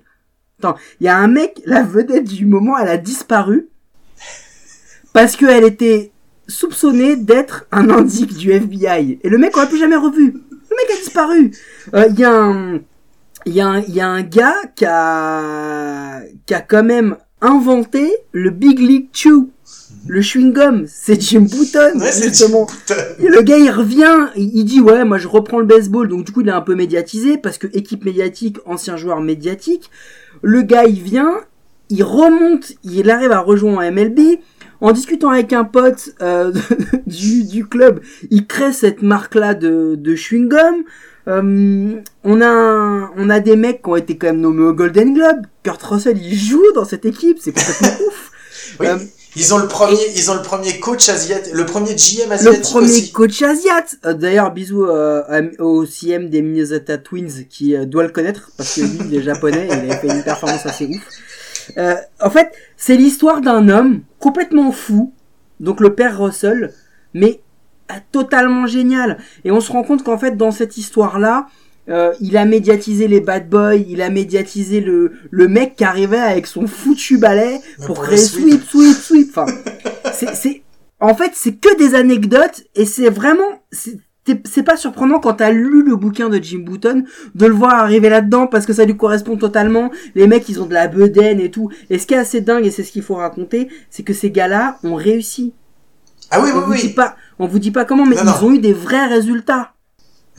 Attends, 0.59 0.75
il 0.99 1.05
y 1.05 1.07
a 1.07 1.17
un 1.17 1.27
mec, 1.27 1.61
la 1.65 1.83
vedette 1.83 2.25
du 2.25 2.45
moment, 2.45 2.77
elle 2.77 2.89
a 2.89 2.97
disparu 2.97 3.69
parce 5.13 5.35
qu'elle 5.35 5.63
était 5.63 6.11
soupçonnée 6.47 7.15
d'être 7.15 7.65
un 7.71 7.89
indique 7.89 8.33
du 8.35 8.51
FBI. 8.51 9.19
Et 9.23 9.29
le 9.29 9.37
mec, 9.37 9.55
on 9.55 9.61
l'a 9.61 9.67
plus 9.67 9.79
jamais 9.79 9.95
revu. 9.95 10.33
Le 10.51 10.75
mec 10.75 10.91
a 10.91 10.97
disparu. 10.97 11.51
Euh, 11.95 12.07
Il 12.09 12.19
y 12.19 12.23
a 12.25 12.33
un, 12.33 12.79
il 13.45 13.53
y 13.53 13.61
a 13.61 13.67
un, 13.67 13.79
il 13.79 13.93
y 13.95 14.01
a 14.01 14.07
un 14.07 14.21
gars 14.21 14.55
qui 14.75 14.85
a, 14.85 16.21
qui 16.45 16.53
a 16.53 16.61
quand 16.61 16.83
même 16.83 17.17
inventé 17.41 18.11
le 18.33 18.49
Big 18.49 18.79
League 18.79 19.07
Chew. 19.13 19.49
Le 20.07 20.21
chewing-gum, 20.21 20.85
c'est 20.87 21.19
Jim 21.19 21.41
Button, 21.41 21.99
Ouais, 21.99 22.11
justement. 22.11 22.67
Jim 22.87 22.95
Button. 22.95 23.25
Et 23.25 23.27
le 23.27 23.41
gars, 23.41 23.57
il 23.57 23.69
revient, 23.69 24.27
il 24.35 24.49
il 24.57 24.63
dit 24.63 24.81
ouais, 24.81 25.03
moi 25.03 25.17
je 25.17 25.27
reprends 25.27 25.59
le 25.59 25.65
baseball, 25.65 26.07
donc 26.07 26.25
du 26.25 26.31
coup 26.31 26.41
il 26.41 26.47
est 26.47 26.51
un 26.51 26.61
peu 26.61 26.75
médiatisé 26.75 27.37
parce 27.37 27.57
que 27.57 27.67
équipe 27.73 28.05
médiatique, 28.05 28.57
ancien 28.65 28.97
joueur 28.97 29.19
médiatique. 29.21 29.89
Le 30.41 30.61
gars, 30.61 30.85
il 30.85 31.01
vient, 31.01 31.37
il 31.89 32.03
remonte, 32.03 32.73
il 32.83 33.09
arrive 33.09 33.31
à 33.31 33.39
rejoindre 33.39 33.81
MLB. 33.91 34.39
en 34.81 34.91
discutant 34.93 35.29
avec 35.29 35.51
un 35.53 35.65
pote 35.65 36.11
euh, 36.21 36.51
du, 37.07 37.43
du 37.43 37.65
club, 37.67 37.99
il 38.31 38.47
crée 38.47 38.71
cette 38.73 39.01
marque-là 39.01 39.53
de, 39.53 39.95
de 39.97 40.15
chewing-gum. 40.15 40.83
Euh, 41.27 41.95
on 42.23 42.41
a 42.41 42.47
un- 42.47 43.11
on 43.17 43.29
a 43.29 43.39
des 43.41 43.55
mecs 43.55 43.83
qui 43.83 43.89
ont 43.89 43.95
été 43.97 44.17
quand 44.17 44.27
même 44.27 44.39
nommés 44.41 44.63
au 44.63 44.73
Golden 44.73 45.13
Globe. 45.13 45.41
Kurt 45.63 45.83
Russell, 45.83 46.17
il 46.17 46.33
joue 46.35 46.63
dans 46.73 46.85
cette 46.85 47.05
équipe, 47.05 47.37
c'est 47.39 47.51
complètement 47.51 48.05
ouf. 48.07 48.31
Oui. 48.79 48.87
Euh, 48.87 48.97
Ils 49.35 49.53
ont 49.53 49.57
le 49.59 49.67
premier, 49.67 49.97
ils 50.15 50.31
ont 50.31 50.35
le 50.35 50.41
premier 50.41 50.79
coach 50.79 51.07
asiatique, 51.07 51.53
le 51.53 51.65
premier 51.65 51.95
GM 51.95 52.27
Le 52.29 52.31
asiatique 52.33 52.61
premier 52.63 52.85
aussi. 52.89 53.11
coach 53.11 53.41
asiat. 53.41 53.85
Euh, 54.05 54.13
D'ailleurs, 54.13 54.51
bisous 54.51 54.85
euh, 54.85 55.51
au 55.59 55.85
CM 55.85 56.29
des 56.29 56.41
Minnesota 56.41 56.97
Twins 56.97 57.45
qui 57.49 57.75
euh, 57.75 57.85
doit 57.85 58.03
le 58.03 58.09
connaître 58.09 58.49
parce 58.57 58.75
que 58.75 58.81
lui, 58.81 58.99
il 59.05 59.15
est 59.15 59.21
japonais 59.21 59.67
et 59.67 59.85
il 59.85 59.91
a 59.91 59.97
fait 59.97 60.07
une 60.07 60.23
performance 60.23 60.65
assez 60.65 60.87
ouf. 60.87 61.07
Euh, 61.77 61.95
en 62.19 62.29
fait, 62.31 62.51
c'est 62.77 62.95
l'histoire 62.95 63.41
d'un 63.41 63.69
homme 63.69 64.01
complètement 64.19 64.71
fou, 64.71 65.13
donc 65.59 65.79
le 65.79 65.93
père 65.93 66.19
Russell, 66.19 66.73
mais 67.13 67.41
euh, 67.91 67.95
totalement 68.11 68.65
génial. 68.65 69.19
Et 69.45 69.51
on 69.51 69.61
se 69.61 69.71
rend 69.71 69.83
compte 69.83 70.03
qu'en 70.03 70.17
fait, 70.17 70.35
dans 70.37 70.51
cette 70.51 70.77
histoire-là, 70.77 71.47
euh, 71.89 72.13
il 72.21 72.37
a 72.37 72.45
médiatisé 72.45 73.07
les 73.07 73.19
bad 73.21 73.49
boys, 73.49 73.75
il 73.75 74.01
a 74.01 74.09
médiatisé 74.09 74.79
le, 74.81 75.11
le 75.31 75.47
mec 75.47 75.75
qui 75.75 75.83
arrivait 75.83 76.17
avec 76.19 76.47
son 76.47 76.67
foutu 76.67 77.17
balai 77.17 77.59
Mais 77.79 77.85
pour 77.85 78.01
créer 78.01 78.17
sweep. 78.17 78.63
sweep, 78.63 78.95
sweep. 78.95 79.29
Enfin, 79.37 79.45
c'est, 80.13 80.61
en 80.99 81.15
fait, 81.15 81.31
c'est 81.33 81.53
que 81.55 81.75
des 81.77 81.95
anecdotes 81.95 82.63
et 82.75 82.85
c'est 82.85 83.09
vraiment, 83.09 83.63
c'est, 83.71 83.97
pas 84.63 84.77
surprenant 84.77 85.19
quand 85.19 85.35
t'as 85.35 85.49
lu 85.51 85.81
le 85.83 85.95
bouquin 85.95 86.29
de 86.29 86.37
Jim 86.37 86.59
Button 86.59 87.03
de 87.33 87.45
le 87.47 87.53
voir 87.53 87.73
arriver 87.75 88.09
là-dedans 88.09 88.45
parce 88.47 88.65
que 88.67 88.73
ça 88.73 88.85
lui 88.85 88.95
correspond 88.95 89.37
totalement. 89.37 89.89
Les 90.13 90.27
mecs, 90.27 90.47
ils 90.49 90.61
ont 90.61 90.65
de 90.67 90.73
la 90.73 90.87
bedaine 90.87 91.39
et 91.39 91.49
tout. 91.49 91.69
Et 91.89 91.97
ce 91.97 92.05
qui 92.05 92.13
est 92.13 92.17
assez 92.17 92.41
dingue 92.41 92.65
et 92.65 92.71
c'est 92.71 92.83
ce 92.83 92.91
qu'il 92.91 93.01
faut 93.01 93.15
raconter, 93.15 93.69
c'est 93.89 94.03
que 94.03 94.13
ces 94.13 94.29
gars-là 94.29 94.77
ont 94.83 94.93
réussi. 94.95 95.53
Ah 96.29 96.41
oui, 96.43 96.51
On 96.53 96.59
oui, 96.59 96.63
vous 96.67 96.73
dit 96.75 96.87
oui. 96.87 96.93
pas, 96.93 97.15
on 97.39 97.47
vous 97.47 97.57
dit 97.57 97.71
pas 97.71 97.85
comment, 97.85 98.05
mais 98.05 98.15
Non, 98.17 98.21
ils 98.21 98.25
non. 98.25 98.47
ont 98.47 98.53
eu 98.53 98.59
des 98.59 98.73
vrais 98.73 99.07
résultats. 99.07 99.73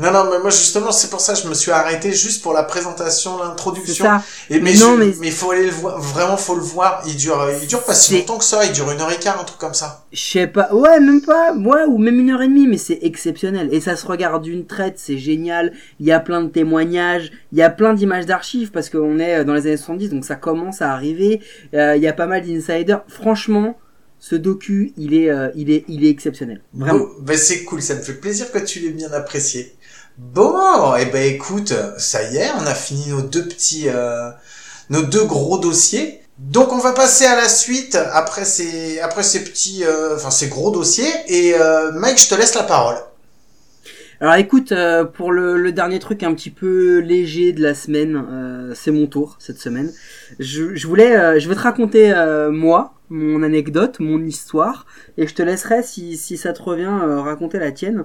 Non, 0.00 0.10
non, 0.12 0.24
mais 0.30 0.38
moi 0.40 0.50
justement, 0.50 0.92
c'est 0.92 1.10
pour 1.10 1.20
ça 1.20 1.34
que 1.34 1.40
je 1.40 1.48
me 1.48 1.54
suis 1.54 1.70
arrêté 1.70 2.12
juste 2.12 2.42
pour 2.42 2.52
la 2.54 2.62
présentation, 2.62 3.38
l'introduction. 3.42 4.04
Et 4.48 4.58
mais, 4.60 4.72
Non, 4.74 4.94
je- 4.94 4.98
mais- 5.04 5.14
mais 5.20 5.30
faut 5.30 5.50
aller 5.50 5.64
le 5.66 5.70
voir, 5.72 6.00
vraiment 6.00 6.36
faut 6.36 6.54
le 6.54 6.62
voir. 6.62 7.02
Il 7.06 7.16
dure, 7.16 7.48
il 7.60 7.66
dure 7.68 7.82
pas 7.84 7.94
si 7.94 8.14
longtemps 8.14 8.38
que 8.38 8.44
ça. 8.44 8.64
Il 8.64 8.72
dure 8.72 8.90
une 8.90 9.00
heure 9.00 9.12
et 9.12 9.18
quart, 9.18 9.38
un 9.40 9.44
truc 9.44 9.58
comme 9.58 9.74
ça. 9.74 10.04
Je 10.12 10.20
sais 10.20 10.46
pas, 10.46 10.72
ouais, 10.74 11.00
même 11.00 11.20
pas, 11.22 11.52
ouais, 11.54 11.84
ou 11.86 11.98
même 11.98 12.18
une 12.18 12.30
heure 12.30 12.42
et 12.42 12.48
demie, 12.48 12.66
mais 12.66 12.78
c'est 12.78 12.98
exceptionnel. 13.02 13.68
Et 13.72 13.80
ça 13.80 13.94
se 13.96 14.06
regarde 14.06 14.42
d'une 14.42 14.66
traite, 14.66 14.94
c'est 14.98 15.18
génial. 15.18 15.72
Il 16.00 16.06
y 16.06 16.12
a 16.12 16.20
plein 16.20 16.42
de 16.42 16.48
témoignages, 16.48 17.30
il 17.52 17.58
y 17.58 17.62
a 17.62 17.70
plein 17.70 17.92
d'images 17.94 18.26
d'archives 18.26 18.70
parce 18.70 18.88
qu'on 18.88 19.18
est 19.18 19.44
dans 19.44 19.54
les 19.54 19.66
années 19.66 19.76
70, 19.76 20.08
donc 20.08 20.24
ça 20.24 20.36
commence 20.36 20.80
à 20.82 20.92
arriver. 20.92 21.40
Euh, 21.74 21.94
il 21.96 22.02
y 22.02 22.08
a 22.08 22.12
pas 22.12 22.26
mal 22.26 22.40
d'insiders. 22.46 23.02
Franchement, 23.06 23.78
ce 24.22 24.36
docu, 24.36 24.92
il 24.98 25.14
est, 25.14 25.30
euh, 25.30 25.48
il 25.54 25.70
est, 25.70 25.84
il 25.88 26.04
est 26.04 26.10
exceptionnel. 26.10 26.60
Vraiment. 26.74 27.06
Ben 27.22 27.36
c'est 27.38 27.64
cool, 27.64 27.80
ça 27.80 27.94
me 27.94 28.00
fait 28.00 28.12
plaisir 28.14 28.50
que 28.52 28.58
tu 28.58 28.78
l'aies 28.80 28.90
bien 28.90 29.10
apprécié. 29.12 29.74
Bon, 30.22 30.94
et 30.96 31.06
ben 31.06 31.34
écoute, 31.34 31.72
ça 31.96 32.22
y 32.30 32.36
est, 32.36 32.50
on 32.60 32.66
a 32.66 32.74
fini 32.74 33.08
nos 33.08 33.22
deux 33.22 33.48
petits, 33.48 33.88
euh, 33.88 34.30
nos 34.90 35.02
deux 35.02 35.24
gros 35.24 35.58
dossiers. 35.58 36.20
Donc 36.38 36.72
on 36.72 36.78
va 36.78 36.92
passer 36.92 37.24
à 37.24 37.36
la 37.36 37.48
suite 37.48 37.96
après 38.12 38.44
ces, 38.44 39.00
après 39.00 39.22
ces 39.22 39.42
petits, 39.42 39.82
euh, 39.82 40.14
enfin 40.16 40.30
ces 40.30 40.48
gros 40.48 40.70
dossiers. 40.70 41.10
Et 41.26 41.54
euh, 41.54 41.90
Mike, 41.92 42.20
je 42.20 42.28
te 42.28 42.34
laisse 42.34 42.54
la 42.54 42.64
parole. 42.64 42.96
Alors 44.20 44.34
écoute, 44.34 44.72
euh, 44.72 45.04
pour 45.04 45.32
le, 45.32 45.56
le 45.56 45.72
dernier 45.72 45.98
truc 45.98 46.22
un 46.22 46.34
petit 46.34 46.50
peu 46.50 46.98
léger 46.98 47.52
de 47.52 47.62
la 47.62 47.74
semaine, 47.74 48.22
euh, 48.30 48.74
c'est 48.74 48.90
mon 48.90 49.06
tour 49.06 49.36
cette 49.38 49.58
semaine. 49.58 49.90
Je, 50.38 50.74
je 50.74 50.86
voulais, 50.86 51.16
euh, 51.16 51.40
je 51.40 51.48
vais 51.48 51.54
te 51.54 51.60
raconter 51.60 52.12
moi, 52.52 52.92
mon 53.08 53.42
anecdote, 53.42 53.98
mon 53.98 54.22
histoire, 54.22 54.84
et 55.16 55.26
je 55.26 55.34
te 55.34 55.42
laisserai 55.42 55.82
si, 55.82 56.18
si 56.18 56.36
ça 56.36 56.52
te 56.52 56.62
revient 56.62 56.92
raconter 57.24 57.58
la 57.58 57.72
tienne. 57.72 58.04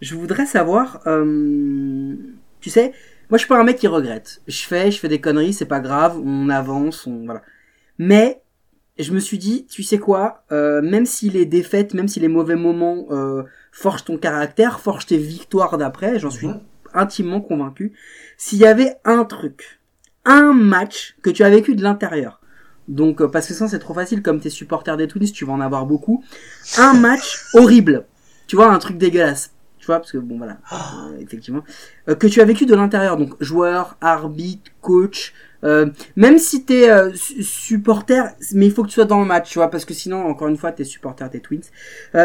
Je 0.00 0.14
voudrais 0.14 0.46
savoir, 0.46 1.00
euh, 1.06 2.14
tu 2.60 2.70
sais, 2.70 2.92
moi 3.30 3.38
je 3.38 3.38
suis 3.38 3.48
pas 3.48 3.58
un 3.58 3.64
mec 3.64 3.78
qui 3.78 3.86
regrette. 3.86 4.40
Je 4.46 4.62
fais, 4.64 4.90
je 4.90 4.98
fais 4.98 5.08
des 5.08 5.20
conneries, 5.20 5.52
c'est 5.52 5.64
pas 5.66 5.80
grave, 5.80 6.20
on 6.24 6.48
avance, 6.48 7.06
on 7.06 7.24
voilà. 7.24 7.42
Mais 7.98 8.42
je 8.98 9.12
me 9.12 9.18
suis 9.20 9.38
dit, 9.38 9.66
tu 9.66 9.82
sais 9.82 9.98
quoi, 9.98 10.44
euh, 10.52 10.82
même 10.82 11.06
si 11.06 11.30
les 11.30 11.46
défaites, 11.46 11.94
même 11.94 12.08
si 12.08 12.20
les 12.20 12.28
mauvais 12.28 12.56
moments 12.56 13.06
euh, 13.10 13.42
forgent 13.72 14.04
ton 14.04 14.18
caractère, 14.18 14.80
forgent 14.80 15.06
tes 15.06 15.18
victoires 15.18 15.78
d'après, 15.78 16.18
j'en 16.18 16.30
suis 16.30 16.48
Mhm. 16.48 16.60
intimement 16.94 17.40
convaincu. 17.40 17.92
S'il 18.38 18.58
y 18.58 18.66
avait 18.66 18.96
un 19.04 19.24
truc, 19.24 19.80
un 20.24 20.52
match 20.52 21.16
que 21.22 21.30
tu 21.30 21.42
as 21.42 21.50
vécu 21.50 21.74
de 21.74 21.82
l'intérieur, 21.82 22.40
donc 22.88 23.20
euh, 23.20 23.28
parce 23.28 23.48
que 23.48 23.54
ça 23.54 23.66
c'est 23.68 23.78
trop 23.78 23.94
facile, 23.94 24.22
comme 24.22 24.40
t'es 24.40 24.50
supporter 24.50 24.96
des 24.96 25.08
Twins, 25.08 25.30
tu 25.32 25.44
vas 25.44 25.52
en 25.54 25.60
avoir 25.60 25.86
beaucoup, 25.86 26.22
un 26.78 26.94
match 26.94 27.44
horrible, 27.54 28.06
tu 28.46 28.56
vois, 28.56 28.70
un 28.72 28.78
truc 28.78 28.96
dégueulasse. 28.98 29.52
Tu 29.86 29.92
vois, 29.92 30.00
parce 30.00 30.10
que 30.10 30.18
bon 30.18 30.36
voilà, 30.36 30.58
euh, 30.72 31.16
effectivement, 31.20 31.62
Euh, 32.08 32.16
que 32.16 32.26
tu 32.26 32.40
as 32.40 32.44
vécu 32.44 32.66
de 32.66 32.74
l'intérieur, 32.74 33.16
donc 33.16 33.40
joueur, 33.40 33.96
arbitre, 34.00 34.72
coach, 34.80 35.32
euh, 35.62 35.86
même 36.16 36.38
si 36.38 36.64
t'es 36.64 36.88
su- 37.14 37.44
supporter, 37.44 38.24
mais 38.52 38.66
il 38.66 38.72
faut 38.72 38.82
que 38.82 38.88
tu 38.88 38.94
sois 38.94 39.04
dans 39.04 39.20
le 39.20 39.26
match, 39.26 39.48
tu 39.48 39.60
vois, 39.60 39.70
parce 39.70 39.84
que 39.84 39.94
sinon, 39.94 40.26
encore 40.26 40.48
une 40.48 40.56
fois, 40.56 40.72
t'es 40.72 40.82
supporter 40.82 41.28
des 41.30 41.38
Twins. 41.38 41.62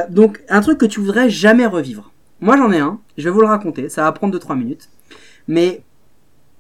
Donc, 0.10 0.42
un 0.50 0.62
truc 0.62 0.80
que 0.80 0.88
tu 0.88 1.00
voudrais 1.02 1.30
jamais 1.30 1.68
revivre. 1.68 2.12
Moi, 2.40 2.58
j'en 2.58 2.72
ai 2.72 2.80
un. 2.80 3.00
Je 3.16 3.26
vais 3.26 3.30
vous 3.30 3.42
le 3.42 3.48
raconter. 3.48 3.90
Ça 3.90 4.02
va 4.06 4.12
prendre 4.12 4.34
2-3 4.34 4.56
minutes. 4.56 4.90
Mais 5.48 5.84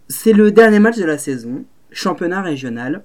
c'est 0.08 0.34
le 0.34 0.52
dernier 0.52 0.78
match 0.78 0.98
de 0.98 1.06
la 1.06 1.18
saison, 1.18 1.66
championnat 1.92 2.44
régional. 2.44 3.04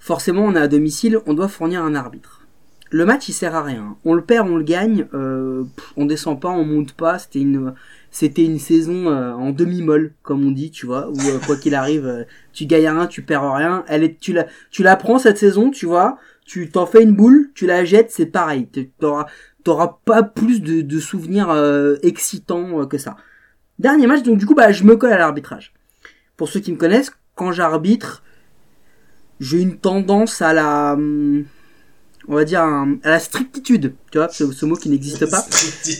Forcément, 0.00 0.42
on 0.44 0.56
est 0.56 0.60
à 0.60 0.66
domicile, 0.66 1.18
on 1.26 1.34
doit 1.34 1.46
fournir 1.48 1.84
un 1.84 1.94
arbitre. 1.94 2.45
Le 2.90 3.04
match, 3.04 3.28
il 3.28 3.32
sert 3.32 3.54
à 3.54 3.62
rien. 3.62 3.96
On 4.04 4.14
le 4.14 4.22
perd, 4.22 4.48
on 4.48 4.56
le 4.56 4.62
gagne. 4.62 5.06
Euh, 5.12 5.64
on 5.96 6.06
descend 6.06 6.40
pas, 6.40 6.50
on 6.50 6.64
monte 6.64 6.92
pas. 6.92 7.18
C'était 7.18 7.40
une, 7.40 7.74
c'était 8.10 8.44
une 8.44 8.58
saison 8.58 9.10
euh, 9.10 9.32
en 9.32 9.50
demi-molle, 9.50 10.12
comme 10.22 10.46
on 10.46 10.50
dit, 10.50 10.70
tu 10.70 10.86
vois, 10.86 11.10
où 11.10 11.18
euh, 11.20 11.38
quoi 11.44 11.56
qu'il 11.56 11.74
arrive, 11.74 12.06
euh, 12.06 12.24
tu 12.52 12.66
gagnes 12.66 12.88
rien, 12.88 13.06
tu 13.06 13.22
perds 13.22 13.52
rien. 13.52 13.84
Elle 13.88 14.04
est, 14.04 14.18
tu 14.20 14.32
la, 14.32 14.46
tu 14.70 14.82
la 14.82 14.96
prends 14.96 15.18
cette 15.18 15.38
saison, 15.38 15.70
tu 15.70 15.86
vois, 15.86 16.18
tu 16.44 16.70
t'en 16.70 16.86
fais 16.86 17.02
une 17.02 17.14
boule, 17.14 17.50
tu 17.54 17.66
la 17.66 17.84
jettes, 17.84 18.10
c'est 18.10 18.26
pareil. 18.26 18.68
Tu- 18.72 18.90
T'auras, 19.00 19.26
t'auras 19.64 19.98
pas 20.04 20.22
plus 20.22 20.62
de, 20.62 20.98
souvenirs 21.00 21.50
euh, 21.50 21.96
excitants 22.02 22.86
que 22.86 22.98
ça. 22.98 23.16
Dernier 23.78 24.06
match, 24.06 24.22
donc 24.22 24.38
du 24.38 24.46
coup, 24.46 24.54
bah, 24.54 24.72
je 24.72 24.84
me 24.84 24.96
colle 24.96 25.12
à 25.12 25.18
l'arbitrage. 25.18 25.74
Pour 26.36 26.48
ceux 26.48 26.60
qui 26.60 26.72
me 26.72 26.76
connaissent, 26.78 27.12
quand 27.34 27.52
j'arbitre, 27.52 28.22
j'ai 29.40 29.60
une 29.60 29.76
tendance 29.76 30.40
à 30.40 30.54
la, 30.54 30.94
hum, 30.94 31.44
on 32.28 32.34
va 32.34 32.44
dire, 32.44 32.60
à 32.60 32.86
la 33.04 33.18
strictitude, 33.18 33.94
tu 34.10 34.18
vois, 34.18 34.28
ce, 34.28 34.50
ce 34.52 34.66
mot 34.66 34.76
qui 34.76 34.88
n'existe 34.90 35.28
pas. 35.30 35.44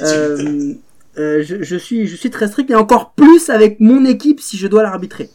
Euh, 0.01 0.75
euh, 1.19 1.43
je, 1.43 1.63
je 1.63 1.77
suis, 1.77 2.07
je 2.07 2.17
suis 2.17 2.31
très 2.31 2.49
strict 2.49 2.71
et 2.71 2.75
encore 2.75 3.13
plus 3.13 3.49
avec 3.49 3.81
mon 3.81 4.05
équipe 4.05 4.41
si 4.41 4.57
je 4.59 4.67
dois 4.67 4.83
l'arbitrer. 4.83 5.31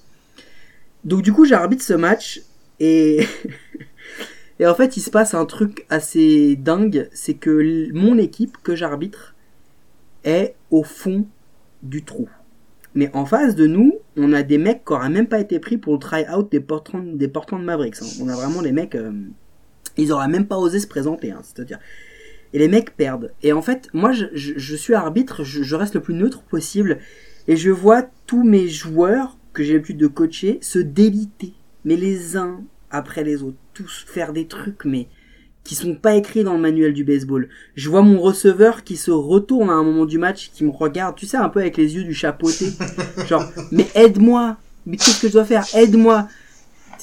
Donc 1.04 1.22
du 1.24 1.34
coup, 1.34 1.46
j'arbitre 1.46 1.84
ce 1.84 1.94
match 1.94 2.42
et 2.80 3.26
et 4.60 4.68
en 4.68 4.76
fait, 4.76 4.98
il 4.98 5.02
se 5.02 5.10
passe 5.10 5.34
un 5.34 5.46
truc 5.46 5.86
assez 5.90 6.56
dingue, 6.56 7.10
c'est 7.14 7.34
que 7.34 7.92
mon 7.94 8.18
équipe 8.18 8.58
que 8.64 8.76
j'arbitre 8.76 9.34
est 10.24 10.54
au 10.70 10.84
fond 10.84 11.26
du 11.82 12.04
trou. 12.04 12.30
Mais 12.94 13.10
en 13.16 13.26
face 13.26 13.56
de 13.56 13.66
nous, 13.66 13.94
on 14.18 14.34
a 14.34 14.44
des 14.44 14.58
mecs 14.58 14.84
qui 14.86 14.94
auraient 14.94 15.10
même 15.10 15.28
pas 15.28 15.40
été 15.40 15.60
pris 15.60 15.78
pour 15.78 15.94
le 15.94 16.00
try-out 16.00 16.52
des 16.52 16.60
Portland, 16.60 17.18
des 17.18 17.28
Portland 17.30 17.64
Mavericks. 17.64 18.02
hein. 18.02 18.06
On 18.22 18.28
a 18.28 18.36
vraiment 18.36 18.62
des 18.62 18.74
mecs, 18.74 18.96
euh, 18.96 19.12
ils 19.98 20.12
auraient 20.12 20.28
même 20.28 20.46
pas 20.48 20.58
osé 20.58 20.80
se 20.80 20.88
présenter, 20.88 21.32
hein, 21.32 21.42
c'est-à-dire. 21.44 21.80
Et 22.54 22.60
les 22.60 22.68
mecs 22.68 22.96
perdent. 22.98 23.32
Et 23.44 23.54
en 23.54 23.62
fait, 23.62 23.88
moi, 23.94 24.12
je, 24.12 24.26
je- 24.34 24.54
je 24.58 24.76
suis 24.76 24.94
arbitre, 24.94 25.44
je, 25.44 25.64
je 25.64 25.76
reste 25.76 25.96
le 25.96 26.02
plus 26.02 26.14
neutre 26.16 26.42
possible, 26.44 27.00
et 27.48 27.56
je 27.58 27.70
vois 27.72 28.04
tous 28.28 28.44
mes 28.44 28.68
joueurs 28.68 29.38
que 29.54 29.64
j'ai 29.64 29.74
l'habitude 29.74 29.98
de 29.98 30.08
coacher 30.08 30.60
se 30.62 30.80
déliter, 30.80 31.54
mais 31.86 31.96
les 31.96 32.38
uns 32.38 32.62
après 32.90 33.24
les 33.24 33.42
autres, 33.44 33.58
tous 33.74 34.06
faire 34.08 34.34
des 34.34 34.48
trucs, 34.48 34.84
mais 34.86 35.08
qui 35.64 35.76
sont 35.76 35.94
pas 35.96 36.16
écrits 36.16 36.44
dans 36.44 36.54
le 36.56 36.60
manuel 36.60 36.94
du 36.94 37.04
baseball. 37.04 37.48
Je 37.76 37.90
vois 37.90 38.02
mon 38.02 38.20
receveur 38.20 38.84
qui 38.84 38.98
se 38.98 39.12
retourne 39.12 39.70
à 39.70 39.74
un 39.74 39.84
moment 39.84 40.06
du 40.06 40.18
match, 40.18 40.50
qui 40.54 40.64
me 40.66 40.72
regarde, 40.72 41.16
tu 41.16 41.26
sais, 41.28 41.38
un 41.38 41.50
peu 41.50 41.60
avec 41.60 41.78
les 41.78 41.96
yeux 41.96 42.04
du 42.04 42.14
chapeauté. 42.16 42.66
Genre, 43.28 43.46
mais 43.72 43.88
aide-moi! 43.96 44.58
Mais 44.88 44.98
qu'est-ce 44.98 45.22
que 45.22 45.28
je 45.28 45.34
dois 45.34 45.46
faire? 45.46 45.64
Aide-moi! 45.76 46.28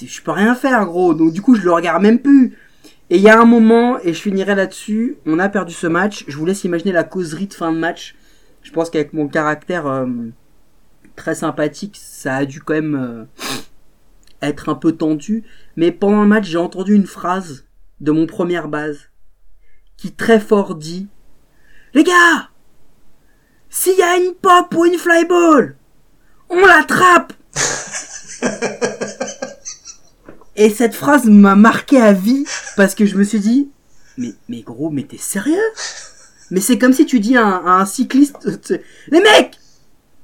Je 0.01 0.20
peux 0.22 0.31
rien 0.33 0.55
faire, 0.55 0.85
gros. 0.87 1.14
Donc, 1.14 1.33
du 1.33 1.40
coup, 1.42 1.55
je 1.55 1.62
le 1.62 1.72
regarde 1.72 2.03
même 2.03 2.18
plus. 2.20 2.57
Et 3.11 3.16
il 3.16 3.23
y 3.23 3.29
a 3.29 3.40
un 3.40 3.47
moment, 3.47 3.99
et 4.01 4.12
je 4.12 4.21
finirai 4.21 4.55
là-dessus, 4.55 5.16
on 5.25 5.38
a 5.38 5.49
perdu 5.49 5.73
ce 5.73 5.87
match. 5.87 6.25
Je 6.29 6.37
vous 6.37 6.44
laisse 6.44 6.64
imaginer 6.64 6.92
la 6.92 7.05
causerie 7.05 7.47
de 7.47 7.55
fin 7.55 7.73
de 7.73 7.79
match. 7.79 8.14
Je 8.62 8.71
pense 8.71 8.90
qu'avec 8.90 9.14
mon 9.14 9.29
caractère 9.29 9.87
euh, 9.87 10.07
très 11.16 11.35
sympathique, 11.35 11.99
ça 11.99 12.37
a 12.37 12.44
dû 12.44 12.61
quand 12.61 12.75
même 12.75 12.94
euh, 12.94 13.25
être 14.42 14.68
un 14.68 14.75
peu 14.75 14.92
tendu. 14.92 15.44
Mais 15.77 15.90
pendant 15.90 16.21
le 16.21 16.29
match, 16.29 16.47
j'ai 16.47 16.59
entendu 16.59 16.94
une 16.94 17.07
phrase 17.07 17.64
de 18.01 18.12
mon 18.12 18.27
première 18.27 18.68
base 18.68 19.09
qui 19.97 20.12
très 20.12 20.38
fort 20.38 20.75
dit 20.75 21.09
Les 21.94 22.05
gars, 22.05 22.51
s'il 23.71 23.99
y 23.99 24.03
a 24.03 24.18
une 24.18 24.35
pop 24.35 24.75
ou 24.77 24.85
une 24.85 24.99
fly 24.99 25.25
ball, 25.25 25.77
on 26.51 26.61
l'attrape 26.64 27.33
Et 30.59 30.71
cette 30.71 30.94
phrase 30.94 31.25
m'a 31.25 31.55
marqué 31.55 32.01
à 32.01 32.12
vie 32.12 32.45
parce 32.76 32.95
que 32.95 33.07
je 33.07 33.16
me 33.16 33.24
suis 33.24 33.41
dit 33.41 33.70
mais, 34.18 34.35
mais 34.49 34.62
gros, 34.62 34.91
mais 34.91 35.05
t'es 35.05 35.16
sérieux? 35.16 35.57
Mais 36.51 36.61
c'est 36.61 36.78
comme 36.78 36.93
si 36.93 37.07
tu 37.07 37.20
dis 37.20 37.37
à 37.37 37.45
un, 37.45 37.64
à 37.64 37.70
un 37.80 37.87
cycliste, 37.87 38.37
euh, 38.70 38.78
les 39.11 39.20
mecs, 39.20 39.57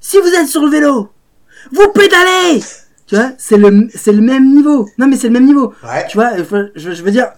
si 0.01 0.19
vous 0.19 0.27
êtes 0.27 0.47
sur 0.47 0.63
le 0.63 0.69
vélo, 0.69 1.09
vous 1.71 1.87
pédalez 1.93 2.61
Tu 3.07 3.15
vois, 3.15 3.31
c'est 3.37 3.57
le, 3.57 3.87
c'est 3.93 4.11
le 4.11 4.21
même 4.21 4.53
niveau. 4.53 4.89
Non, 4.97 5.07
mais 5.07 5.15
c'est 5.15 5.27
le 5.27 5.33
même 5.33 5.45
niveau. 5.45 5.73
Ouais. 5.83 6.05
Tu 6.09 6.17
vois, 6.17 6.31
je, 6.37 6.91
je 6.91 7.03
veux 7.03 7.11
dire, 7.11 7.31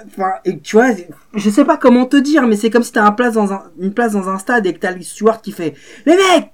tu 0.63 0.75
vois, 0.75 0.87
je 1.35 1.49
sais 1.49 1.65
pas 1.65 1.77
comment 1.77 2.05
te 2.05 2.17
dire, 2.17 2.47
mais 2.47 2.55
c'est 2.55 2.69
comme 2.69 2.83
si 2.83 2.93
t'as 2.93 3.03
un 3.03 3.11
place 3.11 3.33
dans 3.33 3.53
un, 3.53 3.63
une 3.79 3.93
place 3.93 4.13
dans 4.13 4.29
un 4.29 4.39
stade 4.39 4.65
et 4.65 4.73
que 4.73 4.79
t'as 4.79 4.93
le 4.93 5.01
steward 5.03 5.41
qui 5.41 5.51
fait, 5.51 5.75
les 6.05 6.15
mecs, 6.15 6.51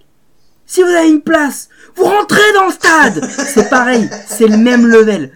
si 0.74 0.82
vous 0.82 0.90
avez 0.90 1.08
une 1.08 1.22
place, 1.22 1.70
vous 1.96 2.06
rentrez 2.06 2.42
dans 2.56 2.66
le 2.66 2.72
stade. 2.72 3.30
c'est 3.54 3.70
pareil, 3.70 4.10
c'est 4.28 4.48
le 4.48 4.58
même 4.58 4.88
level. 4.88 5.32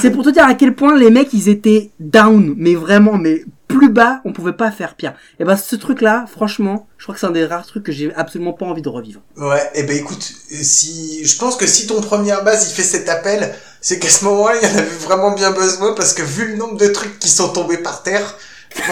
C'est 0.00 0.10
pour 0.10 0.24
te 0.24 0.30
dire 0.30 0.44
à 0.44 0.54
quel 0.54 0.74
point 0.74 0.98
les 0.98 1.10
mecs 1.10 1.32
ils 1.32 1.48
étaient 1.48 1.92
down, 2.00 2.54
mais 2.56 2.74
vraiment, 2.74 3.16
mais 3.16 3.44
plus 3.68 3.88
bas, 3.88 4.20
on 4.24 4.32
pouvait 4.32 4.52
pas 4.52 4.72
faire 4.72 4.96
pire. 4.96 5.14
Et 5.38 5.44
ben 5.44 5.56
ce 5.56 5.76
truc-là, 5.76 6.24
franchement, 6.28 6.88
je 6.98 7.04
crois 7.04 7.14
que 7.14 7.20
c'est 7.20 7.28
un 7.28 7.30
des 7.30 7.44
rares 7.44 7.66
trucs 7.66 7.84
que 7.84 7.92
j'ai 7.92 8.12
absolument 8.16 8.52
pas 8.52 8.66
envie 8.66 8.82
de 8.82 8.88
revivre. 8.88 9.20
Ouais, 9.36 9.62
et 9.76 9.84
ben 9.84 9.96
écoute, 9.96 10.24
si 10.50 11.24
je 11.24 11.38
pense 11.38 11.56
que 11.56 11.68
si 11.68 11.86
ton 11.86 12.00
première 12.00 12.42
base 12.42 12.68
il 12.68 12.74
fait 12.74 12.82
cet 12.82 13.08
appel, 13.08 13.54
c'est 13.80 14.00
qu'à 14.00 14.08
ce 14.08 14.24
moment-là, 14.24 14.56
il 14.60 14.68
y 14.68 14.72
en 14.72 14.76
avait 14.76 14.98
vraiment 14.98 15.30
bien 15.30 15.52
besoin 15.52 15.94
parce 15.94 16.14
que 16.14 16.22
vu 16.22 16.48
le 16.48 16.56
nombre 16.56 16.78
de 16.78 16.88
trucs 16.88 17.20
qui 17.20 17.28
sont 17.28 17.50
tombés 17.50 17.78
par 17.78 18.02
terre, 18.02 18.36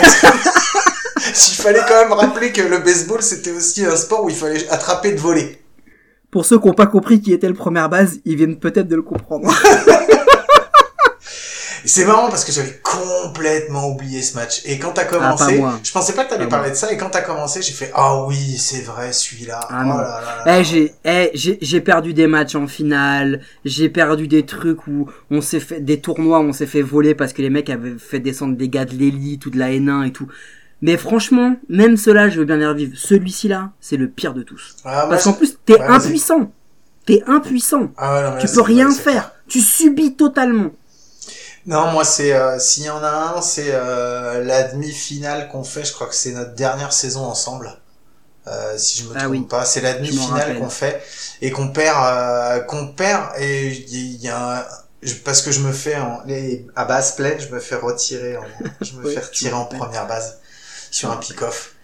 s'il 1.34 1.56
fallait 1.56 1.82
quand 1.88 2.04
même 2.04 2.12
rappeler 2.12 2.52
que 2.52 2.62
le 2.62 2.78
baseball 2.78 3.20
c'était 3.20 3.50
aussi 3.50 3.84
un 3.84 3.96
sport 3.96 4.22
où 4.22 4.28
il 4.28 4.36
fallait 4.36 4.68
attraper 4.68 5.10
de 5.10 5.18
voler. 5.18 5.58
Pour 6.30 6.44
ceux 6.44 6.58
qui 6.58 6.66
n'ont 6.68 6.74
pas 6.74 6.86
compris 6.86 7.20
qui 7.20 7.32
était 7.32 7.48
le 7.48 7.54
première 7.54 7.88
base, 7.88 8.20
ils 8.24 8.36
viennent 8.36 8.58
peut-être 8.58 8.88
de 8.88 8.96
le 8.96 9.02
comprendre. 9.02 9.50
C'est 11.84 12.04
marrant 12.04 12.28
parce 12.28 12.44
que 12.44 12.52
j'avais 12.52 12.80
complètement 12.82 13.88
oublié 13.88 14.20
ce 14.20 14.34
match. 14.34 14.60
Et 14.66 14.78
quand 14.78 14.90
t'as 14.92 15.04
commencé, 15.04 15.54
Ah, 15.54 15.56
moi. 15.56 15.80
je 15.82 15.90
pensais 15.90 16.12
pas 16.12 16.24
que 16.24 16.30
t'allais 16.30 16.48
parler 16.48 16.70
de 16.70 16.74
ça. 16.74 16.92
Et 16.92 16.98
quand 16.98 17.08
t'as 17.08 17.22
commencé, 17.22 17.62
j'ai 17.62 17.72
fait 17.72 17.90
ah 17.94 18.24
oui, 18.26 18.56
c'est 18.58 18.82
vrai 18.82 19.12
celui-là. 19.12 19.60
Ah, 19.70 19.82
oh 19.84 19.88
non. 19.88 19.96
là 19.96 20.20
là 20.20 20.44
là. 20.44 20.58
Eh, 20.60 20.64
j'ai, 20.64 20.92
eh, 21.04 21.30
j'ai, 21.34 21.56
j'ai 21.62 21.80
perdu 21.80 22.12
des 22.12 22.26
matchs 22.26 22.56
en 22.56 22.66
finale, 22.66 23.40
j'ai 23.64 23.88
perdu 23.88 24.28
des 24.28 24.44
trucs 24.44 24.86
où 24.86 25.08
on 25.30 25.40
s'est 25.40 25.60
fait, 25.60 25.80
des 25.80 26.00
tournois 26.00 26.40
où 26.40 26.44
on 26.44 26.52
s'est 26.52 26.66
fait 26.66 26.82
voler 26.82 27.14
parce 27.14 27.32
que 27.32 27.40
les 27.40 27.50
mecs 27.50 27.70
avaient 27.70 27.96
fait 27.96 28.20
descendre 28.20 28.56
des 28.56 28.68
gars 28.68 28.84
de 28.84 28.94
l'élite 28.94 29.46
ou 29.46 29.50
de 29.50 29.58
la 29.58 29.70
N1 29.70 30.08
et 30.08 30.12
tout. 30.12 30.28
Mais 30.80 30.96
franchement, 30.96 31.56
même 31.68 31.96
ceux-là, 31.96 32.28
je 32.28 32.38
veux 32.38 32.44
bien 32.44 32.56
les 32.56 32.66
revivre. 32.66 32.96
Celui-ci 32.96 33.48
là, 33.48 33.70
c'est 33.80 33.96
le 33.96 34.08
pire 34.08 34.34
de 34.34 34.42
tous. 34.42 34.76
Ah, 34.84 35.00
moi, 35.06 35.08
Parce 35.10 35.24
qu'en 35.24 35.32
plus, 35.32 35.56
t'es 35.64 35.74
Ouais, 35.74 35.86
vas-y. 35.88 35.96
impuissant. 35.96 36.52
T'es 37.06 37.22
impuissant. 37.26 37.90
Ah 37.96 38.14
ouais, 38.14 38.22
non, 38.30 38.36
Tu 38.38 38.46
là, 38.46 38.52
peux 38.54 38.62
rien 38.62 38.90
faire. 38.92 39.32
Tu 39.48 39.60
subis 39.60 40.14
totalement. 40.14 40.70
Non, 41.66 41.90
moi 41.90 42.04
c'est 42.04 42.32
euh, 42.32 42.58
s'il 42.58 42.84
y 42.84 42.90
en 42.90 43.02
a 43.02 43.34
un, 43.36 43.42
c'est 43.42 43.70
euh, 43.72 44.42
la 44.44 44.62
demi-finale 44.64 45.48
qu'on 45.48 45.64
fait. 45.64 45.84
Je 45.84 45.92
crois 45.92 46.06
que 46.06 46.14
c'est 46.14 46.32
notre 46.32 46.54
dernière 46.54 46.92
saison 46.92 47.24
ensemble. 47.24 47.70
Euh, 48.46 48.78
si 48.78 49.00
je 49.00 49.04
me 49.08 49.14
Ah 49.14 49.20
trompe 49.20 49.30
oui. 49.32 49.40
pas, 49.42 49.64
c'est 49.66 49.82
la 49.82 49.94
demi-finale 49.94 50.58
qu'on 50.58 50.70
fait 50.70 51.02
et 51.42 51.50
qu'on 51.50 51.68
perd, 51.68 51.98
euh, 52.04 52.60
qu'on 52.60 52.88
perd 52.88 53.24
et 53.38 53.68
il 53.90 54.16
y 54.22 54.28
a 54.28 54.60
un- 54.60 54.64
je- 55.02 55.14
parce 55.16 55.42
que 55.42 55.52
je 55.52 55.60
me 55.60 55.72
fais 55.72 55.96
en 55.96 56.22
les 56.26 56.66
à 56.76 56.84
base 56.86 57.14
pleine, 57.16 57.38
je 57.40 57.48
me 57.54 57.60
fais 57.60 57.76
retirer, 57.76 58.36
en, 58.38 58.44
je 58.80 58.94
me 58.94 59.04
Oui, 59.04 59.14
fais 59.14 59.20
retirer 59.20 59.52
en 59.54 59.66
première 59.66 60.06
base 60.06 60.38
sur 60.90 61.10
un 61.10 61.16
pick-off 61.16 61.74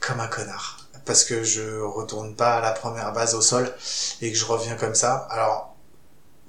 comme 0.00 0.20
un 0.20 0.28
connard 0.28 0.78
parce 1.04 1.24
que 1.24 1.42
je 1.42 1.80
retourne 1.80 2.34
pas 2.34 2.58
à 2.58 2.60
la 2.60 2.70
première 2.70 3.12
base 3.12 3.34
au 3.34 3.40
sol 3.40 3.72
et 4.20 4.30
que 4.30 4.38
je 4.38 4.44
reviens 4.44 4.76
comme 4.76 4.94
ça. 4.94 5.26
Alors 5.30 5.72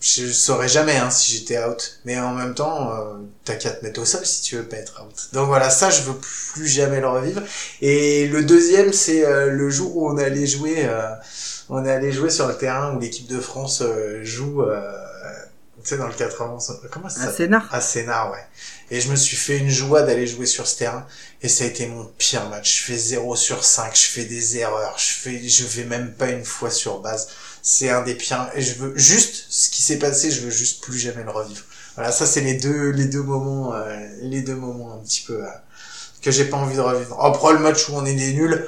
je 0.04 0.28
saurais 0.28 0.68
jamais 0.68 0.98
hein, 0.98 1.10
si 1.10 1.32
j'étais 1.32 1.64
out. 1.64 2.00
Mais 2.04 2.20
en 2.20 2.34
même 2.34 2.54
temps, 2.54 2.92
euh, 2.92 3.20
t'as 3.46 3.56
qu'à 3.56 3.72
te 3.72 3.86
mettre 3.86 4.02
au 4.02 4.06
sol 4.06 4.26
si 4.26 4.42
tu 4.42 4.58
veux 4.58 4.68
pas 4.68 4.76
être 4.76 5.02
out. 5.02 5.30
Donc 5.32 5.48
voilà, 5.48 5.70
ça 5.70 5.90
je 5.90 6.02
veux 6.02 6.18
plus 6.18 6.68
jamais 6.68 7.00
le 7.00 7.08
revivre. 7.08 7.42
Et 7.82 8.28
le 8.28 8.44
deuxième, 8.44 8.92
c'est 8.92 9.26
euh, 9.26 9.50
le 9.50 9.70
jour 9.70 9.96
où 9.96 10.10
on 10.10 10.18
allait 10.18 10.46
jouer, 10.46 10.86
euh, 10.86 11.10
on 11.70 11.86
allait 11.86 12.12
jouer 12.12 12.30
sur 12.30 12.48
le 12.48 12.58
terrain 12.58 12.94
où 12.94 13.00
l'équipe 13.00 13.28
de 13.28 13.40
France 13.40 13.82
euh, 13.82 14.20
joue, 14.24 14.62
tu 15.82 15.90
sais 15.90 15.98
dans 15.98 16.08
le 16.08 16.14
91. 16.14 16.82
Comment 16.92 17.08
ça 17.08 17.22
s'appelle 17.22 17.36
scénar. 17.36 17.70
à 17.74 17.80
Sénart, 17.80 18.32
ouais. 18.32 18.46
Et 18.94 19.02
je 19.02 19.10
me 19.10 19.16
suis 19.16 19.36
fait 19.36 19.58
une 19.58 19.72
joie 19.72 20.04
d'aller 20.04 20.28
jouer 20.28 20.46
sur 20.46 20.68
ce 20.68 20.78
terrain. 20.78 21.08
Et 21.42 21.50
ça 21.50 21.64
a 21.64 21.68
été 21.68 21.88
mon 21.88 22.06
pire 22.20 22.48
match. 22.50 22.82
Je 22.82 22.84
fais 22.84 22.96
0 22.96 23.36
sur 23.36 23.64
5, 23.64 23.96
je 23.96 24.06
fais 24.06 24.26
des 24.26 24.60
erreurs, 24.60 25.00
je 25.00 25.14
fais, 25.14 25.50
je 25.50 25.66
vais 25.66 25.86
même 25.86 26.14
pas 26.14 26.30
une 26.30 26.46
fois 26.46 26.70
sur 26.70 27.00
base. 27.00 27.28
C'est 27.64 27.90
un 27.90 28.04
des 28.04 28.14
pires. 28.14 28.52
Et 28.54 28.62
je 28.62 28.76
veux 28.76 28.96
juste, 28.96 29.48
ce 29.50 29.72
qui 29.72 29.82
s'est 29.82 29.98
passé, 29.98 30.30
je 30.30 30.42
veux 30.42 30.52
juste 30.52 30.84
plus 30.84 31.00
jamais 31.00 31.24
le 31.24 31.32
revivre. 31.32 31.64
Voilà, 31.96 32.12
ça 32.12 32.28
c'est 32.28 32.42
les 32.42 32.54
deux, 32.54 32.92
les 32.92 33.06
deux 33.06 33.24
moments, 33.24 33.74
euh, 33.74 33.98
les 34.22 34.44
deux 34.44 34.56
moments 34.56 34.94
un 34.94 35.00
petit 35.00 35.24
peu, 35.26 35.44
euh, 35.44 35.50
que 36.22 36.30
j'ai 36.30 36.46
pas 36.46 36.58
envie 36.58 36.76
de 36.76 36.82
revivre. 36.82 37.20
Après 37.20 37.52
le 37.54 37.60
match 37.60 37.90
où 37.90 37.94
on 37.96 38.06
est 38.06 38.14
des 38.14 38.34
nuls, 38.34 38.68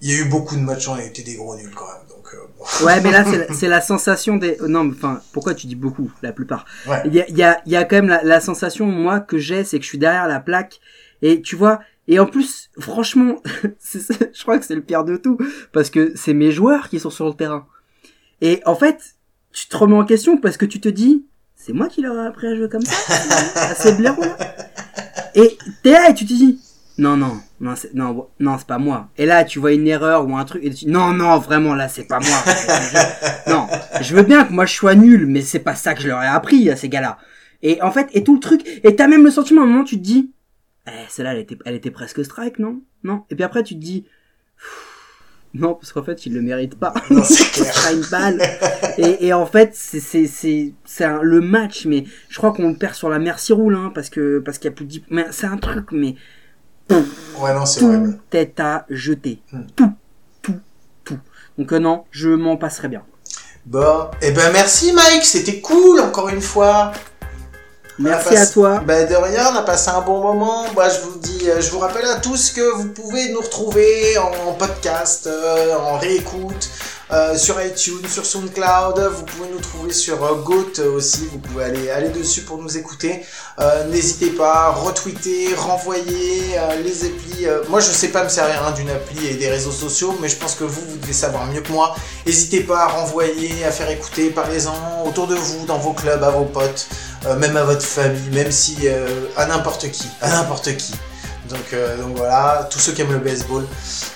il 0.00 0.10
y 0.10 0.14
a 0.14 0.18
eu 0.20 0.24
beaucoup 0.24 0.56
de 0.56 0.62
matchs 0.62 0.88
où 0.88 0.92
on 0.92 0.94
a 0.94 1.04
été 1.04 1.22
des 1.22 1.34
gros 1.34 1.54
nuls 1.56 1.74
quand 1.74 1.88
même. 1.88 2.07
Ouais, 2.84 3.00
mais 3.00 3.10
là, 3.12 3.24
c'est 3.24 3.38
la, 3.38 3.52
c'est 3.54 3.68
la 3.68 3.80
sensation 3.80 4.36
des. 4.36 4.56
Non, 4.66 4.84
mais 4.84 4.94
enfin, 4.94 5.20
pourquoi 5.32 5.54
tu 5.54 5.66
dis 5.66 5.76
beaucoup, 5.76 6.10
la 6.22 6.32
plupart? 6.32 6.64
Ouais. 6.86 7.02
Il 7.04 7.14
y 7.14 7.20
a, 7.20 7.28
il 7.28 7.36
y, 7.36 7.42
a, 7.42 7.60
y 7.66 7.76
a 7.76 7.84
quand 7.84 7.96
même 7.96 8.08
la, 8.08 8.22
la 8.22 8.40
sensation, 8.40 8.86
moi, 8.86 9.20
que 9.20 9.38
j'ai, 9.38 9.64
c'est 9.64 9.78
que 9.78 9.84
je 9.84 9.88
suis 9.88 9.98
derrière 9.98 10.26
la 10.28 10.40
plaque. 10.40 10.80
Et 11.22 11.40
tu 11.42 11.56
vois, 11.56 11.80
et 12.08 12.18
en 12.18 12.26
plus, 12.26 12.70
franchement, 12.78 13.42
c'est 13.78 14.34
je 14.34 14.42
crois 14.42 14.58
que 14.58 14.64
c'est 14.64 14.74
le 14.74 14.82
pire 14.82 15.04
de 15.04 15.16
tout. 15.16 15.38
Parce 15.72 15.90
que 15.90 16.12
c'est 16.16 16.34
mes 16.34 16.50
joueurs 16.50 16.88
qui 16.88 16.98
sont 16.98 17.10
sur 17.10 17.26
le 17.26 17.34
terrain. 17.34 17.66
Et 18.40 18.60
en 18.66 18.74
fait, 18.74 19.16
tu 19.52 19.68
te 19.68 19.76
remets 19.76 19.96
en 19.96 20.04
question 20.04 20.38
parce 20.38 20.56
que 20.56 20.66
tu 20.66 20.80
te 20.80 20.88
dis, 20.88 21.26
c'est 21.54 21.72
moi 21.72 21.88
qui 21.88 22.00
leur 22.02 22.16
ai 22.16 22.26
appris 22.26 22.46
à 22.46 22.54
jouer 22.56 22.68
comme 22.68 22.82
ça 22.82 22.96
À 23.70 23.74
ces 23.74 23.92
blaireaux 23.94 24.22
là 24.22 24.36
Et 25.34 25.58
t'es 25.82 25.92
là 25.92 26.10
et 26.10 26.14
tu 26.14 26.24
te 26.24 26.32
dis, 26.32 26.60
non, 26.98 27.16
non, 27.16 27.40
non, 27.60 27.74
c'est, 27.76 27.94
non, 27.94 28.28
non, 28.40 28.58
c'est 28.58 28.66
pas 28.66 28.78
moi. 28.78 29.08
Et 29.16 29.24
là, 29.24 29.44
tu 29.44 29.58
vois 29.60 29.72
une 29.72 29.86
erreur 29.86 30.26
ou 30.28 30.36
un 30.36 30.44
truc, 30.44 30.62
et 30.64 30.70
tu 30.74 30.88
non, 30.88 31.12
non, 31.12 31.38
vraiment, 31.38 31.74
là, 31.74 31.88
c'est 31.88 32.04
pas 32.08 32.18
moi. 32.18 32.38
Je- 32.46 33.50
non, 33.52 33.66
je 34.00 34.14
veux 34.16 34.22
bien 34.24 34.44
que 34.44 34.52
moi 34.52 34.66
je 34.66 34.74
sois 34.74 34.94
nul, 34.96 35.26
mais 35.26 35.40
c'est 35.42 35.60
pas 35.60 35.74
ça 35.76 35.94
que 35.94 36.02
je 36.02 36.08
leur 36.08 36.22
ai 36.22 36.26
appris 36.26 36.68
à 36.70 36.76
ces 36.76 36.88
gars-là. 36.88 37.18
Et 37.62 37.80
en 37.82 37.90
fait, 37.92 38.08
et 38.12 38.22
tout 38.24 38.34
le 38.34 38.40
truc, 38.40 38.62
et 38.84 38.96
t'as 38.96 39.06
même 39.08 39.24
le 39.24 39.30
sentiment 39.30 39.62
à 39.62 39.64
un 39.64 39.68
moment, 39.68 39.84
tu 39.84 39.96
te 39.96 40.02
dis, 40.04 40.32
eh, 40.86 40.90
celle-là, 41.08 41.32
elle 41.34 41.40
était, 41.40 41.58
elle 41.64 41.74
était 41.74 41.90
presque 41.90 42.24
strike, 42.24 42.58
non? 42.58 42.80
Non. 43.04 43.24
Et 43.30 43.34
puis 43.34 43.44
après, 43.44 43.62
tu 43.62 43.74
te 43.74 43.80
dis, 43.80 44.04
non, 45.54 45.74
parce 45.74 45.92
qu'en 45.92 46.02
fait, 46.02 46.26
il 46.26 46.34
le 46.34 46.42
mérite 46.42 46.74
pas. 46.78 46.92
Non, 47.10 47.22
c'est 47.24 47.92
une 47.94 48.04
balle. 48.10 48.40
Et, 48.98 49.26
et 49.28 49.32
en 49.32 49.46
fait, 49.46 49.70
c'est, 49.74 49.98
c'est, 50.00 50.26
c'est, 50.26 50.74
c'est 50.84 51.04
un- 51.04 51.22
le 51.22 51.40
match, 51.40 51.86
mais 51.86 52.04
je 52.28 52.36
crois 52.36 52.52
qu'on 52.52 52.68
le 52.70 52.76
perd 52.76 52.94
sur 52.94 53.08
la 53.08 53.18
merci 53.18 53.52
roule, 53.52 53.74
hein, 53.74 53.90
parce 53.94 54.10
que, 54.10 54.40
parce 54.40 54.58
qu'il 54.58 54.68
y 54.70 54.72
a 54.72 54.76
plus 54.76 54.84
de 54.84 54.90
10 54.90 55.02
mais 55.10 55.26
c'est 55.30 55.46
un 55.46 55.56
truc, 55.56 55.86
mais 55.90 56.16
Ouais, 56.90 57.54
non, 57.54 57.66
c'est 57.66 57.84
horrible. 57.84 58.18
tout 58.30 58.36
est 58.36 58.58
à 58.60 58.84
jeter. 58.88 59.40
Hmm. 59.52 59.62
Tout, 59.76 59.92
tout, 60.42 60.54
tout. 61.04 61.18
Donc 61.56 61.72
euh, 61.72 61.78
non, 61.78 62.04
je 62.10 62.30
m'en 62.30 62.56
passerai 62.56 62.88
bien. 62.88 63.02
Bon, 63.66 64.08
eh 64.22 64.30
ben 64.30 64.50
merci 64.52 64.92
Mike, 64.92 65.24
c'était 65.24 65.60
cool 65.60 66.00
encore 66.00 66.30
une 66.30 66.40
fois. 66.40 66.92
On 67.98 68.04
Merci 68.04 68.36
à 68.36 68.46
toi. 68.46 68.80
Bah 68.86 69.04
de 69.04 69.14
rien, 69.14 69.50
on 69.52 69.56
a 69.56 69.62
passé 69.62 69.90
un 69.90 70.00
bon 70.00 70.22
moment. 70.22 70.64
Moi 70.72 70.88
je 70.88 71.00
vous 71.00 71.18
dis, 71.18 71.50
euh, 71.50 71.60
je 71.60 71.70
vous 71.70 71.78
rappelle 71.78 72.06
à 72.06 72.16
tous 72.16 72.50
que 72.50 72.60
vous 72.76 72.88
pouvez 72.88 73.30
nous 73.32 73.40
retrouver 73.40 74.16
en 74.18 74.52
podcast, 74.54 75.26
euh, 75.26 75.76
en 75.76 75.98
réécoute, 75.98 76.70
euh, 77.10 77.36
sur 77.36 77.60
iTunes, 77.62 78.06
sur 78.08 78.24
SoundCloud. 78.26 78.98
Vous 79.14 79.24
pouvez 79.24 79.48
nous 79.50 79.60
trouver 79.60 79.92
sur 79.92 80.22
euh, 80.24 80.34
Goat 80.42 80.80
aussi. 80.94 81.28
Vous 81.32 81.38
pouvez 81.38 81.64
aller 81.64 81.90
aller 81.90 82.08
dessus 82.10 82.42
pour 82.42 82.58
nous 82.58 82.76
écouter. 82.76 83.24
Euh, 83.60 83.86
N'hésitez 83.88 84.30
pas, 84.30 84.70
retweeter, 84.70 85.54
renvoyer 85.54 86.58
euh, 86.58 86.82
les 86.82 87.04
applis. 87.04 87.46
moi 87.68 87.80
je 87.80 87.90
sais 87.90 88.08
pas 88.08 88.24
me 88.24 88.28
servir 88.28 88.62
hein, 88.66 88.72
d'une 88.72 88.90
appli 88.90 89.26
et 89.26 89.34
des 89.34 89.48
réseaux 89.48 89.72
sociaux, 89.72 90.16
mais 90.20 90.28
je 90.28 90.36
pense 90.36 90.54
que 90.54 90.64
vous 90.64 90.80
vous 90.88 90.96
devez 90.98 91.12
savoir 91.12 91.46
mieux 91.46 91.60
que 91.60 91.72
moi. 91.72 91.94
N'hésitez 92.26 92.60
pas 92.60 92.84
à 92.84 92.88
renvoyer, 92.88 93.64
à 93.64 93.72
faire 93.72 93.90
écouter, 93.90 94.30
parlez-en 94.30 95.04
autour 95.06 95.26
de 95.26 95.34
vous, 95.34 95.64
dans 95.66 95.78
vos 95.78 95.92
clubs, 95.92 96.22
à 96.22 96.30
vos 96.30 96.44
potes, 96.44 96.88
même 97.38 97.56
à 97.56 97.64
votre 97.64 97.84
famille, 97.84 98.30
même 98.32 98.50
si 98.52 98.76
à 99.36 99.46
n'importe 99.46 99.90
qui, 99.90 100.06
à 100.20 100.30
n'importe 100.30 100.76
qui. 100.76 100.92
Donc, 101.48 101.72
euh, 101.72 101.96
donc 101.96 102.16
voilà, 102.16 102.68
tous 102.70 102.78
ceux 102.78 102.92
qui 102.92 103.02
aiment 103.02 103.12
le 103.12 103.18
baseball. 103.18 103.66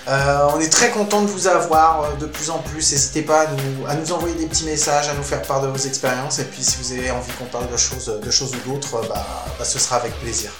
Euh, 0.07 0.47
on 0.53 0.59
est 0.59 0.71
très 0.71 0.89
content 0.91 1.21
de 1.21 1.27
vous 1.27 1.47
avoir 1.47 2.03
euh, 2.03 2.15
de 2.19 2.25
plus 2.25 2.49
en 2.49 2.59
plus. 2.59 2.91
N'hésitez 2.91 3.21
pas 3.21 3.47
à 3.87 3.95
nous, 3.95 4.11
envoyer 4.11 4.35
des 4.35 4.45
petits 4.45 4.65
messages, 4.65 5.09
à 5.09 5.13
nous 5.13 5.23
faire 5.23 5.41
part 5.41 5.61
de 5.61 5.67
vos 5.67 5.77
expériences. 5.77 6.39
Et 6.39 6.45
puis 6.45 6.63
si 6.63 6.77
vous 6.81 6.91
avez 6.93 7.11
envie 7.11 7.31
qu'on 7.33 7.45
parle 7.45 7.71
de 7.71 7.77
choses, 7.77 8.19
de 8.23 8.31
choses 8.31 8.51
ou 8.53 8.69
d'autres, 8.69 9.01
bah, 9.07 9.25
bah, 9.57 9.65
ce 9.65 9.79
sera 9.79 9.97
avec 9.97 10.13
plaisir. 10.19 10.51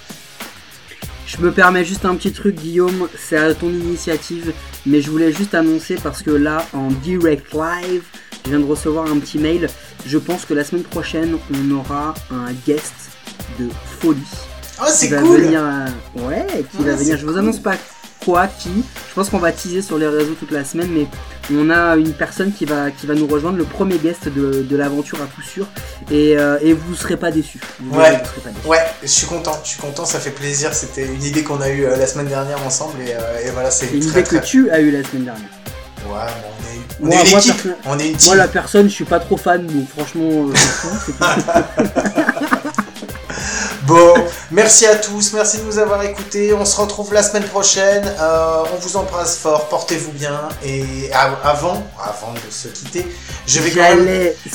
Je 1.25 1.37
me 1.37 1.51
permets 1.51 1.85
juste 1.85 2.05
un 2.05 2.15
petit 2.15 2.31
truc, 2.31 2.55
Guillaume, 2.55 3.07
c'est 3.17 3.37
à 3.37 3.53
ton 3.55 3.69
initiative, 3.69 4.53
mais 4.85 5.01
je 5.01 5.09
voulais 5.09 5.31
juste 5.31 5.55
annoncer 5.55 5.95
parce 5.95 6.21
que 6.21 6.29
là, 6.29 6.65
en 6.73 6.89
direct 6.89 7.53
live, 7.53 8.03
je 8.45 8.49
viens 8.51 8.59
de 8.59 8.65
recevoir 8.65 9.09
un 9.09 9.17
petit 9.19 9.39
mail. 9.39 9.67
Je 10.05 10.17
pense 10.17 10.45
que 10.45 10.53
la 10.53 10.63
semaine 10.63 10.83
prochaine, 10.83 11.37
on 11.53 11.71
aura 11.71 12.13
un 12.29 12.51
guest 12.67 12.93
de 13.59 13.69
folie. 13.99 14.19
Ah, 14.79 14.87
c'est 14.89 15.09
cool 15.09 15.41
venir, 15.41 15.61
euh, 15.63 15.85
ouais, 16.27 16.45
qui 16.71 16.77
Ouais, 16.77 16.89
va 16.89 16.95
venir. 16.95 17.15
c'est 17.15 17.21
Je 17.21 17.25
vous 17.25 17.31
cool. 17.33 17.39
annonce 17.39 17.59
pas 17.59 17.73
quoi, 18.25 18.47
qui. 18.47 18.69
Je 19.09 19.13
pense 19.13 19.29
qu'on 19.29 19.37
va 19.39 19.51
teaser 19.51 19.81
sur 19.81 19.97
les 19.97 20.07
réseaux 20.07 20.33
toute 20.39 20.51
la 20.51 20.63
semaine, 20.65 20.87
mais 20.91 21.07
on 21.53 21.69
a 21.69 21.95
une 21.97 22.13
personne 22.13 22.51
qui 22.53 22.65
va, 22.65 22.89
qui 22.89 23.05
va 23.05 23.13
nous 23.15 23.27
rejoindre, 23.27 23.57
le 23.57 23.65
premier 23.65 23.97
guest 23.97 24.29
de, 24.29 24.63
de 24.63 24.75
l'aventure 24.77 25.19
à 25.21 25.25
coup 25.25 25.41
sûr. 25.41 25.67
Et, 26.09 26.37
euh, 26.37 26.57
et 26.61 26.73
vous 26.73 26.91
ne 26.91 26.95
serez 26.95 27.17
pas 27.17 27.31
déçus. 27.31 27.59
Vous 27.81 27.97
Ouais. 27.97 28.03
verrez, 28.11 28.17
vous 28.23 28.29
serez 28.29 28.41
pas 28.41 28.49
déçus. 28.49 28.67
Ouais, 28.67 28.79
je 29.03 29.07
suis 29.07 29.27
content, 29.27 29.59
je 29.63 29.69
suis 29.69 29.79
content, 29.81 30.05
ça 30.05 30.19
fait 30.19 30.31
plaisir. 30.31 30.73
C'était 30.73 31.05
une 31.05 31.23
idée 31.23 31.43
qu'on 31.43 31.61
a 31.61 31.69
eue 31.69 31.85
euh, 31.85 31.97
la 31.97 32.07
semaine 32.07 32.27
dernière 32.27 32.61
ensemble 32.65 32.99
et, 33.01 33.11
et 33.47 33.51
voilà, 33.51 33.69
c'est 33.71 33.87
une 33.93 33.99
très 34.05 34.21
idée 34.21 34.29
que 34.29 34.37
tu 34.37 34.69
as 34.71 34.79
eu 34.79 34.89
la 34.91 35.03
semaine 35.03 35.25
dernière. 35.25 35.49
Ouais, 36.07 36.09
bon, 36.11 36.49
on 36.59 36.63
est, 36.65 36.79
on 37.01 37.05
Moi- 37.07 37.15
est 37.15 37.23
une 37.25 37.29
moi, 37.31 37.39
équipe, 37.39 37.55
perso- 37.63 37.77
on 37.85 37.99
est 37.99 38.07
une 38.09 38.15
team. 38.17 38.27
Moi, 38.29 38.35
la 38.37 38.47
personne, 38.47 38.89
je 38.89 38.93
suis 38.93 39.05
pas 39.05 39.19
trop 39.19 39.37
fan, 39.37 39.65
donc 39.67 39.87
franchement, 39.89 40.47
euh, 40.49 40.53
c'est. 41.05 41.13
Bon, 43.85 44.13
merci 44.53 44.85
à 44.85 44.95
tous, 44.95 45.33
merci 45.33 45.57
de 45.59 45.63
nous 45.63 45.77
avoir 45.79 46.03
écoutés. 46.03 46.53
On 46.53 46.65
se 46.65 46.79
retrouve 46.79 47.13
la 47.13 47.23
semaine 47.23 47.43
prochaine. 47.43 48.03
Euh, 48.19 48.63
on 48.73 48.77
vous 48.79 48.95
embrasse 48.97 49.37
fort, 49.37 49.67
portez-vous 49.69 50.11
bien. 50.11 50.39
Et 50.65 51.09
av- 51.13 51.37
avant, 51.43 51.83
avant 51.99 52.33
de 52.33 52.51
se 52.51 52.67
quitter, 52.69 53.05
je 53.47 53.59
vais 53.59 53.71
quand 53.71 53.81
même, 53.95 54.07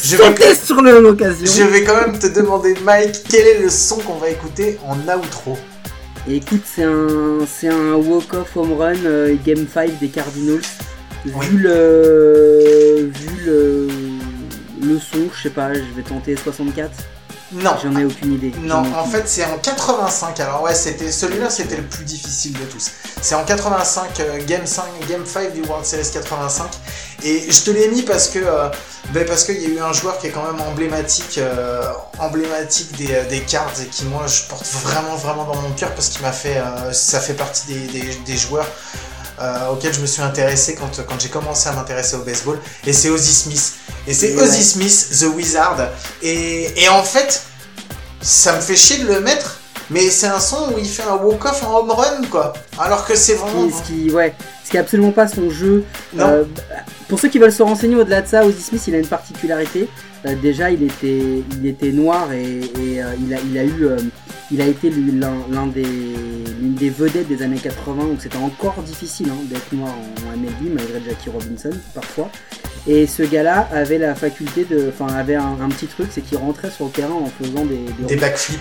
je 0.02 0.16
vais- 0.16 0.54
sur 0.54 0.80
le- 0.82 1.00
l'occasion. 1.00 1.46
je 1.46 1.62
vais 1.64 1.84
quand 1.84 1.96
même 2.00 2.18
te 2.18 2.26
demander, 2.28 2.74
Mike, 2.84 3.22
quel 3.28 3.46
est 3.46 3.58
le 3.60 3.70
son 3.70 3.96
qu'on 3.98 4.16
va 4.16 4.30
écouter 4.30 4.78
en 4.86 4.96
outro? 5.18 5.58
Écoute, 6.30 6.62
c'est 6.74 6.84
un, 6.84 7.38
c'est 7.50 7.68
un 7.68 7.94
walk-off 7.94 8.54
home 8.56 8.74
run 8.78 8.94
euh, 9.06 9.34
Game 9.44 9.66
5 9.72 9.98
des 9.98 10.08
Cardinals. 10.08 10.60
Oui. 11.24 11.46
Vu 11.46 11.58
le, 11.58 13.10
vu 13.12 13.44
le, 13.46 13.88
le 14.82 14.98
son, 14.98 15.28
je 15.34 15.42
sais 15.44 15.50
pas, 15.50 15.72
je 15.74 15.80
vais 15.96 16.02
tenter 16.06 16.36
64. 16.36 16.90
Non. 17.52 17.76
J'en 17.82 17.96
ai 17.96 18.04
aucune 18.04 18.34
idée. 18.34 18.52
Non, 18.60 18.84
J'en 18.84 18.92
ai 18.92 18.94
en 18.94 19.04
fait 19.06 19.26
c'est 19.26 19.44
en 19.44 19.58
85. 19.58 20.38
Alors 20.40 20.62
ouais, 20.62 20.74
c'était 20.74 21.10
celui-là, 21.10 21.48
c'était 21.50 21.76
le 21.76 21.82
plus 21.84 22.04
difficile 22.04 22.52
de 22.52 22.64
tous. 22.64 22.90
C'est 23.22 23.34
en 23.34 23.44
85, 23.44 24.20
euh, 24.20 24.38
Game 24.46 24.66
5, 24.66 24.84
Game 25.08 25.24
5 25.24 25.52
du 25.54 25.62
World 25.62 25.84
Series 25.84 26.08
85. 26.12 26.66
Et 27.24 27.50
je 27.50 27.62
te 27.62 27.70
l'ai 27.70 27.88
mis 27.88 28.02
parce 28.02 28.28
que 28.28 28.38
euh, 28.38 28.68
ben 29.12 29.26
parce 29.26 29.44
qu'il 29.44 29.60
y 29.60 29.66
a 29.66 29.68
eu 29.68 29.80
un 29.80 29.92
joueur 29.92 30.18
qui 30.18 30.26
est 30.26 30.30
quand 30.30 30.44
même 30.44 30.60
emblématique, 30.60 31.38
euh, 31.38 31.82
emblématique 32.18 32.94
des, 32.96 33.22
des 33.30 33.40
cards 33.40 33.72
et 33.82 33.86
qui 33.86 34.04
moi 34.04 34.26
je 34.26 34.42
porte 34.48 34.66
vraiment 34.84 35.16
vraiment 35.16 35.44
dans 35.44 35.60
mon 35.60 35.70
cœur 35.70 35.92
parce 35.94 36.08
qu'il 36.10 36.22
m'a 36.22 36.32
fait, 36.32 36.62
ça 36.92 37.18
fait 37.18 37.34
partie 37.34 37.66
des, 37.66 37.86
des, 37.86 38.14
des 38.26 38.36
joueurs. 38.36 38.66
Euh, 39.40 39.68
auxquels 39.68 39.94
je 39.94 40.00
me 40.00 40.06
suis 40.06 40.22
intéressé 40.22 40.74
quand, 40.74 41.04
quand 41.06 41.20
j'ai 41.20 41.28
commencé 41.28 41.68
à 41.68 41.72
m'intéresser 41.72 42.16
au 42.16 42.22
baseball. 42.22 42.58
Et 42.86 42.92
c'est 42.92 43.08
Ozzy 43.10 43.34
Smith. 43.34 43.72
Et 44.06 44.14
c'est 44.14 44.34
Ouais. 44.34 44.42
Ozzy 44.42 44.64
Smith 44.64 45.08
The 45.20 45.34
Wizard. 45.34 45.88
Et, 46.22 46.82
et 46.82 46.88
en 46.88 47.02
fait 47.02 47.42
ça 48.20 48.54
me 48.56 48.60
fait 48.60 48.76
chier 48.76 48.98
de 48.98 49.06
le 49.06 49.20
mettre, 49.20 49.57
mais 49.90 50.08
c'est 50.10 50.26
un 50.26 50.40
son 50.40 50.72
où 50.74 50.78
il 50.78 50.86
fait 50.86 51.02
un 51.02 51.16
walk-off 51.16 51.62
en 51.64 51.78
home 51.80 51.90
run, 51.90 52.22
quoi. 52.30 52.52
Alors 52.78 53.06
que 53.06 53.14
c'est 53.16 53.34
Ce 53.36 53.38
vraiment. 53.38 53.68
ce 53.70 53.82
qui- 53.86 54.10
ouais, 54.10 54.34
ce 54.64 54.70
qui 54.70 54.76
est 54.76 54.80
absolument 54.80 55.12
pas 55.12 55.28
son 55.28 55.50
jeu. 55.50 55.84
Non. 56.14 56.24
Euh, 56.26 56.44
pour 57.08 57.18
ceux 57.20 57.28
qui 57.28 57.38
veulent 57.38 57.52
se 57.52 57.62
renseigner 57.62 57.96
au-delà 57.96 58.20
de 58.22 58.26
ça, 58.28 58.44
Ozzy 58.44 58.60
Smith, 58.62 58.82
il 58.88 58.94
a 58.94 58.98
une 58.98 59.06
particularité. 59.06 59.88
Euh, 60.26 60.34
déjà, 60.42 60.70
il 60.70 60.82
était, 60.82 61.42
il 61.60 61.66
était 61.66 61.92
noir 61.92 62.32
et, 62.32 62.58
et, 62.58 63.02
euh, 63.02 63.12
il, 63.24 63.32
a, 63.32 63.38
il 63.40 63.56
a 63.58 63.64
eu, 63.64 63.86
il 64.50 64.60
a 64.60 64.66
été 64.66 64.90
l'un 64.90 65.66
des, 65.68 65.82
l'une 65.84 66.74
des 66.74 66.90
vedettes 66.90 67.28
des 67.28 67.42
années 67.42 67.58
80, 67.58 68.04
donc 68.04 68.18
c'était 68.20 68.36
encore 68.38 68.82
difficile 68.82 69.28
hein, 69.30 69.38
d'être 69.44 69.72
noir 69.72 69.90
en, 69.92 70.28
en 70.28 70.36
MLB 70.36 70.74
malgré 70.74 71.00
Jackie 71.08 71.30
Robinson 71.30 71.70
parfois. 71.94 72.30
Et 72.86 73.06
ce 73.06 73.22
gars-là 73.22 73.68
avait 73.72 73.98
la 73.98 74.14
faculté 74.14 74.64
de, 74.64 74.90
enfin, 74.92 75.12
avait 75.14 75.34
un, 75.36 75.56
un 75.62 75.68
petit 75.68 75.86
truc, 75.86 76.08
c'est 76.10 76.20
qu'il 76.22 76.38
rentrait 76.38 76.70
sur 76.70 76.86
le 76.86 76.90
terrain 76.90 77.12
en 77.14 77.30
faisant 77.42 77.64
des, 77.64 77.80
Des 78.06 78.16
backflips. 78.16 78.58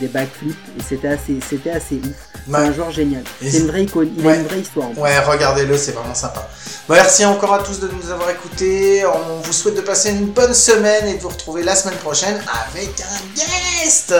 Des 0.00 0.08
backflips 0.08 0.56
et 0.78 0.82
c'était 0.82 1.08
assez, 1.08 1.38
c'était 1.48 1.70
assez 1.70 1.96
ouf. 1.96 2.16
C'est 2.48 2.56
un 2.56 2.72
joueur 2.72 2.90
génial. 2.90 3.22
C'est 3.40 3.58
une 3.58 3.68
vraie 3.68 3.84
icône. 3.84 4.10
Il 4.18 4.26
Ouais. 4.26 4.32
a 4.34 4.36
une 4.36 4.46
vraie 4.46 4.60
histoire. 4.60 4.88
en. 4.88 5.00
Ouais, 5.00 5.18
regardez-le, 5.20 5.76
c'est 5.78 5.92
vraiment 5.92 6.14
sympa. 6.14 6.46
Bon, 6.88 6.94
merci 6.94 7.24
encore 7.24 7.54
à 7.54 7.58
tous 7.60 7.80
de 7.80 7.88
nous 7.88 8.10
avoir 8.10 8.28
écoutés. 8.30 9.02
On 9.06 9.36
vous 9.40 9.52
souhaite 9.52 9.76
de 9.76 9.80
passer 9.80 10.10
une 10.10 10.26
bonne 10.26 10.52
semaine 10.52 11.06
et 11.08 11.14
de 11.14 11.20
vous 11.22 11.30
retrouver 11.30 11.62
la 11.62 11.74
semaine 11.74 11.96
prochaine 11.98 12.42
avec 12.66 12.90
un 13.00 13.34
guest. 13.34 14.14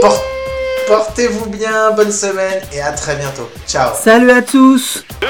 Por- 0.00 0.22
Portez-vous 0.86 1.46
bien, 1.46 1.90
bonne 1.90 2.12
semaine 2.12 2.62
et 2.72 2.80
à 2.80 2.92
très 2.92 3.16
bientôt. 3.16 3.50
Ciao. 3.66 3.90
Salut 4.02 4.30
à 4.30 4.40
tous 4.40 5.04
2-2 5.20 5.26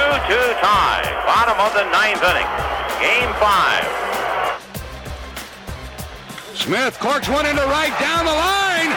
tie. 0.60 1.08
Bottom 1.26 1.58
of 1.58 1.72
the 1.74 1.84
ninth 1.90 2.22
inning. 2.22 2.46
Game 3.00 3.32
five. 3.40 3.86
Smith 6.54 6.98
corks 7.00 7.28
one 7.28 7.46
into 7.46 7.62
right 7.66 7.92
down 7.98 8.24
the 8.26 8.32
line. 8.32 8.92